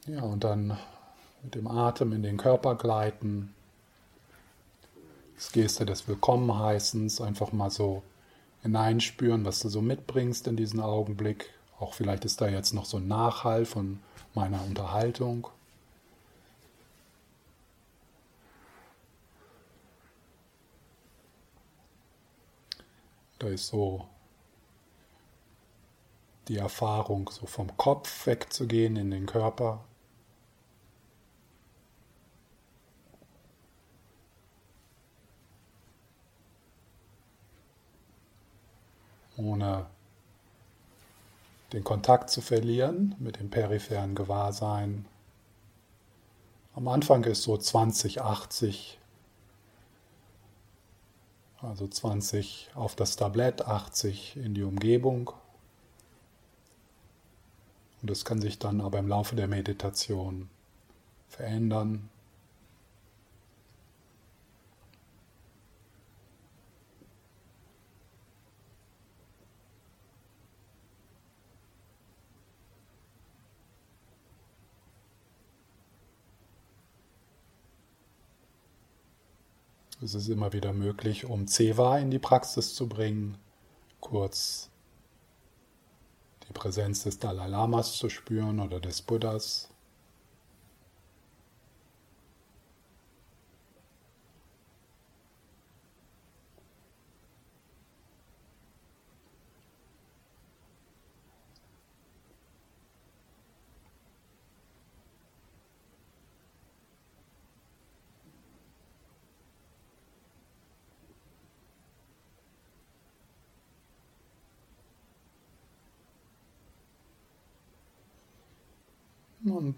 Ja, 0.07 0.21
und 0.21 0.43
dann 0.43 0.77
mit 1.43 1.55
dem 1.55 1.67
Atem 1.67 2.13
in 2.13 2.23
den 2.23 2.37
Körper 2.37 2.75
gleiten. 2.75 3.53
Das 5.41 5.51
Geste 5.53 5.87
des 5.87 6.07
Willkommenheißens, 6.07 7.19
einfach 7.19 7.51
mal 7.51 7.71
so 7.71 8.03
hineinspüren, 8.61 9.43
was 9.43 9.59
du 9.59 9.69
so 9.69 9.81
mitbringst 9.81 10.45
in 10.45 10.55
diesen 10.55 10.79
Augenblick. 10.79 11.49
Auch 11.79 11.95
vielleicht 11.95 12.25
ist 12.25 12.41
da 12.41 12.47
jetzt 12.47 12.75
noch 12.75 12.85
so 12.85 12.97
ein 12.97 13.07
Nachhall 13.07 13.65
von 13.65 13.99
meiner 14.35 14.63
Unterhaltung. 14.63 15.47
Da 23.39 23.47
ist 23.47 23.65
so 23.65 24.07
die 26.49 26.57
Erfahrung, 26.57 27.31
so 27.33 27.47
vom 27.47 27.75
Kopf 27.77 28.27
wegzugehen 28.27 28.95
in 28.95 29.09
den 29.09 29.25
Körper. 29.25 29.83
Ohne 39.43 39.85
den 41.73 41.83
Kontakt 41.83 42.29
zu 42.29 42.41
verlieren 42.41 43.15
mit 43.19 43.39
dem 43.39 43.49
peripheren 43.49 44.15
Gewahrsein. 44.15 45.05
Am 46.73 46.87
Anfang 46.87 47.23
ist 47.25 47.43
so 47.43 47.57
20, 47.57 48.21
80, 48.21 48.99
also 51.61 51.87
20 51.87 52.71
auf 52.75 52.95
das 52.95 53.15
Tablett, 53.15 53.65
80 53.65 54.37
in 54.37 54.53
die 54.53 54.63
Umgebung. 54.63 55.31
Und 58.01 58.09
das 58.09 58.25
kann 58.25 58.41
sich 58.41 58.57
dann 58.57 58.81
aber 58.81 58.99
im 58.99 59.07
Laufe 59.07 59.35
der 59.35 59.47
Meditation 59.47 60.49
verändern. 61.29 62.09
Es 80.03 80.15
ist 80.15 80.29
immer 80.29 80.51
wieder 80.51 80.73
möglich, 80.73 81.25
um 81.25 81.45
Zewa 81.45 81.99
in 81.99 82.09
die 82.09 82.17
Praxis 82.17 82.73
zu 82.73 82.89
bringen, 82.89 83.37
kurz 83.99 84.71
die 86.47 86.53
Präsenz 86.53 87.03
des 87.03 87.19
Dalai 87.19 87.47
Lamas 87.47 87.97
zu 87.97 88.09
spüren 88.09 88.59
oder 88.59 88.79
des 88.79 89.03
Buddhas. 89.03 89.70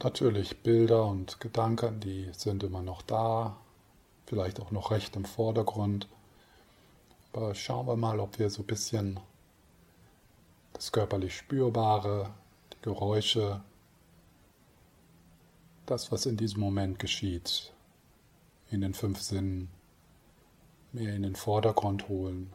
Natürlich 0.04 0.62
Bilder 0.62 1.06
und 1.06 1.40
Gedanken, 1.40 2.00
die 2.00 2.30
sind 2.34 2.64
immer 2.64 2.82
noch 2.82 3.02
da, 3.02 3.58
vielleicht 4.26 4.60
auch 4.60 4.72
noch 4.72 4.92
recht 4.92 5.16
im 5.16 5.26
Vordergrund. 5.26 6.08
Aber 7.32 7.56
schauen 7.56 7.88
wir 7.88 7.96
mal, 7.96 8.20
ob 8.20 8.38
wir 8.40 8.50
so 8.50 8.64
ein 8.64 8.68
bisschen 8.68 9.20
das 10.74 10.92
körperlich 10.92 11.36
Spürbare, 11.36 12.34
die 12.74 12.82
Geräusche, 12.82 13.62
das, 15.86 16.12
was 16.12 16.26
in 16.26 16.38
diesem 16.38 16.60
Moment 16.60 17.00
geschieht, 17.00 17.74
in 18.70 18.82
den 18.82 18.94
fünf 18.94 19.22
Sinnen 19.22 19.70
mehr 20.92 21.16
in 21.16 21.24
den 21.24 21.36
Vordergrund 21.36 22.08
holen, 22.08 22.54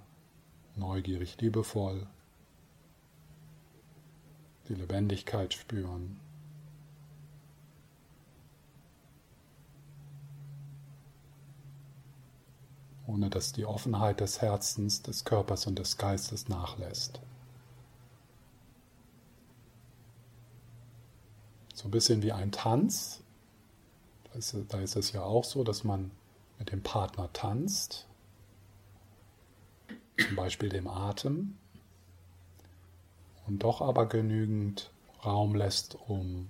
neugierig, 0.77 1.41
liebevoll, 1.41 2.07
die 4.69 4.75
Lebendigkeit 4.75 5.55
spüren. 5.55 6.21
Ohne 13.09 13.31
dass 13.31 13.53
die 13.53 13.65
Offenheit 13.65 14.21
des 14.21 14.43
Herzens, 14.43 15.03
des 15.03 15.25
Körpers 15.25 15.67
und 15.67 15.79
des 15.79 15.97
Geistes 15.97 16.49
nachlässt. 16.49 17.21
So 21.75 21.89
ein 21.89 21.91
bisschen 21.91 22.23
wie 22.23 22.33
ein 22.33 22.53
Tanz. 22.53 23.23
Da 24.25 24.39
ist, 24.39 24.55
da 24.69 24.81
ist 24.81 24.97
es 24.97 25.13
ja 25.13 25.23
auch 25.23 25.45
so, 25.45 25.65
dass 25.65 25.85
man 25.85 26.11
mit 26.59 26.71
dem 26.71 26.83
Partner 26.83 27.33
tanzt, 27.33 28.07
zum 30.19 30.37
Beispiel 30.37 30.69
dem 30.69 30.87
Atem, 30.87 31.57
und 33.47 33.63
doch 33.63 33.81
aber 33.81 34.05
genügend 34.07 34.91
Raum 35.25 35.55
lässt, 35.55 35.97
um 36.09 36.49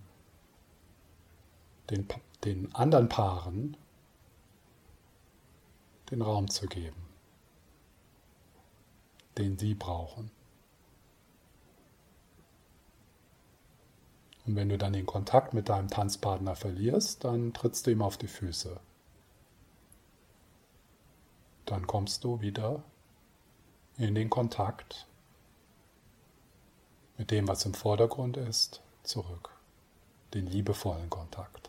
den, 1.91 2.09
den 2.45 2.75
anderen 2.75 3.09
Paaren 3.09 3.77
den 6.11 6.23
Raum 6.23 6.49
zu 6.49 6.67
geben, 6.67 7.07
den 9.37 9.59
sie 9.59 9.75
brauchen. 9.75 10.31
Und 14.47 14.57
wenn 14.57 14.71
du 14.71 14.79
dann 14.79 14.95
den 14.95 15.05
Kontakt 15.05 15.53
mit 15.53 15.69
deinem 15.69 15.89
Tanzpartner 15.89 16.57
verlierst, 16.57 17.25
dann 17.25 17.53
trittst 17.53 17.87
du 17.87 17.91
ihm 17.91 18.01
auf 18.01 18.17
die 18.17 18.29
Füße. 18.29 18.81
Dann 21.67 21.87
kommst 21.87 22.25
du 22.25 22.41
wieder 22.41 22.83
in 23.99 24.15
den 24.15 24.31
Kontakt 24.31 25.07
mit 27.19 27.31
dem, 27.31 27.47
was 27.47 27.67
im 27.67 27.75
Vordergrund 27.75 28.39
ist, 28.39 28.81
zurück. 29.03 29.51
Den 30.33 30.47
liebevollen 30.47 31.11
Kontakt. 31.11 31.68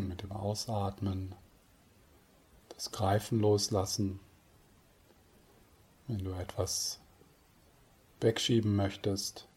Mit 0.00 0.22
dem 0.22 0.32
Ausatmen 0.32 1.34
das 2.70 2.92
Greifen 2.92 3.40
loslassen. 3.40 4.20
Wenn 6.06 6.24
du 6.24 6.32
etwas 6.32 6.98
wegschieben 8.18 8.74
möchtest, 8.74 9.48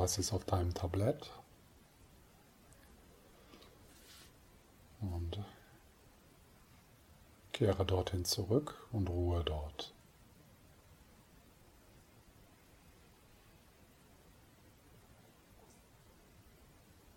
Was 0.00 0.16
ist 0.16 0.32
auf 0.32 0.46
deinem 0.46 0.72
Tablett? 0.72 1.30
Und 5.02 5.44
kehre 7.52 7.84
dorthin 7.84 8.24
zurück 8.24 8.88
und 8.92 9.10
ruhe 9.10 9.44
dort. 9.44 9.92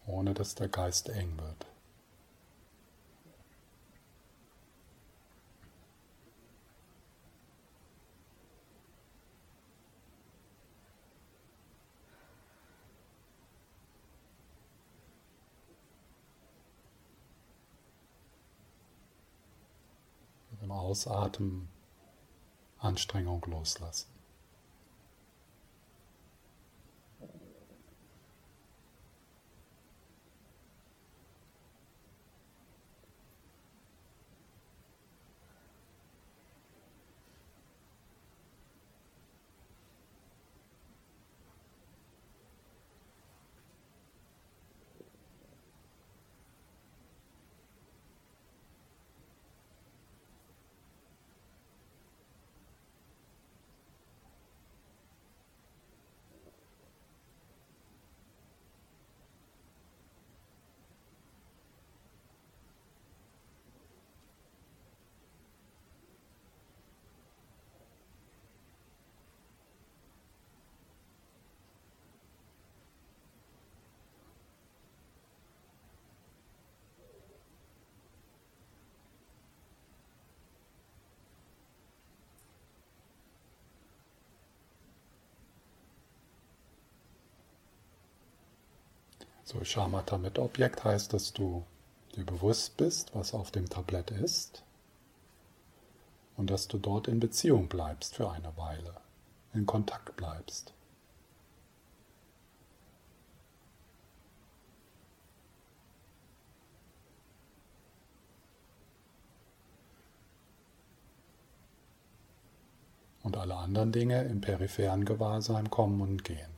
Ohne 0.05 0.33
dass 0.33 0.53
der 0.55 0.67
Geist 0.67 1.07
eng 1.07 1.39
wird. 1.39 1.72
Ausatmen 20.93 21.69
Anstrengung 22.77 23.43
loslassen. 23.47 24.12
So, 89.45 89.63
Shamatha 89.63 90.17
mit 90.17 90.39
Objekt 90.39 90.85
heißt, 90.85 91.11
dass 91.11 91.33
du 91.33 91.65
dir 92.15 92.25
bewusst 92.25 92.77
bist, 92.77 93.13
was 93.13 93.33
auf 93.33 93.51
dem 93.51 93.69
Tablett 93.69 94.09
ist 94.11 94.63
und 96.37 96.49
dass 96.49 96.67
du 96.67 96.77
dort 96.77 97.07
in 97.09 97.19
Beziehung 97.19 97.67
bleibst 97.67 98.15
für 98.15 98.31
eine 98.31 98.55
Weile, 98.55 98.95
in 99.53 99.65
Kontakt 99.65 100.15
bleibst. 100.15 100.73
Und 113.23 113.37
alle 113.37 113.55
anderen 113.55 113.91
Dinge 113.91 114.23
im 114.23 114.41
peripheren 114.41 115.05
Gewahrsein 115.05 115.69
kommen 115.69 116.01
und 116.01 116.23
gehen. 116.23 116.52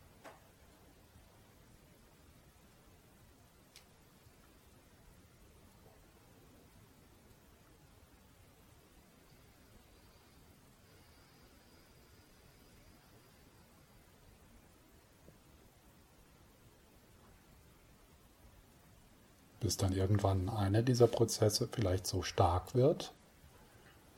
Bis 19.66 19.78
dann 19.78 19.94
irgendwann 19.94 20.48
einer 20.48 20.84
dieser 20.84 21.08
Prozesse 21.08 21.68
vielleicht 21.72 22.06
so 22.06 22.22
stark 22.22 22.76
wird, 22.76 23.16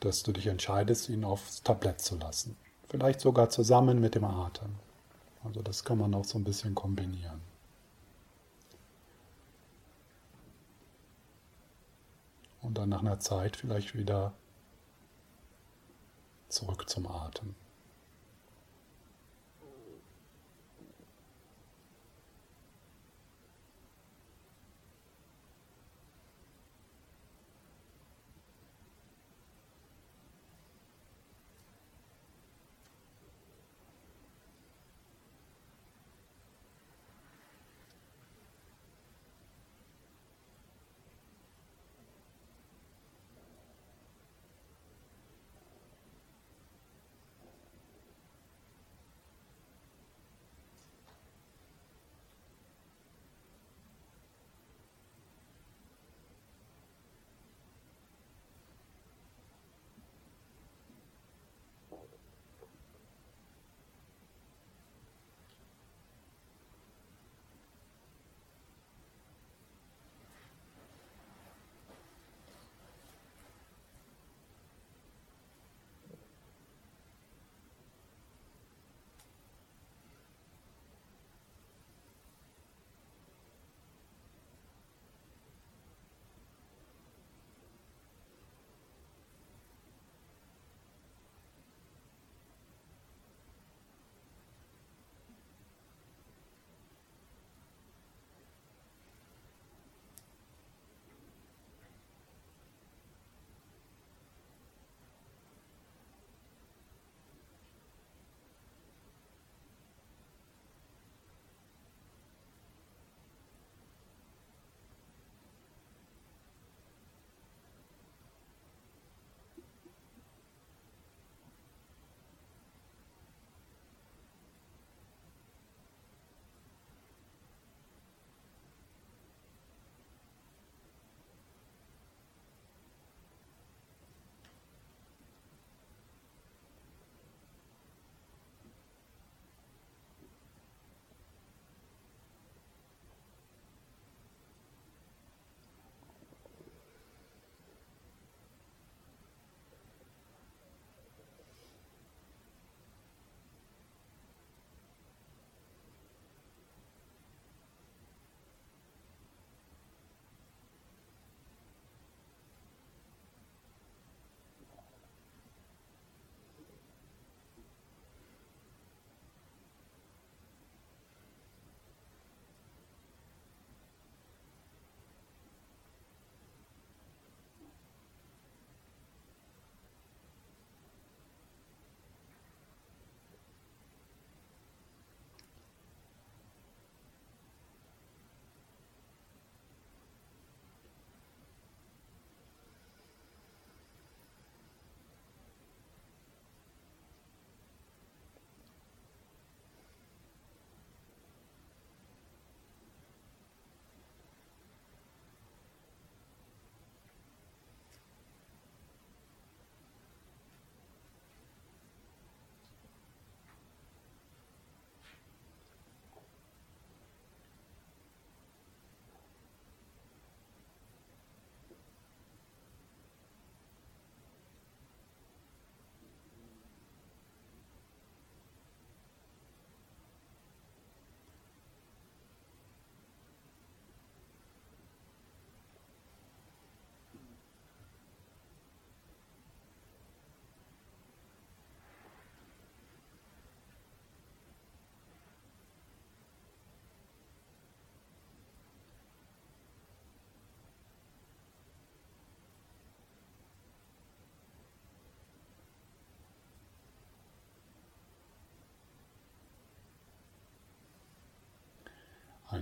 dass 0.00 0.22
du 0.22 0.30
dich 0.30 0.46
entscheidest, 0.46 1.08
ihn 1.08 1.24
aufs 1.24 1.62
Tablett 1.62 2.02
zu 2.02 2.18
lassen. 2.18 2.54
Vielleicht 2.86 3.22
sogar 3.22 3.48
zusammen 3.48 3.98
mit 3.98 4.14
dem 4.14 4.24
Atem. 4.24 4.74
Also 5.42 5.62
das 5.62 5.84
kann 5.84 5.96
man 5.96 6.12
auch 6.12 6.26
so 6.26 6.38
ein 6.38 6.44
bisschen 6.44 6.74
kombinieren. 6.74 7.40
Und 12.60 12.76
dann 12.76 12.90
nach 12.90 13.00
einer 13.00 13.18
Zeit 13.18 13.56
vielleicht 13.56 13.94
wieder 13.94 14.34
zurück 16.50 16.90
zum 16.90 17.06
Atem. 17.06 17.54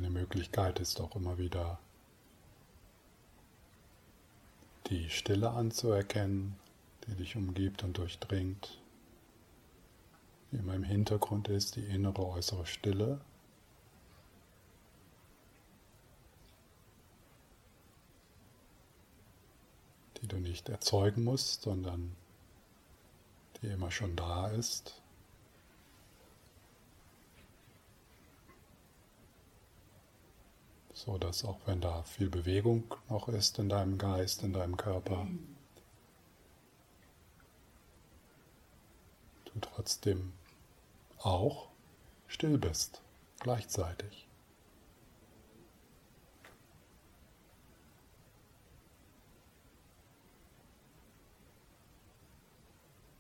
Eine 0.07 0.21
Möglichkeit 0.21 0.79
ist 0.79 1.01
auch 1.01 1.17
immer 1.17 1.37
wieder 1.37 1.81
die 4.87 5.11
Stille 5.11 5.51
anzuerkennen, 5.51 6.55
die 7.05 7.17
dich 7.17 7.35
umgibt 7.35 7.83
und 7.83 7.99
durchdringt. 7.99 8.79
Die 10.53 10.59
immer 10.59 10.75
im 10.75 10.85
Hintergrund 10.85 11.49
ist, 11.49 11.75
die 11.75 11.83
innere, 11.83 12.25
äußere 12.25 12.67
Stille. 12.67 13.21
Die 20.23 20.29
du 20.29 20.37
nicht 20.37 20.69
erzeugen 20.69 21.25
musst, 21.25 21.63
sondern 21.63 22.15
die 23.61 23.67
immer 23.67 23.91
schon 23.91 24.15
da 24.15 24.51
ist. 24.51 25.03
So 30.97 31.19
dass 31.19 31.45
auch 31.45 31.59
wenn 31.67 31.83
da 31.83 32.03
viel 32.05 32.31
Bewegung 32.31 32.95
noch 33.11 33.29
ist 33.29 33.59
in 33.59 33.69
deinem 33.69 33.99
Geist, 33.99 34.43
in 34.43 34.55
deinem 34.55 34.79
Körper, 34.79 35.27
du 39.45 39.61
trotzdem 39.61 40.33
auch 41.19 41.69
still 42.27 42.57
bist, 42.57 43.03
gleichzeitig. 43.41 44.27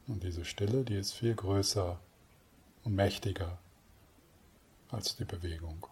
Und 0.06 0.22
diese 0.22 0.46
Stille, 0.46 0.82
die 0.82 0.96
ist 0.96 1.12
viel 1.12 1.34
größer 1.34 2.00
und 2.84 2.94
mächtiger 2.94 3.58
als 4.90 5.16
die 5.16 5.24
Bewegung. 5.24 5.86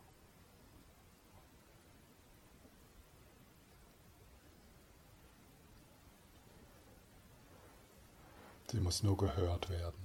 Sie 8.75 8.81
muss 8.81 9.05
nur 9.05 9.17
gehört 9.17 9.71
werden. 9.71 10.04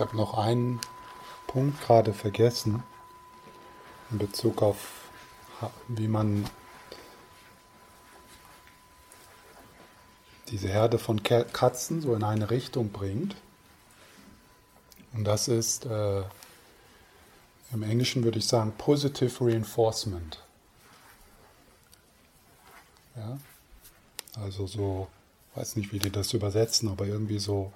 Ich 0.00 0.06
habe 0.06 0.16
noch 0.16 0.32
einen 0.32 0.80
Punkt 1.46 1.78
gerade 1.82 2.14
vergessen 2.14 2.82
in 4.10 4.16
Bezug 4.16 4.62
auf, 4.62 5.10
wie 5.88 6.08
man 6.08 6.48
diese 10.48 10.68
Herde 10.68 10.98
von 10.98 11.22
Katzen 11.22 12.00
so 12.00 12.14
in 12.14 12.24
eine 12.24 12.48
Richtung 12.48 12.92
bringt. 12.92 13.36
Und 15.12 15.24
das 15.24 15.48
ist, 15.48 15.84
äh, 15.84 16.22
im 17.70 17.82
Englischen 17.82 18.24
würde 18.24 18.38
ich 18.38 18.46
sagen, 18.46 18.72
Positive 18.78 19.44
Reinforcement. 19.44 20.42
Ja? 23.16 23.38
Also 24.40 24.66
so, 24.66 25.08
weiß 25.56 25.76
nicht, 25.76 25.92
wie 25.92 25.98
die 25.98 26.10
das 26.10 26.32
übersetzen, 26.32 26.88
aber 26.88 27.04
irgendwie 27.04 27.38
so 27.38 27.70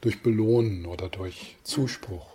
durch 0.00 0.22
Belohnen 0.22 0.86
oder 0.86 1.08
durch 1.08 1.56
Zuspruch. 1.62 2.26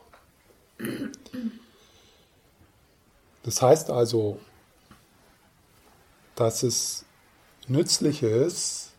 Das 3.43 3.61
heißt 3.61 3.89
also, 3.89 4.39
dass 6.35 6.63
es 6.63 7.05
nützlich 7.67 8.23
ist, 8.23 8.91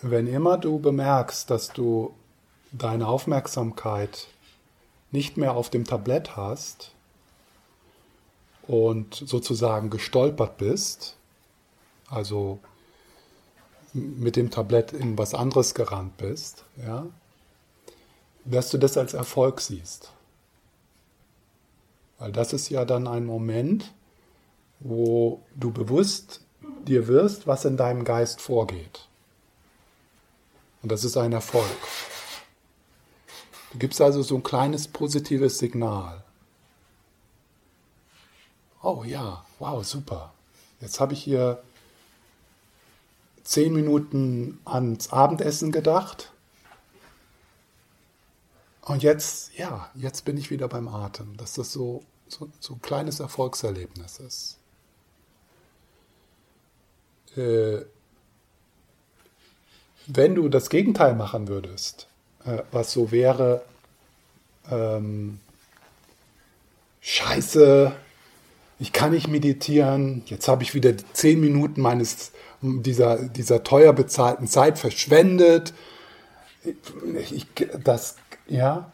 wenn 0.00 0.26
immer 0.26 0.58
du 0.58 0.78
bemerkst, 0.78 1.50
dass 1.50 1.68
du 1.68 2.14
deine 2.72 3.06
Aufmerksamkeit 3.06 4.28
nicht 5.10 5.36
mehr 5.36 5.54
auf 5.54 5.70
dem 5.70 5.84
Tablett 5.84 6.36
hast 6.36 6.92
und 8.66 9.14
sozusagen 9.14 9.90
gestolpert 9.90 10.56
bist, 10.56 11.16
also 12.08 12.58
mit 13.92 14.36
dem 14.36 14.50
Tablett 14.50 14.92
in 14.92 15.18
was 15.18 15.34
anderes 15.34 15.74
gerannt 15.74 16.16
bist, 16.16 16.64
ja, 16.82 17.06
dass 18.44 18.70
du 18.70 18.78
das 18.78 18.96
als 18.96 19.14
Erfolg 19.14 19.60
siehst. 19.60 20.12
Weil 22.18 22.32
das 22.32 22.52
ist 22.52 22.68
ja 22.70 22.84
dann 22.84 23.06
ein 23.06 23.26
Moment, 23.26 23.92
wo 24.80 25.42
du 25.54 25.70
bewusst 25.70 26.40
dir 26.86 27.06
wirst, 27.08 27.46
was 27.46 27.64
in 27.64 27.76
deinem 27.76 28.04
Geist 28.04 28.40
vorgeht. 28.40 29.08
Und 30.82 30.90
das 30.90 31.04
ist 31.04 31.16
ein 31.16 31.32
Erfolg. 31.32 31.66
Du 33.72 33.78
gibst 33.78 34.00
also 34.00 34.22
so 34.22 34.36
ein 34.36 34.42
kleines 34.42 34.88
positives 34.88 35.58
Signal. 35.58 36.22
Oh 38.82 39.04
ja, 39.04 39.44
wow, 39.58 39.84
super. 39.84 40.32
Jetzt 40.80 40.98
habe 41.00 41.12
ich 41.14 41.22
hier 41.22 41.62
zehn 43.52 43.74
Minuten 43.74 44.60
ans 44.64 45.12
Abendessen 45.12 45.72
gedacht. 45.72 46.32
Und 48.80 49.02
jetzt, 49.02 49.54
ja, 49.58 49.90
jetzt 49.94 50.24
bin 50.24 50.38
ich 50.38 50.50
wieder 50.50 50.68
beim 50.68 50.88
Atem. 50.88 51.36
Dass 51.36 51.52
das 51.52 51.70
so, 51.70 52.02
so, 52.28 52.48
so 52.60 52.74
ein 52.74 52.80
kleines 52.80 53.20
Erfolgserlebnis 53.20 54.20
ist. 54.20 54.58
Äh, 57.36 57.84
wenn 60.06 60.34
du 60.34 60.48
das 60.48 60.70
Gegenteil 60.70 61.14
machen 61.14 61.46
würdest, 61.48 62.08
äh, 62.46 62.62
was 62.72 62.90
so 62.90 63.12
wäre, 63.12 63.62
ähm, 64.70 65.40
scheiße, 67.02 67.92
ich 68.78 68.92
kann 68.94 69.10
nicht 69.12 69.28
meditieren, 69.28 70.22
jetzt 70.24 70.48
habe 70.48 70.62
ich 70.62 70.72
wieder 70.72 70.94
zehn 71.12 71.38
Minuten 71.38 71.82
meines, 71.82 72.32
dieser, 72.62 73.28
dieser 73.28 73.62
teuer 73.62 73.92
bezahlten 73.92 74.46
Zeit 74.46 74.78
verschwendet. 74.78 75.74
Ich, 77.30 77.46
das, 77.82 78.16
ja, 78.46 78.90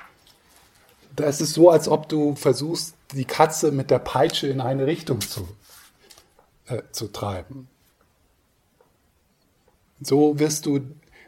da 1.15 1.25
ist 1.25 1.39
so, 1.39 1.71
als 1.71 1.89
ob 1.89 2.09
du 2.09 2.35
versuchst, 2.35 2.95
die 3.13 3.25
Katze 3.25 3.73
mit 3.73 3.91
der 3.91 3.99
Peitsche 3.99 4.49
in 4.49 4.61
eine 4.61 4.87
Richtung 4.87 5.21
zu, 5.21 5.49
äh, 6.67 6.83
zu 6.93 7.09
treiben. 7.09 7.69
So 10.01 10.39
wirst 10.39 10.67
du, 10.67 10.81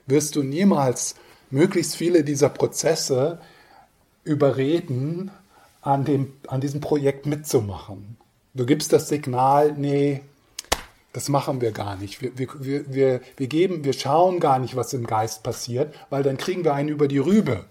wirst 0.06 0.36
du 0.36 0.42
niemals 0.42 1.16
möglichst 1.50 1.96
viele 1.96 2.22
dieser 2.24 2.48
Prozesse 2.48 3.40
überreden, 4.24 5.30
an, 5.82 6.04
dem, 6.04 6.32
an 6.46 6.60
diesem 6.60 6.80
Projekt 6.80 7.26
mitzumachen. 7.26 8.16
Du 8.54 8.66
gibst 8.66 8.92
das 8.92 9.08
Signal, 9.08 9.72
nee, 9.72 10.22
das 11.12 11.28
machen 11.28 11.60
wir 11.60 11.72
gar 11.72 11.96
nicht. 11.96 12.22
Wir, 12.22 12.38
wir, 12.38 12.94
wir, 12.94 13.20
wir, 13.36 13.46
geben, 13.46 13.84
wir 13.84 13.92
schauen 13.92 14.38
gar 14.38 14.58
nicht, 14.58 14.76
was 14.76 14.92
im 14.92 15.06
Geist 15.06 15.42
passiert, 15.42 15.94
weil 16.08 16.22
dann 16.22 16.36
kriegen 16.36 16.64
wir 16.64 16.74
einen 16.74 16.88
über 16.88 17.08
die 17.08 17.18
Rübe. 17.18 17.64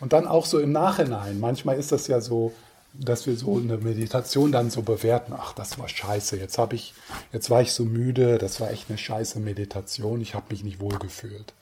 Und 0.00 0.12
dann 0.12 0.26
auch 0.26 0.44
so 0.44 0.58
im 0.58 0.72
Nachhinein. 0.72 1.40
Manchmal 1.40 1.78
ist 1.78 1.90
das 1.90 2.06
ja 2.08 2.20
so, 2.20 2.52
dass 2.92 3.26
wir 3.26 3.36
so 3.36 3.56
eine 3.56 3.78
Meditation 3.78 4.52
dann 4.52 4.70
so 4.70 4.82
bewerten, 4.82 5.32
ach, 5.36 5.54
das 5.54 5.78
war 5.78 5.88
scheiße, 5.88 6.36
jetzt 6.36 6.58
habe 6.58 6.76
ich, 6.76 6.94
jetzt 7.32 7.50
war 7.50 7.62
ich 7.62 7.72
so 7.72 7.84
müde, 7.84 8.38
das 8.38 8.60
war 8.60 8.70
echt 8.70 8.88
eine 8.88 8.98
scheiße 8.98 9.40
Meditation, 9.40 10.20
ich 10.20 10.34
habe 10.34 10.46
mich 10.50 10.62
nicht 10.62 10.80
wohl 10.80 10.98
gefühlt. 10.98 11.54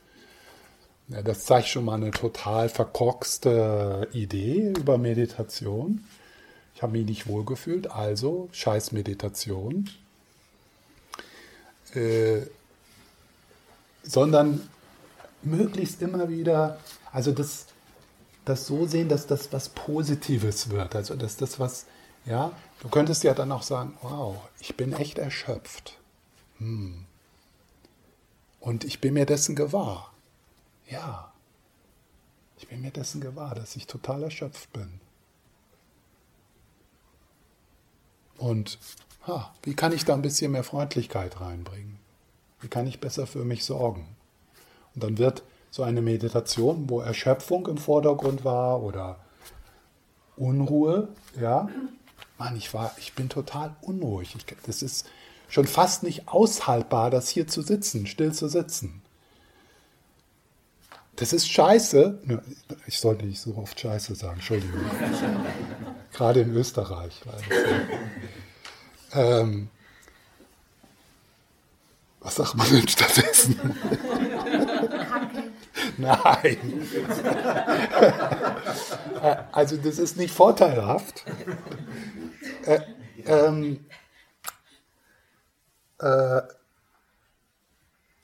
Ja, 1.08 1.22
das 1.22 1.44
zeigt 1.44 1.68
schon 1.68 1.84
mal 1.84 1.94
eine 1.94 2.10
total 2.10 2.68
verkorkste 2.68 4.08
Idee 4.12 4.72
über 4.76 4.98
Meditation. 4.98 6.04
Ich 6.74 6.82
habe 6.82 6.92
mich 6.92 7.06
nicht 7.06 7.26
wohl 7.26 7.44
gefühlt, 7.44 7.90
also 7.90 8.48
scheiß 8.52 8.92
Meditation. 8.92 9.88
Äh, 11.94 12.42
sondern 14.02 14.68
möglichst 15.42 16.02
immer 16.02 16.28
wieder, 16.28 16.78
also 17.12 17.32
das, 17.32 17.66
das 18.44 18.66
so 18.66 18.86
sehen, 18.86 19.08
dass 19.08 19.26
das 19.26 19.52
was 19.52 19.68
Positives 19.68 20.70
wird. 20.70 20.94
Also 20.94 21.14
dass 21.14 21.36
das 21.36 21.60
was, 21.60 21.86
ja, 22.24 22.52
du 22.80 22.88
könntest 22.88 23.24
ja 23.24 23.34
dann 23.34 23.52
auch 23.52 23.62
sagen, 23.62 23.96
wow, 24.02 24.36
ich 24.60 24.76
bin 24.76 24.92
echt 24.92 25.18
erschöpft. 25.18 25.98
Hm. 26.58 27.04
Und 28.60 28.84
ich 28.84 29.00
bin 29.00 29.14
mir 29.14 29.26
dessen 29.26 29.56
gewahr. 29.56 30.12
Ja, 30.88 31.32
ich 32.56 32.68
bin 32.68 32.80
mir 32.80 32.92
dessen 32.92 33.20
gewahr, 33.20 33.54
dass 33.54 33.76
ich 33.76 33.86
total 33.86 34.22
erschöpft 34.22 34.72
bin. 34.72 35.00
Und 38.38 38.78
ha, 39.26 39.52
wie 39.62 39.74
kann 39.74 39.92
ich 39.92 40.04
da 40.04 40.14
ein 40.14 40.22
bisschen 40.22 40.52
mehr 40.52 40.64
Freundlichkeit 40.64 41.40
reinbringen? 41.40 41.98
Wie 42.60 42.68
kann 42.68 42.86
ich 42.86 43.00
besser 43.00 43.26
für 43.26 43.44
mich 43.44 43.64
sorgen? 43.64 44.16
Und 44.94 45.04
dann 45.04 45.18
wird 45.18 45.42
so 45.70 45.82
eine 45.82 46.02
Meditation, 46.02 46.88
wo 46.88 47.00
Erschöpfung 47.00 47.66
im 47.66 47.78
Vordergrund 47.78 48.44
war 48.44 48.82
oder 48.82 49.18
Unruhe, 50.36 51.08
ja. 51.40 51.68
Mann, 52.38 52.56
ich 52.56 52.72
war, 52.74 52.92
ich 52.98 53.14
bin 53.14 53.28
total 53.28 53.74
unruhig. 53.80 54.34
Ich, 54.36 54.46
das 54.66 54.82
ist 54.82 55.06
schon 55.48 55.66
fast 55.66 56.02
nicht 56.02 56.28
aushaltbar, 56.28 57.10
das 57.10 57.28
hier 57.28 57.46
zu 57.46 57.62
sitzen, 57.62 58.06
still 58.06 58.32
zu 58.32 58.48
sitzen. 58.48 59.02
Das 61.16 61.32
ist 61.32 61.48
scheiße. 61.48 62.18
Ich 62.86 62.98
sollte 62.98 63.26
nicht 63.26 63.40
so 63.40 63.56
oft 63.56 63.78
scheiße 63.78 64.14
sagen, 64.14 64.34
Entschuldigung. 64.34 64.80
Gerade 66.12 66.40
in 66.40 66.54
Österreich. 66.54 67.20
Ähm, 69.14 69.68
was 72.20 72.36
sagt 72.36 72.54
man 72.54 72.66
denn 72.70 72.88
stattdessen? 72.88 73.60
Nein. 75.98 76.88
Äh, 79.20 79.36
also 79.52 79.76
das 79.76 79.98
ist 79.98 80.16
nicht 80.16 80.32
vorteilhaft. 80.32 81.24
Äh, 82.64 82.80
ähm, 83.26 83.84
äh, 85.98 86.40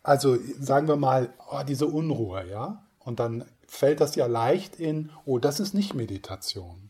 also 0.03 0.39
sagen 0.59 0.89
wir 0.89 0.97
mal, 0.97 1.35
oh, 1.51 1.61
diese 1.67 1.87
Unruhe, 1.87 2.49
ja? 2.49 2.83
Und 3.01 3.21
dann 3.21 3.45
fällt 3.67 4.01
das 4.01 4.15
ja 4.15 4.27
leicht 4.27 4.77
in, 4.77 5.11
oh, 5.27 5.39
das 5.39 5.61
ist 5.61 5.75
nicht 5.75 5.95
Meditation. 5.95 6.88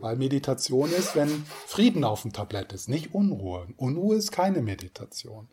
Weil 0.00 0.16
Meditation 0.16 0.90
ist, 0.90 1.14
wenn 1.14 1.28
Frieden 1.66 2.04
auf 2.04 2.22
dem 2.22 2.32
Tablett 2.32 2.72
ist, 2.72 2.88
nicht 2.88 3.14
Unruhe. 3.14 3.68
Unruhe 3.76 4.16
ist 4.16 4.32
keine 4.32 4.60
Meditation. 4.60 5.48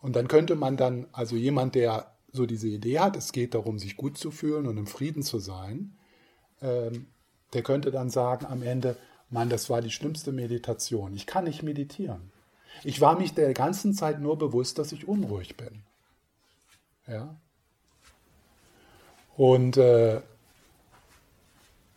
Und 0.00 0.16
dann 0.16 0.28
könnte 0.28 0.54
man 0.54 0.76
dann, 0.76 1.06
also 1.12 1.36
jemand, 1.36 1.74
der 1.74 2.14
so 2.32 2.46
diese 2.46 2.68
Idee 2.68 2.98
hat, 2.98 3.16
es 3.16 3.32
geht 3.32 3.54
darum, 3.54 3.78
sich 3.78 3.96
gut 3.96 4.18
zu 4.18 4.30
fühlen 4.30 4.66
und 4.66 4.76
im 4.76 4.86
Frieden 4.86 5.22
zu 5.22 5.38
sein, 5.38 5.96
ähm, 6.60 7.06
der 7.52 7.62
könnte 7.62 7.90
dann 7.90 8.10
sagen 8.10 8.46
am 8.46 8.62
Ende, 8.62 8.96
Mann, 9.30 9.48
das 9.48 9.70
war 9.70 9.80
die 9.80 9.90
schlimmste 9.90 10.32
Meditation. 10.32 11.14
Ich 11.14 11.26
kann 11.26 11.44
nicht 11.44 11.62
meditieren. 11.62 12.32
Ich 12.82 13.00
war 13.00 13.18
mich 13.18 13.34
der 13.34 13.54
ganzen 13.54 13.94
Zeit 13.94 14.20
nur 14.20 14.36
bewusst, 14.36 14.78
dass 14.78 14.92
ich 14.92 15.06
unruhig 15.06 15.56
bin. 15.56 15.82
Ja. 17.06 17.36
Und, 19.36 19.76
äh, 19.76 20.20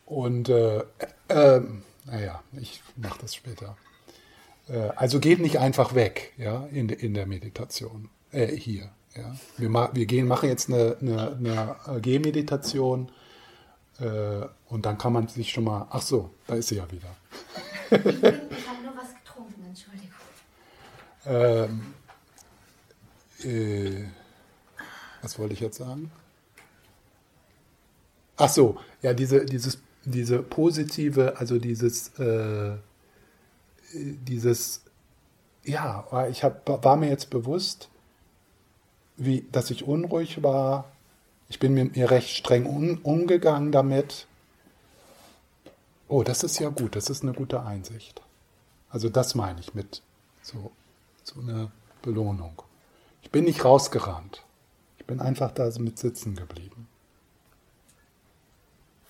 und 0.08 0.50
äh, 0.50 0.80
äh, 1.28 1.62
naja, 2.06 2.42
ich 2.54 2.82
mache 2.96 3.20
das 3.22 3.36
später. 3.36 3.78
Äh, 4.68 4.90
also 4.96 5.20
geht 5.20 5.40
nicht 5.40 5.60
einfach 5.60 5.94
weg 5.94 6.34
ja, 6.38 6.66
in, 6.72 6.90
in 6.90 7.14
der 7.14 7.28
Meditation. 7.28 8.10
äh, 8.32 8.48
hier. 8.48 8.90
Ja. 9.16 9.36
Wir, 9.58 9.70
ma 9.70 9.90
wir 9.94 10.06
gehen, 10.06 10.28
machen 10.28 10.50
jetzt 10.50 10.70
eine, 10.70 10.98
eine, 11.02 11.78
eine 11.86 12.02
Gehmeditation 12.02 13.12
äh, 14.00 14.46
und 14.70 14.86
dann 14.86 14.98
kann 14.98 15.14
man 15.14 15.28
sich 15.28 15.52
schon 15.52 15.64
mal. 15.64 15.88
Ach 15.90 16.02
so, 16.02 16.32
da 16.46 16.56
ist 16.56 16.70
sie 16.70 16.76
ja 16.76 16.92
wieder. 16.92 17.10
ich, 17.90 17.98
habe 17.98 18.84
nur 18.84 18.96
was 18.96 19.14
getrunken, 19.16 19.66
Entschuldigung. 19.66 20.14
Ähm, 21.26 21.94
äh, 23.44 24.06
was 25.22 25.38
wollte 25.40 25.54
ich 25.54 25.60
jetzt 25.60 25.78
sagen? 25.78 26.12
Ach 28.38 28.50
so, 28.50 28.78
ja, 29.02 29.14
diese, 29.14 29.46
dieses, 29.46 29.80
diese 30.08 30.42
positive, 30.42 31.38
also 31.38 31.60
dieses, 31.60 32.18
äh, 32.18 32.78
dieses, 33.94 34.82
ja, 35.64 36.28
ich 36.30 36.44
hab, 36.44 36.68
war 36.84 36.96
mir 36.96 37.10
jetzt 37.10 37.30
bewusst, 37.30 37.90
wie, 39.18 39.46
dass 39.52 39.70
ich 39.70 39.86
unruhig 39.86 40.44
war. 40.44 40.86
Ich 41.50 41.60
bin 41.60 41.74
mit 41.74 41.96
mir 41.96 42.10
recht 42.10 42.30
streng 42.30 42.66
un, 42.66 43.00
umgegangen 43.00 43.72
damit. 43.72 44.28
Oh, 46.08 46.24
das 46.24 46.44
ist 46.44 46.60
ja 46.60 46.70
gut, 46.70 46.96
das 46.96 47.10
ist 47.10 47.24
eine 47.24 47.34
gute 47.34 47.62
Einsicht. 47.64 48.22
Also 48.90 49.10
das 49.10 49.36
meine 49.36 49.60
ich 49.60 49.74
mit 49.74 50.02
so, 50.42 50.72
so 51.24 51.42
einer 51.42 51.70
Belohnung. 52.02 52.62
Ich 53.24 53.32
bin 53.32 53.44
nicht 53.44 53.66
rausgerannt. 53.66 54.44
Ich 55.00 55.06
bin 55.06 55.20
einfach 55.20 55.52
da 55.52 55.70
mit 55.80 56.00
sitzen 56.00 56.36
geblieben. 56.36 56.88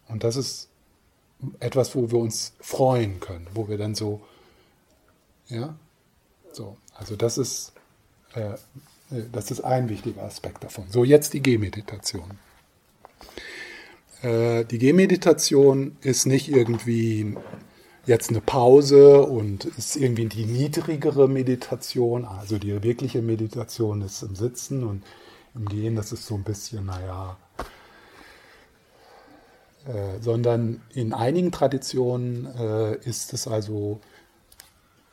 Und 0.07 0.23
das 0.23 0.37
ist 0.37 0.69
etwas, 1.59 1.95
wo 1.95 2.11
wir 2.11 2.19
uns 2.19 2.53
freuen 2.59 3.19
können, 3.19 3.47
wo 3.53 3.67
wir 3.67 3.77
dann 3.77 3.95
so, 3.95 4.21
ja, 5.47 5.75
so, 6.51 6.77
also 6.95 7.15
das 7.15 7.37
ist, 7.37 7.73
äh, 8.33 8.55
das 9.31 9.51
ist 9.51 9.61
ein 9.61 9.89
wichtiger 9.89 10.23
Aspekt 10.23 10.63
davon. 10.63 10.85
So, 10.89 11.03
jetzt 11.03 11.33
die 11.33 11.41
Gehmeditation. 11.41 12.39
Äh, 14.21 14.65
die 14.65 14.79
Gehmeditation 14.79 15.97
ist 16.01 16.25
nicht 16.25 16.49
irgendwie 16.49 17.37
jetzt 18.05 18.29
eine 18.29 18.41
Pause 18.41 19.21
und 19.21 19.65
ist 19.65 19.95
irgendwie 19.95 20.25
die 20.25 20.45
niedrigere 20.45 21.27
Meditation. 21.27 22.25
Also 22.25 22.57
die 22.57 22.81
wirkliche 22.81 23.21
Meditation 23.21 24.01
ist 24.01 24.23
im 24.23 24.35
Sitzen 24.35 24.83
und 24.83 25.03
im 25.53 25.65
Gehen, 25.65 25.95
das 25.95 26.11
ist 26.11 26.25
so 26.25 26.35
ein 26.35 26.43
bisschen, 26.43 26.85
naja, 26.85 27.37
äh, 29.87 30.21
sondern 30.21 30.81
in 30.93 31.13
einigen 31.13 31.51
Traditionen 31.51 32.45
äh, 32.57 32.95
ist 33.07 33.31
es 33.31 33.47
also 33.47 34.01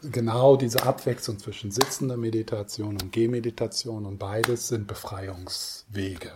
genau 0.02 0.56
diese 0.56 0.82
Abwechslung 0.82 1.38
zwischen 1.38 1.70
sitzender 1.70 2.16
Meditation 2.16 3.00
und 3.00 3.12
Gehmeditation 3.12 4.04
und 4.04 4.18
beides 4.18 4.68
sind 4.68 4.88
Befreiungswege. 4.88 6.32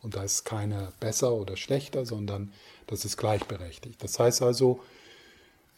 Und 0.00 0.16
da 0.16 0.22
ist 0.22 0.44
keine 0.44 0.92
besser 1.00 1.34
oder 1.34 1.58
schlechter, 1.58 2.06
sondern 2.06 2.52
das 2.86 3.04
ist 3.04 3.18
gleichberechtigt. 3.18 4.02
Das 4.02 4.18
heißt 4.18 4.40
also, 4.40 4.80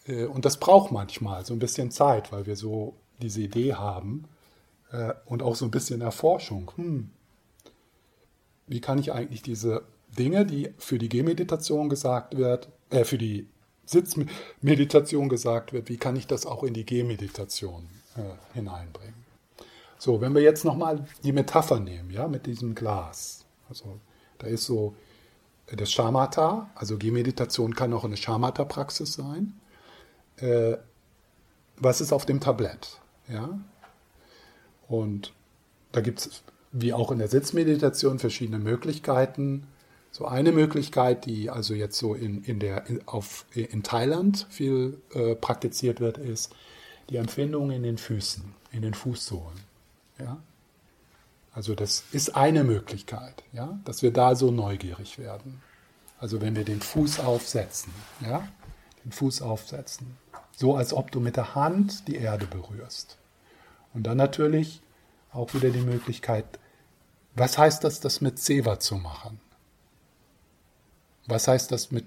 äh, 0.07 0.27
und 0.27 0.45
das 0.45 0.59
braucht 0.59 0.93
manchmal 0.93 1.45
so 1.45 1.53
ein 1.53 1.59
bisschen 1.59 1.91
Zeit, 1.91 2.31
weil 2.31 2.47
wir 2.47 2.55
so 2.55 2.95
diese 3.21 3.41
Idee 3.41 3.75
haben 3.75 4.29
äh, 4.93 5.15
und 5.27 5.43
auch 5.43 5.57
so 5.57 5.65
ein 5.65 5.73
bisschen 5.73 6.01
Erforschung. 6.01 6.71
Hm, 6.77 7.11
wie 8.69 8.81
kann 8.81 8.99
ich 8.99 9.13
eigentlich 9.13 9.43
diese 9.43 9.83
Dinge, 10.19 10.47
die 10.47 10.73
für 10.79 10.99
die 10.99 11.09
Gehmeditation 11.09 11.89
gesagt 11.89 12.37
wird, 12.37 12.69
äh, 12.91 13.05
für 13.05 13.19
die 13.19 13.49
Sitzmeditation 13.87 15.29
gesagt 15.29 15.73
wird, 15.73 15.89
wie 15.89 15.97
kann 15.97 16.17
ich 16.17 16.27
das 16.27 16.47
auch 16.47 16.63
in 16.63 16.75
die 16.75 16.87
Gehmeditation 16.87 17.89
äh, 18.17 18.55
hineinbringen? 18.55 19.23
So, 19.99 20.21
wenn 20.21 20.35
wir 20.35 20.43
jetzt 20.43 20.65
nochmal 20.65 21.05
die 21.23 21.33
Metapher 21.33 21.81
nehmen, 21.81 22.11
ja, 22.11 22.27
mit 22.29 22.47
diesem 22.47 22.75
Glas. 22.75 23.45
Also, 23.69 24.01
da 24.39 24.47
ist 24.47 24.65
so 24.65 24.95
äh, 25.67 25.77
das 25.77 25.93
Shamatha, 25.93 26.71
also 26.75 26.99
Gehmeditation 26.99 27.75
kann 27.75 27.93
auch 27.93 28.05
eine 28.05 28.17
Shamatha-Praxis 28.17 29.15
sein. 29.15 29.55
Äh, 30.37 30.77
was 31.77 32.01
ist 32.01 32.13
auf 32.13 32.27
dem 32.27 32.41
Tablett? 32.41 33.01
Ja? 33.29 33.59
Und 34.89 35.33
da 35.93 36.01
gibt 36.01 36.21
es, 36.21 36.43
wie 36.73 36.93
auch 36.93 37.11
in 37.13 37.19
der 37.19 37.29
Sitzmeditation, 37.29 38.19
verschiedene 38.19 38.59
Möglichkeiten, 38.59 39.67
so 40.13 40.27
eine 40.27 40.53
Möglichkeit, 40.53 41.25
die 41.25 41.49
also 41.51 41.73
jetzt 41.73 41.99
so 41.99 42.15
in, 42.15 42.45
in, 42.45 42.61
der, 42.61 42.87
in, 42.87 43.09
auf, 43.09 43.47
in 43.55 43.83
Thailand 43.83 44.47
viel 44.51 45.01
äh, 45.15 45.35
praktiziert 45.35 46.01
wird, 46.01 46.19
ist 46.19 46.55
die 47.09 47.17
Empfindung 47.17 47.71
in 47.71 47.83
den 47.83 47.97
Füßen, 47.97 48.45
in 48.73 48.83
den 48.83 48.93
Fußsohlen. 48.93 49.59
Ja? 50.19 50.37
Also 51.55 51.75
das 51.75 52.05
ist 52.13 52.37
eine 52.37 52.63
Möglichkeit, 52.63 53.43
ja? 53.53 53.79
dass 53.87 54.03
wir 54.03 54.13
da 54.13 54.35
so 54.35 54.51
neugierig 54.51 55.19
werden. 55.19 55.63
Also 56.19 56.43
wenn 56.43 56.57
wir 56.57 56.65
den 56.65 56.83
Fuß 56.83 57.21
aufsetzen, 57.21 57.93
ja? 58.21 58.47
den 59.07 59.13
Fuß 59.13 59.41
aufsetzen, 59.41 60.19
so 60.55 60.77
als 60.77 60.93
ob 60.93 61.11
du 61.11 61.21
mit 61.21 61.37
der 61.37 61.55
Hand 61.55 62.07
die 62.07 62.17
Erde 62.17 62.47
berührst. 62.47 63.17
Und 63.95 64.07
dann 64.07 64.19
natürlich 64.19 64.83
auch 65.33 65.55
wieder 65.55 65.71
die 65.71 65.81
Möglichkeit, 65.81 66.45
was 67.35 67.57
heißt 67.57 67.83
das, 67.83 68.01
das 68.01 68.21
mit 68.21 68.39
Seva 68.39 68.79
zu 68.79 68.97
machen? 68.97 69.41
Was 71.27 71.49
heißt 71.49 71.71
das 71.73 71.91
mit, 71.91 72.05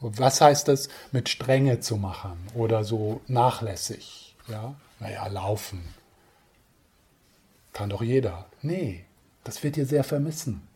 was 0.00 0.40
heißt 0.40 0.68
das 0.68 0.88
mit 1.12 1.28
Strenge 1.28 1.80
zu 1.80 1.96
machen 1.96 2.38
oder 2.54 2.84
so 2.84 3.20
nachlässig? 3.26 4.36
Ja, 4.48 4.74
naja, 5.00 5.26
laufen. 5.26 5.82
Kann 7.72 7.90
doch 7.90 8.02
jeder. 8.02 8.46
Nee, 8.62 9.04
das 9.44 9.62
wird 9.62 9.76
ihr 9.76 9.86
sehr 9.86 10.04
vermissen. 10.04 10.66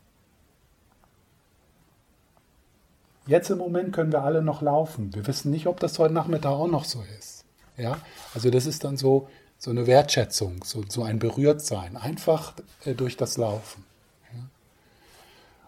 Jetzt 3.27 3.51
im 3.51 3.59
Moment 3.59 3.93
können 3.93 4.13
wir 4.13 4.23
alle 4.23 4.43
noch 4.43 4.63
laufen. 4.63 5.15
Wir 5.15 5.27
wissen 5.27 5.51
nicht, 5.51 5.67
ob 5.67 5.79
das 5.79 5.99
heute 5.99 6.15
Nachmittag 6.15 6.51
auch 6.51 6.67
noch 6.67 6.85
so 6.85 7.05
ist. 7.19 7.45
Ja, 7.77 7.99
also 8.35 8.51
das 8.51 8.67
ist 8.67 8.85
dann 8.85 8.97
so, 8.97 9.29
so 9.59 9.71
eine 9.71 9.87
Wertschätzung, 9.87 10.65
so, 10.65 10.85
so 10.89 11.05
ein 11.05 11.19
Berührtsein, 11.19 11.97
einfach 11.97 12.55
äh, 12.85 12.95
durch 12.95 13.17
das 13.17 13.37
Laufen. 13.37 13.85
Ja? 14.33 14.41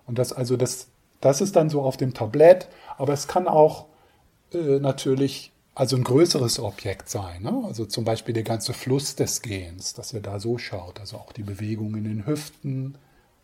Und 0.07 0.19
das, 0.19 0.33
also 0.33 0.57
das, 0.57 0.89
das 1.25 1.41
ist 1.41 1.57
dann 1.57 1.71
so 1.71 1.83
auf 1.83 1.97
dem 1.97 2.13
Tablett, 2.13 2.69
aber 2.99 3.13
es 3.13 3.27
kann 3.29 3.49
auch 3.49 3.87
äh, 4.53 4.79
natürlich 4.79 5.53
also 5.75 5.97
ein 5.97 6.05
größeres 6.05 6.61
Objekt 6.61 7.09
sein. 7.09 7.43
Ne? 7.43 7.63
Also 7.67 7.87
zum 7.87 8.05
Beispiel 8.05 8.35
der 8.35 8.45
ganze 8.45 8.73
Fluss 8.73 9.17
des 9.17 9.43
Gehens, 9.43 9.95
dass 9.95 10.13
ihr 10.13 10.21
da 10.21 10.39
so 10.39 10.59
schaut, 10.59 11.01
also 11.01 11.17
auch 11.17 11.33
die 11.33 11.43
Bewegung 11.43 11.97
in 11.97 12.05
den 12.05 12.27
Hüften, 12.27 12.97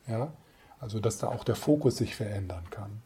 ja? 0.06 0.32
also 0.78 1.00
dass 1.00 1.18
da 1.18 1.28
auch 1.28 1.42
der 1.42 1.56
Fokus 1.56 1.96
sich 1.96 2.14
verändern 2.14 2.64
kann. 2.70 3.02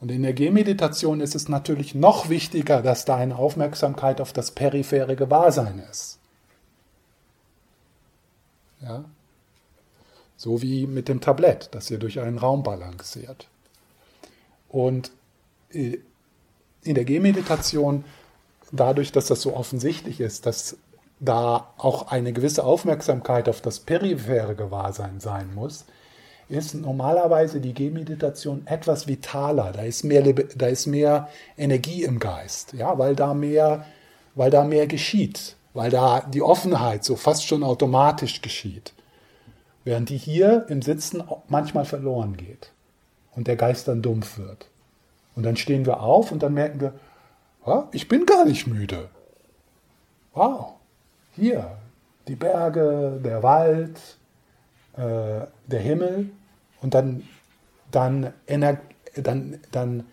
Und 0.00 0.10
in 0.10 0.22
der 0.22 0.32
Gehmeditation 0.32 1.20
ist 1.20 1.34
es 1.34 1.48
natürlich 1.48 1.94
noch 1.94 2.28
wichtiger, 2.28 2.82
dass 2.82 3.04
da 3.04 3.16
eine 3.16 3.36
Aufmerksamkeit 3.36 4.20
auf 4.20 4.32
das 4.32 4.50
periphere 4.50 5.14
Gewahrsein 5.14 5.78
ist. 5.90 6.18
Ja? 8.82 9.04
So 10.40 10.62
wie 10.62 10.86
mit 10.86 11.10
dem 11.10 11.20
Tablett, 11.20 11.68
das 11.72 11.90
ihr 11.90 11.98
durch 11.98 12.18
einen 12.18 12.38
Raum 12.38 12.62
balanciert. 12.62 13.46
Und 14.70 15.10
äh, 15.70 15.98
in 16.82 16.94
der 16.94 17.04
Gehmeditation, 17.04 18.06
dadurch, 18.72 19.12
dass 19.12 19.26
das 19.26 19.42
so 19.42 19.54
offensichtlich 19.54 20.18
ist, 20.18 20.46
dass 20.46 20.78
da 21.18 21.74
auch 21.76 22.10
eine 22.10 22.32
gewisse 22.32 22.64
Aufmerksamkeit 22.64 23.50
auf 23.50 23.60
das 23.60 23.80
periphere 23.80 24.54
Gewahrsein 24.54 25.20
sein 25.20 25.54
muss, 25.54 25.84
ist 26.48 26.74
normalerweise 26.74 27.60
die 27.60 27.74
Gehmeditation 27.74 28.66
etwas 28.66 29.06
vitaler. 29.06 29.72
Da 29.72 29.82
ist 29.82 30.04
mehr, 30.04 30.22
da 30.22 30.68
ist 30.68 30.86
mehr 30.86 31.28
Energie 31.58 32.02
im 32.02 32.18
Geist, 32.18 32.72
ja, 32.72 32.96
weil 32.96 33.14
da 33.14 33.34
mehr, 33.34 33.84
weil 34.34 34.50
da 34.50 34.64
mehr 34.64 34.86
geschieht, 34.86 35.56
weil 35.74 35.90
da 35.90 36.20
die 36.20 36.40
Offenheit 36.40 37.04
so 37.04 37.14
fast 37.14 37.46
schon 37.46 37.62
automatisch 37.62 38.40
geschieht. 38.40 38.94
Während 39.84 40.08
die 40.08 40.18
hier 40.18 40.66
im 40.68 40.82
Sitzen 40.82 41.22
manchmal 41.48 41.84
verloren 41.84 42.36
geht 42.36 42.72
und 43.34 43.46
der 43.46 43.56
Geist 43.56 43.88
dann 43.88 44.02
dumpf 44.02 44.38
wird. 44.38 44.68
Und 45.34 45.44
dann 45.44 45.56
stehen 45.56 45.86
wir 45.86 46.00
auf 46.00 46.32
und 46.32 46.42
dann 46.42 46.54
merken 46.54 46.80
wir, 46.80 46.94
oh, 47.64 47.84
ich 47.92 48.08
bin 48.08 48.26
gar 48.26 48.44
nicht 48.44 48.66
müde. 48.66 49.08
Wow, 50.34 50.74
hier, 51.34 51.78
die 52.28 52.36
Berge, 52.36 53.20
der 53.24 53.42
Wald, 53.42 53.98
äh, 54.96 55.46
der 55.66 55.80
Himmel 55.80 56.30
und 56.82 56.94
dann, 56.94 57.26
dann, 57.90 58.32
ener, 58.46 58.78
dann, 59.16 59.58
dann 59.70 60.04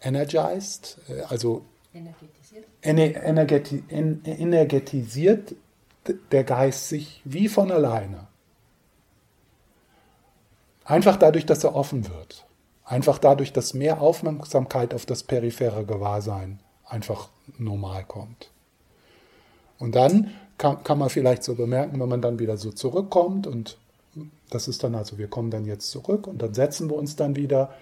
energized, 0.00 0.98
äh, 1.08 1.22
also 1.22 1.64
energetisiert. 1.92 2.64
energetisiert 4.24 5.54
der 6.32 6.44
Geist 6.44 6.88
sich 6.88 7.20
wie 7.24 7.48
von 7.48 7.70
alleine. 7.70 8.26
Einfach 10.84 11.16
dadurch, 11.16 11.46
dass 11.46 11.64
er 11.64 11.74
offen 11.74 12.08
wird. 12.08 12.46
Einfach 12.84 13.18
dadurch, 13.18 13.52
dass 13.52 13.74
mehr 13.74 14.00
Aufmerksamkeit 14.00 14.94
auf 14.94 15.06
das 15.06 15.24
periphere 15.24 15.84
Gewahrsein 15.84 16.60
einfach 16.84 17.28
normal 17.58 18.04
kommt. 18.04 18.50
Und 19.78 19.94
dann 19.96 20.30
kann, 20.58 20.82
kann 20.84 20.98
man 20.98 21.10
vielleicht 21.10 21.42
so 21.42 21.54
bemerken, 21.54 22.00
wenn 22.00 22.08
man 22.08 22.22
dann 22.22 22.38
wieder 22.38 22.56
so 22.56 22.70
zurückkommt 22.70 23.46
und 23.46 23.76
das 24.50 24.68
ist 24.68 24.84
dann 24.84 24.94
also, 24.94 25.18
wir 25.18 25.28
kommen 25.28 25.50
dann 25.50 25.66
jetzt 25.66 25.90
zurück 25.90 26.26
und 26.26 26.40
dann 26.40 26.54
setzen 26.54 26.88
wir 26.88 26.96
uns 26.96 27.16
dann 27.16 27.36
wieder 27.36 27.74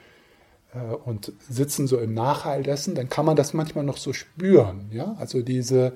äh, 0.73 0.79
und 0.79 1.33
sitzen 1.49 1.87
so 1.87 1.99
im 1.99 2.15
Nachhall 2.15 2.63
dessen, 2.63 2.95
dann 2.95 3.09
kann 3.09 3.27
man 3.27 3.37
das 3.37 3.55
manchmal 3.55 3.85
noch 3.85 3.99
so 3.99 4.13
spüren. 4.13 4.89
Ja? 4.91 5.15
Also 5.19 5.43
diese, 5.43 5.93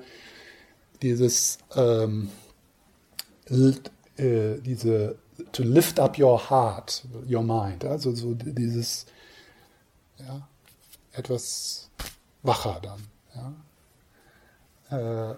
dieses, 1.01 1.57
ähm, 1.75 2.29
äh, 3.49 4.59
diese, 4.59 5.17
to 5.51 5.63
lift 5.63 5.99
up 5.99 6.17
your 6.17 6.49
heart, 6.49 7.03
your 7.29 7.43
mind, 7.43 7.85
also 7.85 8.13
so 8.13 8.33
dieses, 8.33 9.05
ja, 10.17 10.47
etwas 11.13 11.89
wacher 12.43 12.79
dann. 12.81 13.07
Ja? 14.89 15.31
Äh, 15.31 15.35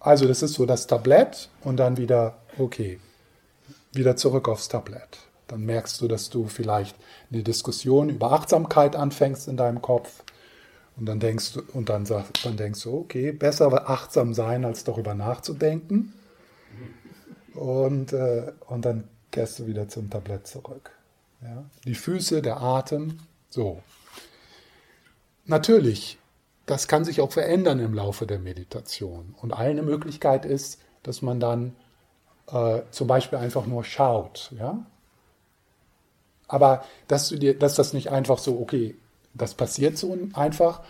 also 0.00 0.28
das 0.28 0.42
ist 0.42 0.54
so 0.54 0.66
das 0.66 0.86
Tablett 0.86 1.48
und 1.64 1.78
dann 1.78 1.96
wieder, 1.96 2.38
okay, 2.58 3.00
wieder 3.92 4.16
zurück 4.16 4.48
aufs 4.48 4.68
Tablett. 4.68 5.18
Dann 5.48 5.64
merkst 5.64 6.00
du, 6.00 6.08
dass 6.08 6.30
du 6.30 6.46
vielleicht 6.46 6.96
eine 7.32 7.42
Diskussion 7.42 8.08
über 8.08 8.32
Achtsamkeit 8.32 8.96
anfängst 8.96 9.48
in 9.48 9.56
deinem 9.56 9.82
Kopf. 9.82 10.22
Und 10.96 11.06
dann 11.06 11.20
denkst 11.20 11.52
du, 11.52 11.62
und 11.74 11.88
dann, 11.88 12.06
sag, 12.06 12.32
dann 12.42 12.56
denkst 12.56 12.82
du, 12.82 12.98
okay, 12.98 13.32
besser 13.32 13.88
achtsam 13.88 14.32
sein, 14.32 14.64
als 14.64 14.84
darüber 14.84 15.14
nachzudenken. 15.14 16.14
Und, 17.54 18.12
äh, 18.12 18.52
und 18.66 18.84
dann 18.84 19.08
kehrst 19.30 19.58
du 19.58 19.66
wieder 19.66 19.88
zum 19.88 20.08
Tablett 20.08 20.46
zurück. 20.46 20.90
Ja? 21.42 21.64
Die 21.84 21.94
Füße, 21.94 22.40
der 22.40 22.60
Atem, 22.60 23.18
so. 23.50 23.82
Natürlich, 25.44 26.18
das 26.64 26.88
kann 26.88 27.04
sich 27.04 27.20
auch 27.20 27.32
verändern 27.32 27.78
im 27.78 27.94
Laufe 27.94 28.26
der 28.26 28.38
Meditation. 28.38 29.34
Und 29.40 29.52
eine 29.52 29.82
Möglichkeit 29.82 30.44
ist, 30.44 30.80
dass 31.02 31.22
man 31.22 31.40
dann 31.40 31.76
äh, 32.48 32.80
zum 32.90 33.06
Beispiel 33.06 33.38
einfach 33.38 33.66
nur 33.66 33.84
schaut. 33.84 34.52
Ja? 34.58 34.86
Aber 36.48 36.84
dass, 37.08 37.28
du 37.28 37.36
dir, 37.36 37.58
dass 37.58 37.74
das 37.74 37.92
nicht 37.92 38.10
einfach 38.10 38.38
so, 38.38 38.58
okay, 38.58 38.96
das 39.36 39.54
passiert 39.54 39.98
so 39.98 40.16
einfach, 40.34 40.82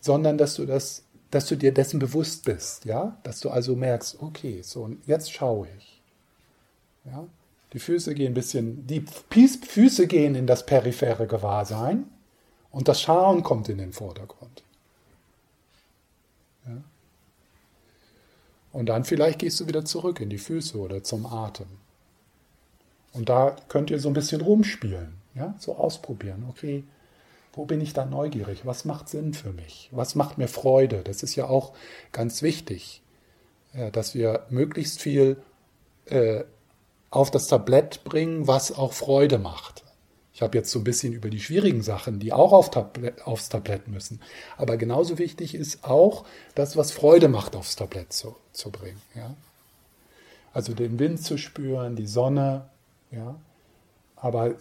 sondern 0.00 0.38
dass 0.38 0.54
du 0.54 0.66
das, 0.66 1.04
dass 1.30 1.46
du 1.46 1.56
dir 1.56 1.72
dessen 1.72 1.98
bewusst 1.98 2.44
bist, 2.44 2.84
ja, 2.84 3.18
dass 3.22 3.40
du 3.40 3.50
also 3.50 3.76
merkst, 3.76 4.22
okay, 4.22 4.62
so 4.62 4.90
jetzt 5.06 5.32
schaue 5.32 5.68
ich, 5.76 6.00
ja, 7.04 7.26
die 7.72 7.78
Füße 7.78 8.14
gehen 8.14 8.32
ein 8.32 8.34
bisschen, 8.34 8.86
die 8.86 9.00
Füße 9.02 10.06
gehen 10.06 10.34
in 10.34 10.46
das 10.46 10.64
periphere 10.64 11.26
Gewahrsein 11.26 12.06
und 12.70 12.88
das 12.88 13.00
Schauen 13.02 13.42
kommt 13.42 13.68
in 13.68 13.78
den 13.78 13.92
Vordergrund. 13.92 14.62
Ja. 16.66 16.82
Und 18.72 18.86
dann 18.86 19.04
vielleicht 19.04 19.40
gehst 19.40 19.60
du 19.60 19.66
wieder 19.66 19.84
zurück 19.84 20.20
in 20.20 20.30
die 20.30 20.38
Füße 20.38 20.78
oder 20.78 21.02
zum 21.02 21.26
Atem. 21.26 21.66
Und 23.12 23.28
da 23.28 23.56
könnt 23.68 23.90
ihr 23.90 23.98
so 23.98 24.08
ein 24.08 24.14
bisschen 24.14 24.40
rumspielen, 24.40 25.14
ja, 25.34 25.54
so 25.58 25.76
ausprobieren. 25.76 26.44
Okay, 26.48 26.84
wo 27.52 27.64
bin 27.64 27.80
ich 27.80 27.92
da 27.92 28.04
neugierig? 28.04 28.64
Was 28.64 28.84
macht 28.84 29.08
Sinn 29.08 29.34
für 29.34 29.52
mich? 29.52 29.88
Was 29.92 30.14
macht 30.14 30.38
mir 30.38 30.48
Freude? 30.48 31.02
Das 31.02 31.22
ist 31.22 31.34
ja 31.34 31.48
auch 31.48 31.72
ganz 32.12 32.42
wichtig, 32.42 33.02
dass 33.92 34.14
wir 34.14 34.46
möglichst 34.48 35.00
viel 35.00 35.38
äh, 36.06 36.44
auf 37.10 37.30
das 37.30 37.48
Tablett 37.48 38.04
bringen, 38.04 38.46
was 38.46 38.72
auch 38.72 38.92
Freude 38.92 39.38
macht. 39.38 39.84
Ich 40.32 40.42
habe 40.42 40.56
jetzt 40.56 40.70
so 40.70 40.78
ein 40.78 40.84
bisschen 40.84 41.12
über 41.12 41.30
die 41.30 41.40
schwierigen 41.40 41.82
Sachen, 41.82 42.20
die 42.20 42.32
auch 42.32 42.52
auf 42.52 42.70
Tablett, 42.70 43.26
aufs 43.26 43.48
Tablett 43.48 43.88
müssen. 43.88 44.20
Aber 44.56 44.76
genauso 44.76 45.18
wichtig 45.18 45.54
ist 45.54 45.84
auch 45.84 46.24
das, 46.54 46.76
was 46.76 46.92
Freude 46.92 47.28
macht, 47.28 47.56
aufs 47.56 47.76
Tablett 47.76 48.12
zu, 48.12 48.36
zu 48.52 48.70
bringen. 48.70 49.00
Ja? 49.16 49.34
Also 50.52 50.74
den 50.74 50.98
Wind 50.98 51.22
zu 51.22 51.38
spüren, 51.38 51.96
die 51.96 52.06
Sonne, 52.06 52.68
ja, 53.10 53.34
aber 54.16 54.54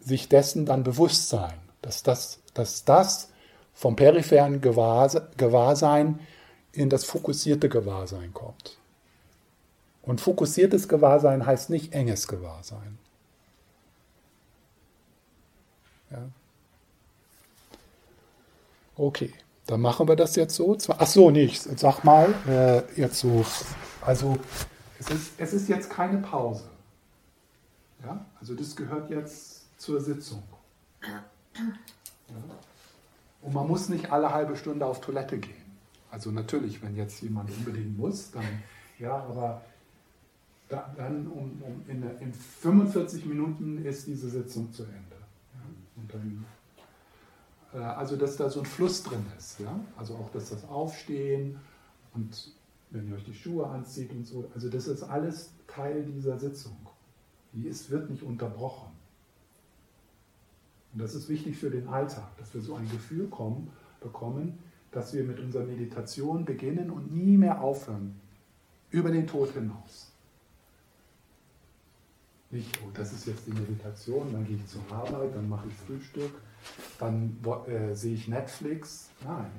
sich 0.00 0.28
dessen 0.28 0.66
dann 0.66 0.82
bewusst 0.84 1.28
sein, 1.28 1.54
dass 1.86 2.02
das, 2.02 2.40
dass 2.52 2.84
das 2.84 3.28
vom 3.72 3.94
peripheren 3.94 4.60
Gewahrsein 4.60 6.18
in 6.72 6.90
das 6.90 7.04
fokussierte 7.04 7.68
Gewahrsein 7.68 8.34
kommt. 8.34 8.76
Und 10.02 10.20
fokussiertes 10.20 10.88
Gewahrsein 10.88 11.46
heißt 11.46 11.70
nicht 11.70 11.92
enges 11.92 12.26
Gewahrsein. 12.26 12.98
Ja. 16.10 16.28
Okay, 18.96 19.32
dann 19.66 19.80
machen 19.80 20.08
wir 20.08 20.16
das 20.16 20.34
jetzt 20.34 20.56
so. 20.56 20.76
Ach 20.88 21.06
so, 21.06 21.30
nicht. 21.30 21.62
Sag 21.78 22.02
mal, 22.02 22.34
äh, 22.48 23.00
jetzt 23.00 23.20
so. 23.20 23.46
Also, 24.00 24.38
es 24.98 25.08
ist, 25.10 25.32
es 25.38 25.52
ist 25.52 25.68
jetzt 25.68 25.88
keine 25.88 26.18
Pause. 26.18 26.64
Ja? 28.04 28.26
Also 28.40 28.54
das 28.54 28.74
gehört 28.74 29.08
jetzt 29.08 29.66
zur 29.78 30.00
Sitzung. 30.00 30.42
Und 33.42 33.54
man 33.54 33.66
muss 33.66 33.88
nicht 33.88 34.10
alle 34.10 34.32
halbe 34.32 34.56
Stunde 34.56 34.86
auf 34.86 35.00
Toilette 35.00 35.38
gehen. 35.38 35.54
Also 36.10 36.30
natürlich, 36.30 36.82
wenn 36.82 36.96
jetzt 36.96 37.20
jemand 37.22 37.50
unbedingt 37.50 37.96
muss, 37.96 38.30
dann 38.30 38.44
ja, 38.98 39.16
aber 39.16 39.62
da, 40.68 40.92
dann 40.96 41.26
um, 41.26 41.62
um 41.62 41.84
in, 41.86 42.02
in, 42.20 42.32
45 42.32 43.26
Minuten 43.26 43.84
ist 43.84 44.06
diese 44.06 44.30
Sitzung 44.30 44.72
zu 44.72 44.84
Ende. 44.84 44.96
Ja? 45.54 46.08
Dann, 46.08 46.44
äh, 47.74 47.84
also 47.84 48.16
dass 48.16 48.36
da 48.36 48.48
so 48.48 48.60
ein 48.60 48.66
Fluss 48.66 49.02
drin 49.02 49.24
ist. 49.36 49.60
Ja? 49.60 49.78
Also 49.96 50.14
auch, 50.14 50.30
dass 50.30 50.50
das 50.50 50.66
Aufstehen 50.68 51.58
und 52.14 52.52
wenn 52.90 53.08
ihr 53.08 53.16
euch 53.16 53.24
die 53.24 53.34
Schuhe 53.34 53.66
anzieht 53.66 54.10
und 54.12 54.26
so, 54.26 54.50
also 54.54 54.70
das 54.70 54.88
ist 54.88 55.02
alles 55.02 55.52
Teil 55.66 56.04
dieser 56.04 56.38
Sitzung 56.38 56.76
die 57.56 57.68
ist, 57.68 57.90
wird 57.90 58.10
nicht 58.10 58.22
unterbrochen. 58.22 58.92
Und 60.96 61.02
das 61.02 61.14
ist 61.14 61.28
wichtig 61.28 61.58
für 61.58 61.68
den 61.68 61.88
Alltag, 61.88 62.24
dass 62.38 62.54
wir 62.54 62.62
so 62.62 62.74
ein 62.74 62.90
Gefühl 62.90 63.28
kommen, 63.28 63.70
bekommen, 64.00 64.58
dass 64.92 65.12
wir 65.12 65.24
mit 65.24 65.38
unserer 65.38 65.64
Meditation 65.64 66.46
beginnen 66.46 66.90
und 66.90 67.14
nie 67.14 67.36
mehr 67.36 67.60
aufhören, 67.60 68.18
über 68.88 69.10
den 69.10 69.26
Tod 69.26 69.52
hinaus. 69.52 70.10
Nicht, 72.50 72.80
oh, 72.82 72.88
das 72.94 73.12
ist 73.12 73.26
jetzt 73.26 73.46
die 73.46 73.52
Meditation, 73.52 74.32
dann 74.32 74.46
gehe 74.46 74.56
ich 74.56 74.66
zur 74.68 74.80
Arbeit, 74.90 75.34
dann 75.34 75.46
mache 75.50 75.68
ich 75.68 75.74
Frühstück, 75.74 76.30
dann 76.98 77.36
äh, 77.66 77.92
sehe 77.92 78.14
ich 78.14 78.26
Netflix. 78.26 79.10
Nein, 79.22 79.50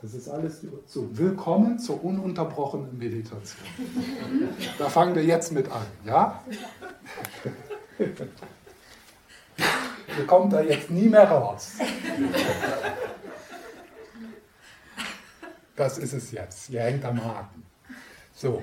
das 0.00 0.14
ist 0.14 0.30
alles 0.30 0.64
so. 0.86 1.10
Willkommen 1.18 1.78
zur 1.78 2.02
ununterbrochenen 2.02 2.96
Meditation. 2.96 3.60
Da 4.78 4.88
fangen 4.88 5.14
wir 5.14 5.22
jetzt 5.22 5.52
mit 5.52 5.70
an, 5.70 5.84
ja? 6.06 6.42
Ihr 10.16 10.26
kommt 10.26 10.52
da 10.52 10.60
jetzt 10.60 10.90
nie 10.90 11.08
mehr 11.08 11.28
raus. 11.28 11.72
Das 15.76 15.98
ist 15.98 16.12
es 16.12 16.32
jetzt. 16.32 16.70
Ihr 16.70 16.82
hängt 16.82 17.04
am 17.04 17.22
Haken. 17.24 17.62
So, 18.34 18.62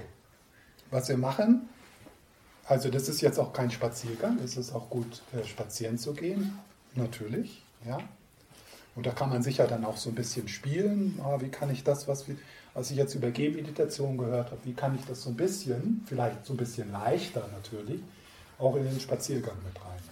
was 0.91 1.07
wir 1.09 1.17
machen, 1.17 1.69
also 2.67 2.89
das 2.89 3.07
ist 3.09 3.22
jetzt 3.22 3.39
auch 3.39 3.53
kein 3.53 3.69
Spaziergang, 3.69 4.39
es 4.43 4.57
ist 4.57 4.73
auch 4.73 4.89
gut, 4.89 5.22
äh, 5.34 5.45
spazieren 5.45 5.97
zu 5.97 6.13
gehen, 6.13 6.57
natürlich, 6.95 7.63
ja. 7.85 7.99
Und 8.95 9.05
da 9.05 9.11
kann 9.11 9.30
man 9.30 9.43
sicher 9.43 9.67
dann 9.67 9.85
auch 9.85 9.97
so 9.97 10.09
ein 10.09 10.15
bisschen 10.15 10.47
spielen. 10.47 11.19
Ah, 11.22 11.38
wie 11.41 11.49
kann 11.49 11.69
ich 11.69 11.84
das, 11.84 12.07
was, 12.07 12.26
was 12.73 12.91
ich 12.91 12.97
jetzt 12.97 13.13
über 13.13 13.30
Gehmeditation 13.30 14.17
gehört 14.17 14.51
habe, 14.51 14.61
wie 14.63 14.73
kann 14.73 14.95
ich 14.95 15.05
das 15.05 15.22
so 15.23 15.30
ein 15.30 15.35
bisschen, 15.35 16.03
vielleicht 16.07 16.45
so 16.45 16.53
ein 16.53 16.57
bisschen 16.57 16.91
leichter 16.91 17.47
natürlich, 17.53 18.01
auch 18.57 18.76
in 18.77 18.85
den 18.85 18.99
Spaziergang 18.99 19.57
mit 19.65 19.76
reinnehmen. 19.84 20.05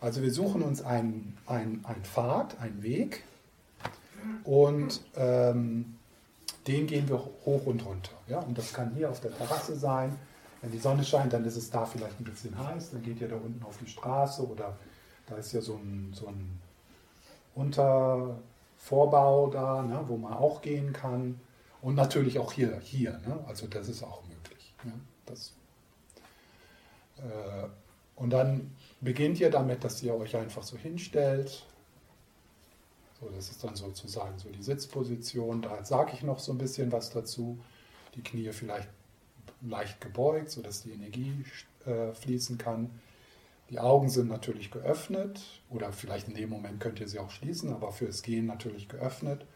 Also 0.00 0.22
wir 0.22 0.32
suchen 0.32 0.62
uns 0.62 0.82
einen, 0.82 1.36
einen, 1.46 1.84
einen 1.84 2.04
Pfad, 2.04 2.60
einen 2.60 2.82
Weg 2.82 3.24
und 4.44 5.00
ähm, 5.16 5.96
den 6.66 6.86
gehen 6.86 7.08
wir 7.08 7.18
hoch 7.18 7.66
und 7.66 7.84
runter. 7.84 8.12
Ja? 8.28 8.40
Und 8.40 8.58
das 8.58 8.72
kann 8.72 8.94
hier 8.94 9.10
auf 9.10 9.20
der 9.20 9.32
Terrasse 9.32 9.76
sein. 9.76 10.16
Wenn 10.60 10.72
die 10.72 10.78
Sonne 10.78 11.04
scheint, 11.04 11.32
dann 11.32 11.44
ist 11.44 11.56
es 11.56 11.70
da 11.70 11.86
vielleicht 11.86 12.20
ein 12.20 12.24
bisschen 12.24 12.58
heiß. 12.58 12.90
Dann 12.90 13.02
geht 13.02 13.20
ihr 13.20 13.28
da 13.28 13.36
unten 13.36 13.62
auf 13.64 13.78
die 13.78 13.88
Straße 13.88 14.46
oder 14.46 14.76
da 15.26 15.36
ist 15.36 15.52
ja 15.52 15.60
so 15.60 15.76
ein, 15.76 16.12
so 16.12 16.26
ein 16.26 16.60
unter 17.54 18.38
Vorbau 18.76 19.48
da, 19.48 19.82
ne, 19.82 20.04
wo 20.06 20.16
man 20.16 20.32
auch 20.32 20.62
gehen 20.62 20.92
kann. 20.92 21.40
Und 21.82 21.94
natürlich 21.94 22.38
auch 22.38 22.52
hier, 22.52 22.78
hier. 22.80 23.12
Ne? 23.26 23.38
Also 23.46 23.66
das 23.66 23.88
ist 23.88 24.02
auch 24.02 24.22
möglich. 24.24 24.74
Ne? 24.82 24.92
Das, 25.24 25.52
äh, 27.18 27.68
und 28.16 28.30
dann 28.30 28.75
beginnt 29.06 29.38
ihr 29.38 29.50
damit, 29.50 29.84
dass 29.84 30.02
ihr 30.02 30.14
euch 30.14 30.36
einfach 30.36 30.64
so 30.64 30.76
hinstellt. 30.76 31.64
So, 33.20 33.30
das 33.34 33.50
ist 33.50 33.62
dann 33.62 33.76
sozusagen 33.76 34.36
so 34.38 34.50
die 34.50 34.62
Sitzposition. 34.62 35.62
Da 35.62 35.84
sage 35.84 36.10
ich 36.14 36.22
noch 36.22 36.40
so 36.40 36.52
ein 36.52 36.58
bisschen 36.58 36.90
was 36.90 37.10
dazu. 37.10 37.58
Die 38.16 38.22
Knie 38.22 38.52
vielleicht 38.52 38.88
leicht 39.62 40.00
gebeugt, 40.00 40.50
sodass 40.50 40.82
die 40.82 40.90
Energie 40.90 41.44
äh, 41.86 42.12
fließen 42.12 42.58
kann. 42.58 42.90
Die 43.70 43.78
Augen 43.78 44.10
sind 44.10 44.28
natürlich 44.28 44.72
geöffnet 44.72 45.40
oder 45.70 45.92
vielleicht 45.92 46.26
in 46.28 46.34
dem 46.34 46.50
Moment 46.50 46.80
könnt 46.80 46.98
ihr 46.98 47.08
sie 47.08 47.20
auch 47.20 47.30
schließen, 47.30 47.72
aber 47.72 47.92
fürs 47.92 48.22
Gehen 48.22 48.46
natürlich 48.46 48.88
geöffnet. 48.88 49.46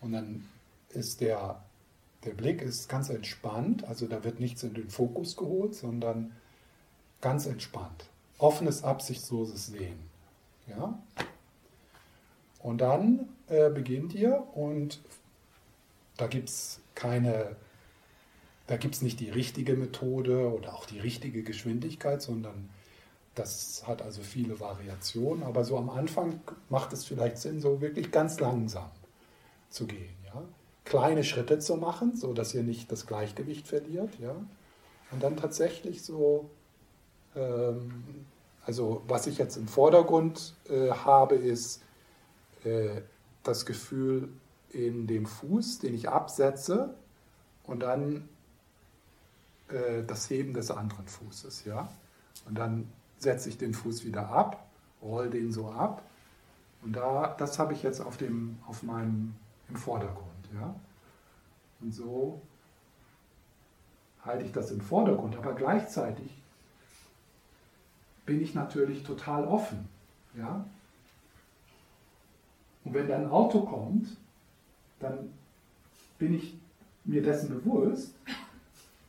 Und 0.00 0.12
dann 0.12 0.48
ist 0.88 1.20
der, 1.20 1.62
der 2.24 2.32
Blick 2.32 2.62
ist 2.62 2.88
ganz 2.88 3.10
entspannt, 3.10 3.84
also 3.84 4.06
da 4.06 4.24
wird 4.24 4.40
nichts 4.40 4.62
in 4.62 4.72
den 4.72 4.88
Fokus 4.88 5.36
geholt, 5.36 5.74
sondern 5.74 6.32
ganz 7.20 7.46
entspannt. 7.46 8.06
Offenes, 8.38 8.82
absichtsloses 8.84 9.66
Sehen. 9.66 9.98
Ja? 10.66 10.98
Und 12.60 12.78
dann 12.80 13.28
äh, 13.48 13.70
beginnt 13.70 14.14
ihr 14.14 14.42
und 14.54 15.00
da 16.16 16.26
gibt 16.26 16.48
es 16.48 16.80
keine, 16.94 17.56
da 18.66 18.76
gibt 18.76 18.94
es 18.94 19.02
nicht 19.02 19.20
die 19.20 19.30
richtige 19.30 19.74
Methode 19.74 20.52
oder 20.52 20.74
auch 20.74 20.86
die 20.86 21.00
richtige 21.00 21.42
Geschwindigkeit, 21.42 22.22
sondern 22.22 22.70
das 23.34 23.86
hat 23.86 24.00
also 24.00 24.22
viele 24.22 24.60
Variationen. 24.60 25.42
Aber 25.42 25.64
so 25.64 25.76
am 25.76 25.90
Anfang 25.90 26.40
macht 26.68 26.92
es 26.92 27.04
vielleicht 27.04 27.38
Sinn, 27.38 27.60
so 27.60 27.80
wirklich 27.80 28.10
ganz 28.10 28.40
langsam 28.40 28.90
zu 29.70 29.86
gehen. 29.86 30.14
Ja? 30.24 30.42
Kleine 30.84 31.24
Schritte 31.24 31.58
zu 31.58 31.76
machen, 31.76 32.16
so 32.16 32.32
dass 32.32 32.54
ihr 32.54 32.62
nicht 32.62 32.90
das 32.92 33.06
Gleichgewicht 33.06 33.66
verliert. 33.66 34.18
Ja? 34.20 34.36
Und 35.10 35.22
dann 35.22 35.36
tatsächlich 35.36 36.02
so, 36.02 36.48
also 38.66 39.02
was 39.06 39.26
ich 39.26 39.38
jetzt 39.38 39.56
im 39.56 39.68
Vordergrund 39.68 40.54
äh, 40.68 40.90
habe, 40.90 41.34
ist 41.34 41.82
äh, 42.64 43.02
das 43.42 43.66
Gefühl 43.66 44.28
in 44.70 45.06
dem 45.06 45.26
Fuß, 45.26 45.78
den 45.80 45.94
ich 45.94 46.08
absetze 46.08 46.94
und 47.64 47.80
dann 47.80 48.28
äh, 49.68 50.02
das 50.04 50.28
Heben 50.30 50.54
des 50.54 50.70
anderen 50.70 51.06
Fußes. 51.06 51.64
Ja? 51.64 51.88
Und 52.46 52.58
dann 52.58 52.90
setze 53.18 53.48
ich 53.48 53.58
den 53.58 53.74
Fuß 53.74 54.04
wieder 54.04 54.28
ab, 54.28 54.66
roll 55.02 55.30
den 55.30 55.52
so 55.52 55.70
ab. 55.70 56.02
Und 56.82 56.94
da, 56.94 57.34
das 57.38 57.58
habe 57.58 57.72
ich 57.72 57.82
jetzt 57.82 58.00
auf, 58.00 58.16
dem, 58.16 58.58
auf 58.66 58.82
meinem, 58.82 59.34
im 59.68 59.76
Vordergrund. 59.76 60.48
Ja? 60.54 60.74
Und 61.80 61.94
so 61.94 62.40
halte 64.22 64.44
ich 64.44 64.52
das 64.52 64.70
im 64.70 64.80
Vordergrund, 64.80 65.36
aber 65.36 65.54
gleichzeitig 65.54 66.43
bin 68.26 68.40
ich 68.40 68.54
natürlich 68.54 69.02
total 69.02 69.44
offen. 69.44 69.88
Ja? 70.36 70.64
Und 72.84 72.94
wenn 72.94 73.08
dann 73.08 73.22
ein 73.22 73.30
Auto 73.30 73.62
kommt, 73.62 74.16
dann 75.00 75.30
bin 76.18 76.34
ich 76.34 76.56
mir 77.04 77.22
dessen 77.22 77.48
bewusst. 77.48 78.14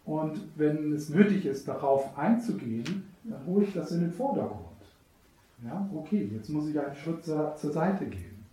Und 0.05 0.39
wenn 0.55 0.93
es 0.93 1.09
nötig 1.09 1.45
ist, 1.45 1.67
darauf 1.67 2.17
einzugehen, 2.17 3.05
dann 3.23 3.45
hole 3.45 3.65
ich 3.65 3.73
das 3.73 3.91
in 3.91 4.01
den 4.01 4.11
Vordergrund. 4.11 4.65
Ja, 5.63 5.89
okay, 5.95 6.29
jetzt 6.33 6.49
muss 6.49 6.67
ich 6.67 6.79
einen 6.79 6.95
Schritt 6.95 7.23
zur, 7.23 7.55
zur 7.55 7.71
Seite 7.71 8.05
gehen. 8.05 8.45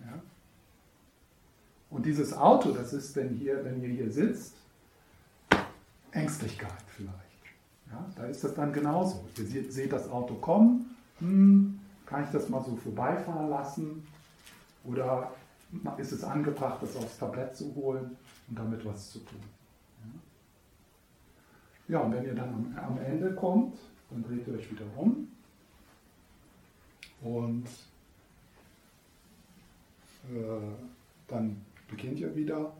Ja. 0.00 0.20
Und 1.90 2.06
dieses 2.06 2.32
Auto, 2.32 2.70
das 2.70 2.92
ist, 2.92 3.16
wenn, 3.16 3.30
hier, 3.30 3.64
wenn 3.64 3.82
ihr 3.82 3.88
hier 3.88 4.10
sitzt, 4.10 4.54
Ängstlichkeit 6.12 6.84
vielleicht. 6.88 7.31
Ja, 7.92 8.06
da 8.16 8.24
ist 8.24 8.42
das 8.42 8.54
dann 8.54 8.72
genauso. 8.72 9.24
Ihr 9.36 9.70
seht, 9.70 9.92
das 9.92 10.08
Auto 10.08 10.34
kommen, 10.34 10.96
hm, 11.18 11.78
kann 12.06 12.24
ich 12.24 12.30
das 12.30 12.48
mal 12.48 12.64
so 12.64 12.74
vorbeifahren 12.76 13.50
lassen? 13.50 14.06
Oder 14.84 15.30
ist 15.98 16.12
es 16.12 16.24
angebracht, 16.24 16.82
das 16.82 16.96
aufs 16.96 17.18
Tablett 17.18 17.54
zu 17.54 17.74
holen 17.74 18.16
und 18.48 18.58
damit 18.58 18.84
was 18.84 19.10
zu 19.10 19.18
tun? 19.20 19.40
Ja, 21.88 22.00
und 22.00 22.12
wenn 22.12 22.24
ihr 22.24 22.34
dann 22.34 22.74
am, 22.82 22.98
Ende 22.98 23.34
kommt, 23.34 23.76
dann 24.10 24.22
dreht 24.22 24.46
ihr 24.46 24.54
euch 24.54 24.70
wieder 24.70 24.86
um 24.96 25.28
und 27.20 27.66
äh, 30.30 30.72
dann 31.28 31.60
beginnt 31.88 32.18
ihr 32.18 32.34
wieder. 32.34 32.72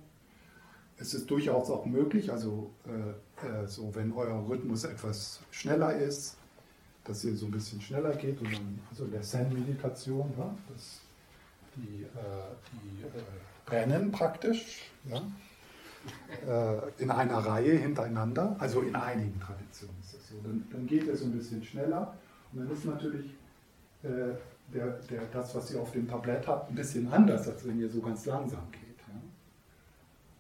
Es 0.97 1.15
ist 1.15 1.31
durchaus 1.31 1.69
auch 1.69 1.85
möglich, 1.85 2.33
also 2.33 2.71
äh, 2.87 3.13
äh, 3.45 3.67
so 3.67 3.95
wenn 3.95 4.13
euer 4.13 4.49
Rhythmus 4.49 4.85
etwas 4.85 5.41
schneller 5.51 5.97
ist, 5.97 6.37
dass 7.05 7.25
ihr 7.25 7.35
so 7.35 7.47
ein 7.47 7.53
bisschen 7.53 7.81
schneller 7.81 8.15
geht 8.15 8.41
und 8.41 8.53
dann, 8.53 8.79
also 8.91 9.07
der 9.07 9.23
Zen-Meditation, 9.23 10.33
ja, 10.39 10.55
die, 11.77 12.03
äh, 12.05 12.07
die 12.73 13.03
äh, 13.03 13.71
rennen 13.71 14.13
praktisch, 14.13 14.91
ja, 15.09 15.23
äh, 16.47 17.03
in 17.03 17.11
einer 17.11 17.39
Reihe 17.39 17.77
hintereinander, 17.77 18.57
also 18.59 18.81
in 18.81 18.95
einigen 18.95 19.39
Traditionen 19.41 19.97
ist 20.01 20.15
das 20.15 20.29
so. 20.29 20.37
Dann, 20.43 20.67
dann 20.71 20.87
geht 20.87 21.09
es 21.09 21.23
ein 21.23 21.33
bisschen 21.33 21.63
schneller 21.65 22.15
und 22.53 22.61
dann 22.61 22.71
ist 22.71 22.85
natürlich 22.85 23.31
äh, 24.03 24.35
der, 24.73 24.87
der, 25.11 25.23
das, 25.33 25.55
was 25.55 25.73
ihr 25.73 25.81
auf 25.81 25.93
dem 25.93 26.09
Tablett 26.09 26.47
habt, 26.47 26.71
ein 26.71 26.75
bisschen 26.75 27.13
anders, 27.13 27.49
als 27.49 27.67
wenn 27.67 27.81
ihr 27.81 27.89
so 27.89 28.01
ganz 28.01 28.27
langsam 28.27 28.71
geht. 28.71 28.99
Ja. 29.09 29.21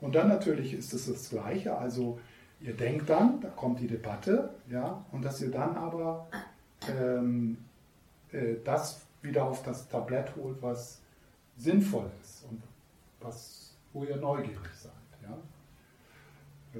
Und 0.00 0.14
dann 0.14 0.28
natürlich 0.28 0.74
ist 0.74 0.92
es 0.92 1.06
das 1.06 1.30
Gleiche, 1.30 1.76
also 1.76 2.18
ihr 2.62 2.74
denkt 2.74 3.08
dann, 3.10 3.40
da 3.40 3.48
kommt 3.48 3.80
die 3.80 3.86
Debatte, 3.86 4.50
ja, 4.70 5.04
und 5.12 5.24
dass 5.24 5.40
ihr 5.42 5.50
dann 5.50 5.76
aber 5.76 6.28
ähm, 6.88 7.58
äh, 8.30 8.56
das 8.64 9.02
wieder 9.20 9.44
auf 9.44 9.62
das 9.62 9.88
Tablett 9.88 10.34
holt, 10.36 10.60
was 10.60 11.00
sinnvoll 11.56 12.10
ist 12.22 12.44
und 12.50 12.62
was, 13.20 13.74
wo 13.92 14.04
ihr 14.04 14.16
neugierig 14.16 14.72
seid. 14.74 14.92
Äh, 16.74 16.78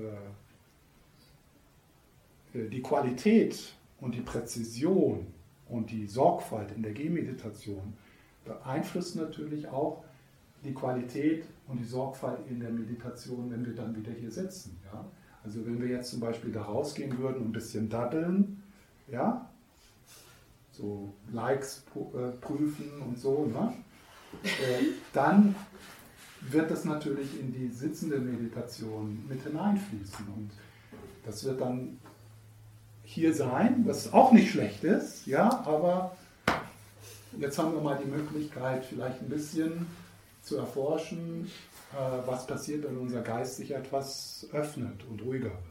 äh, 2.59 2.69
die 2.69 2.83
Qualität 2.83 3.75
und 4.01 4.15
die 4.15 4.21
Präzision 4.21 5.27
und 5.69 5.91
die 5.91 6.07
Sorgfalt 6.07 6.73
in 6.73 6.83
der 6.83 6.93
Gehmeditation 6.93 7.95
beeinflusst 8.45 9.17
natürlich 9.17 9.69
auch 9.69 10.05
die 10.65 10.75
Qualität 10.75 11.45
und 11.69 11.79
die 11.79 11.85
Sorgfalt 11.85 12.39
in 12.49 12.61
der 12.61 12.71
Meditation, 12.71 13.51
wenn 13.51 13.65
wir 13.65 13.75
dann 13.75 13.97
wieder 13.97 14.13
hier 14.13 14.31
sitzen. 14.31 14.79
Ja? 14.93 15.05
Also 15.45 15.65
wenn 15.67 15.81
wir 15.81 15.89
jetzt 15.89 16.11
zum 16.11 16.21
Beispiel 16.21 16.53
da 16.53 16.63
rausgehen 16.63 17.19
würden 17.19 17.39
und 17.39 17.49
ein 17.49 17.53
bisschen 17.53 17.89
daddeln, 17.89 18.63
ja, 19.09 19.49
so 20.71 21.13
Likes 21.33 21.85
äh, 21.95 22.31
prüfen 22.41 22.91
und 23.07 23.19
so, 23.19 23.47
ne? 23.47 23.75
dann 25.13 25.55
wird 26.41 26.71
das 26.71 26.85
natürlich 26.85 27.39
in 27.39 27.53
die 27.53 27.69
sitzende 27.69 28.19
Meditation 28.19 29.25
mit 29.29 29.43
hineinfließen. 29.43 30.27
Und 30.35 30.51
das 31.25 31.45
wird 31.45 31.61
dann 31.61 31.99
hier 33.05 33.35
sein, 33.35 33.83
was 33.85 34.13
auch 34.13 34.33
nicht 34.33 34.51
schlecht 34.51 34.85
ist, 34.85 35.27
ja, 35.27 35.63
aber 35.67 36.17
jetzt 37.39 37.59
haben 37.59 37.75
wir 37.75 37.81
mal 37.81 37.99
die 38.03 38.11
Möglichkeit, 38.11 38.85
vielleicht 38.85 39.21
ein 39.21 39.29
bisschen 39.29 39.87
zu 40.43 40.57
erforschen, 40.57 41.51
äh, 41.93 42.27
was 42.27 42.47
passiert, 42.47 42.85
wenn 42.85 42.99
unser 42.99 43.23
Geist 43.23 43.57
sich 43.57 43.71
etwas 43.71 44.47
öffnet 44.53 45.05
und 45.09 45.23
ruhiger 45.23 45.51
wird. 45.51 45.63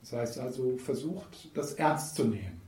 Das 0.00 0.12
heißt 0.12 0.38
also, 0.38 0.76
versucht 0.78 1.56
das 1.56 1.74
ernst 1.74 2.16
zu 2.16 2.24
nehmen. 2.24 2.60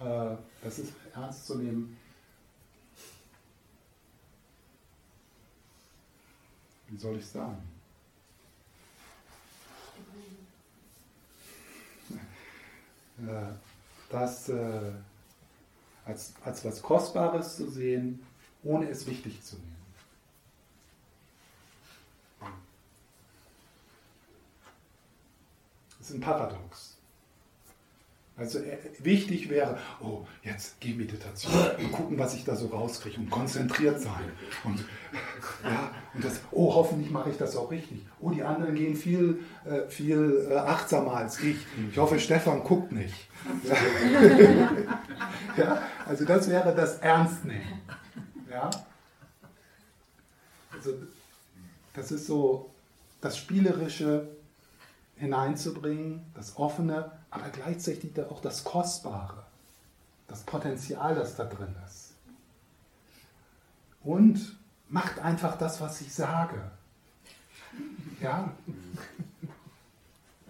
Äh, 0.00 0.36
das 0.62 0.78
ist 0.78 0.92
ernst 1.14 1.46
zu 1.46 1.56
nehmen 1.56 1.96
wie 6.90 6.96
soll 6.96 7.16
ich 7.16 7.26
sagen? 7.26 7.62
Äh, 13.18 13.52
das 14.10 14.50
als, 16.04 16.32
als 16.42 16.64
was 16.64 16.80
Kostbares 16.80 17.56
zu 17.56 17.68
sehen, 17.68 18.24
ohne 18.62 18.88
es 18.88 19.06
wichtig 19.06 19.42
zu 19.42 19.56
nehmen. 19.56 19.76
Das 25.98 26.10
ist 26.10 26.14
ein 26.14 26.20
Paradox. 26.20 26.98
Also 28.38 28.60
äh, 28.60 28.78
wichtig 29.00 29.50
wäre, 29.50 29.78
oh, 30.00 30.24
jetzt 30.44 30.78
geh 30.78 30.94
Meditation 30.94 31.52
und 31.76 31.90
gucken, 31.90 32.18
was 32.18 32.34
ich 32.34 32.44
da 32.44 32.54
so 32.54 32.68
rauskriege 32.68 33.18
und 33.18 33.30
konzentriert 33.30 34.00
sein. 34.00 34.30
Und, 34.62 34.84
ja, 35.64 35.90
und 36.14 36.24
das, 36.24 36.40
oh, 36.52 36.72
hoffentlich 36.72 37.10
mache 37.10 37.30
ich 37.30 37.36
das 37.36 37.56
auch 37.56 37.68
richtig. 37.72 38.06
Oh, 38.20 38.30
die 38.30 38.44
anderen 38.44 38.76
gehen 38.76 38.94
viel, 38.94 39.40
äh, 39.64 39.88
viel 39.88 40.46
äh, 40.50 40.54
achtsamer 40.54 41.14
als 41.14 41.40
ich. 41.42 41.56
Ich 41.90 41.98
hoffe, 41.98 42.20
Stefan 42.20 42.62
guckt 42.62 42.92
nicht. 42.92 43.14
Ja. 45.56 45.82
also 46.06 46.24
das 46.24 46.48
wäre 46.48 46.72
das 46.72 46.98
Ernstnehmen. 46.98 47.80
Ja? 48.50 48.70
Also 50.72 50.94
das 51.94 52.10
ist 52.10 52.26
so 52.26 52.70
das 53.20 53.36
Spielerische 53.36 54.28
hineinzubringen, 55.16 56.24
das 56.34 56.56
Offene, 56.56 57.10
aber 57.30 57.48
gleichzeitig 57.50 58.18
auch 58.20 58.40
das 58.40 58.64
Kostbare, 58.64 59.44
das 60.28 60.42
Potenzial, 60.42 61.14
das 61.14 61.36
da 61.36 61.44
drin 61.44 61.74
ist. 61.86 62.12
Und 64.04 64.56
macht 64.88 65.18
einfach 65.18 65.58
das, 65.58 65.80
was 65.80 66.00
ich 66.00 66.14
sage. 66.14 66.70
Ja? 68.22 68.52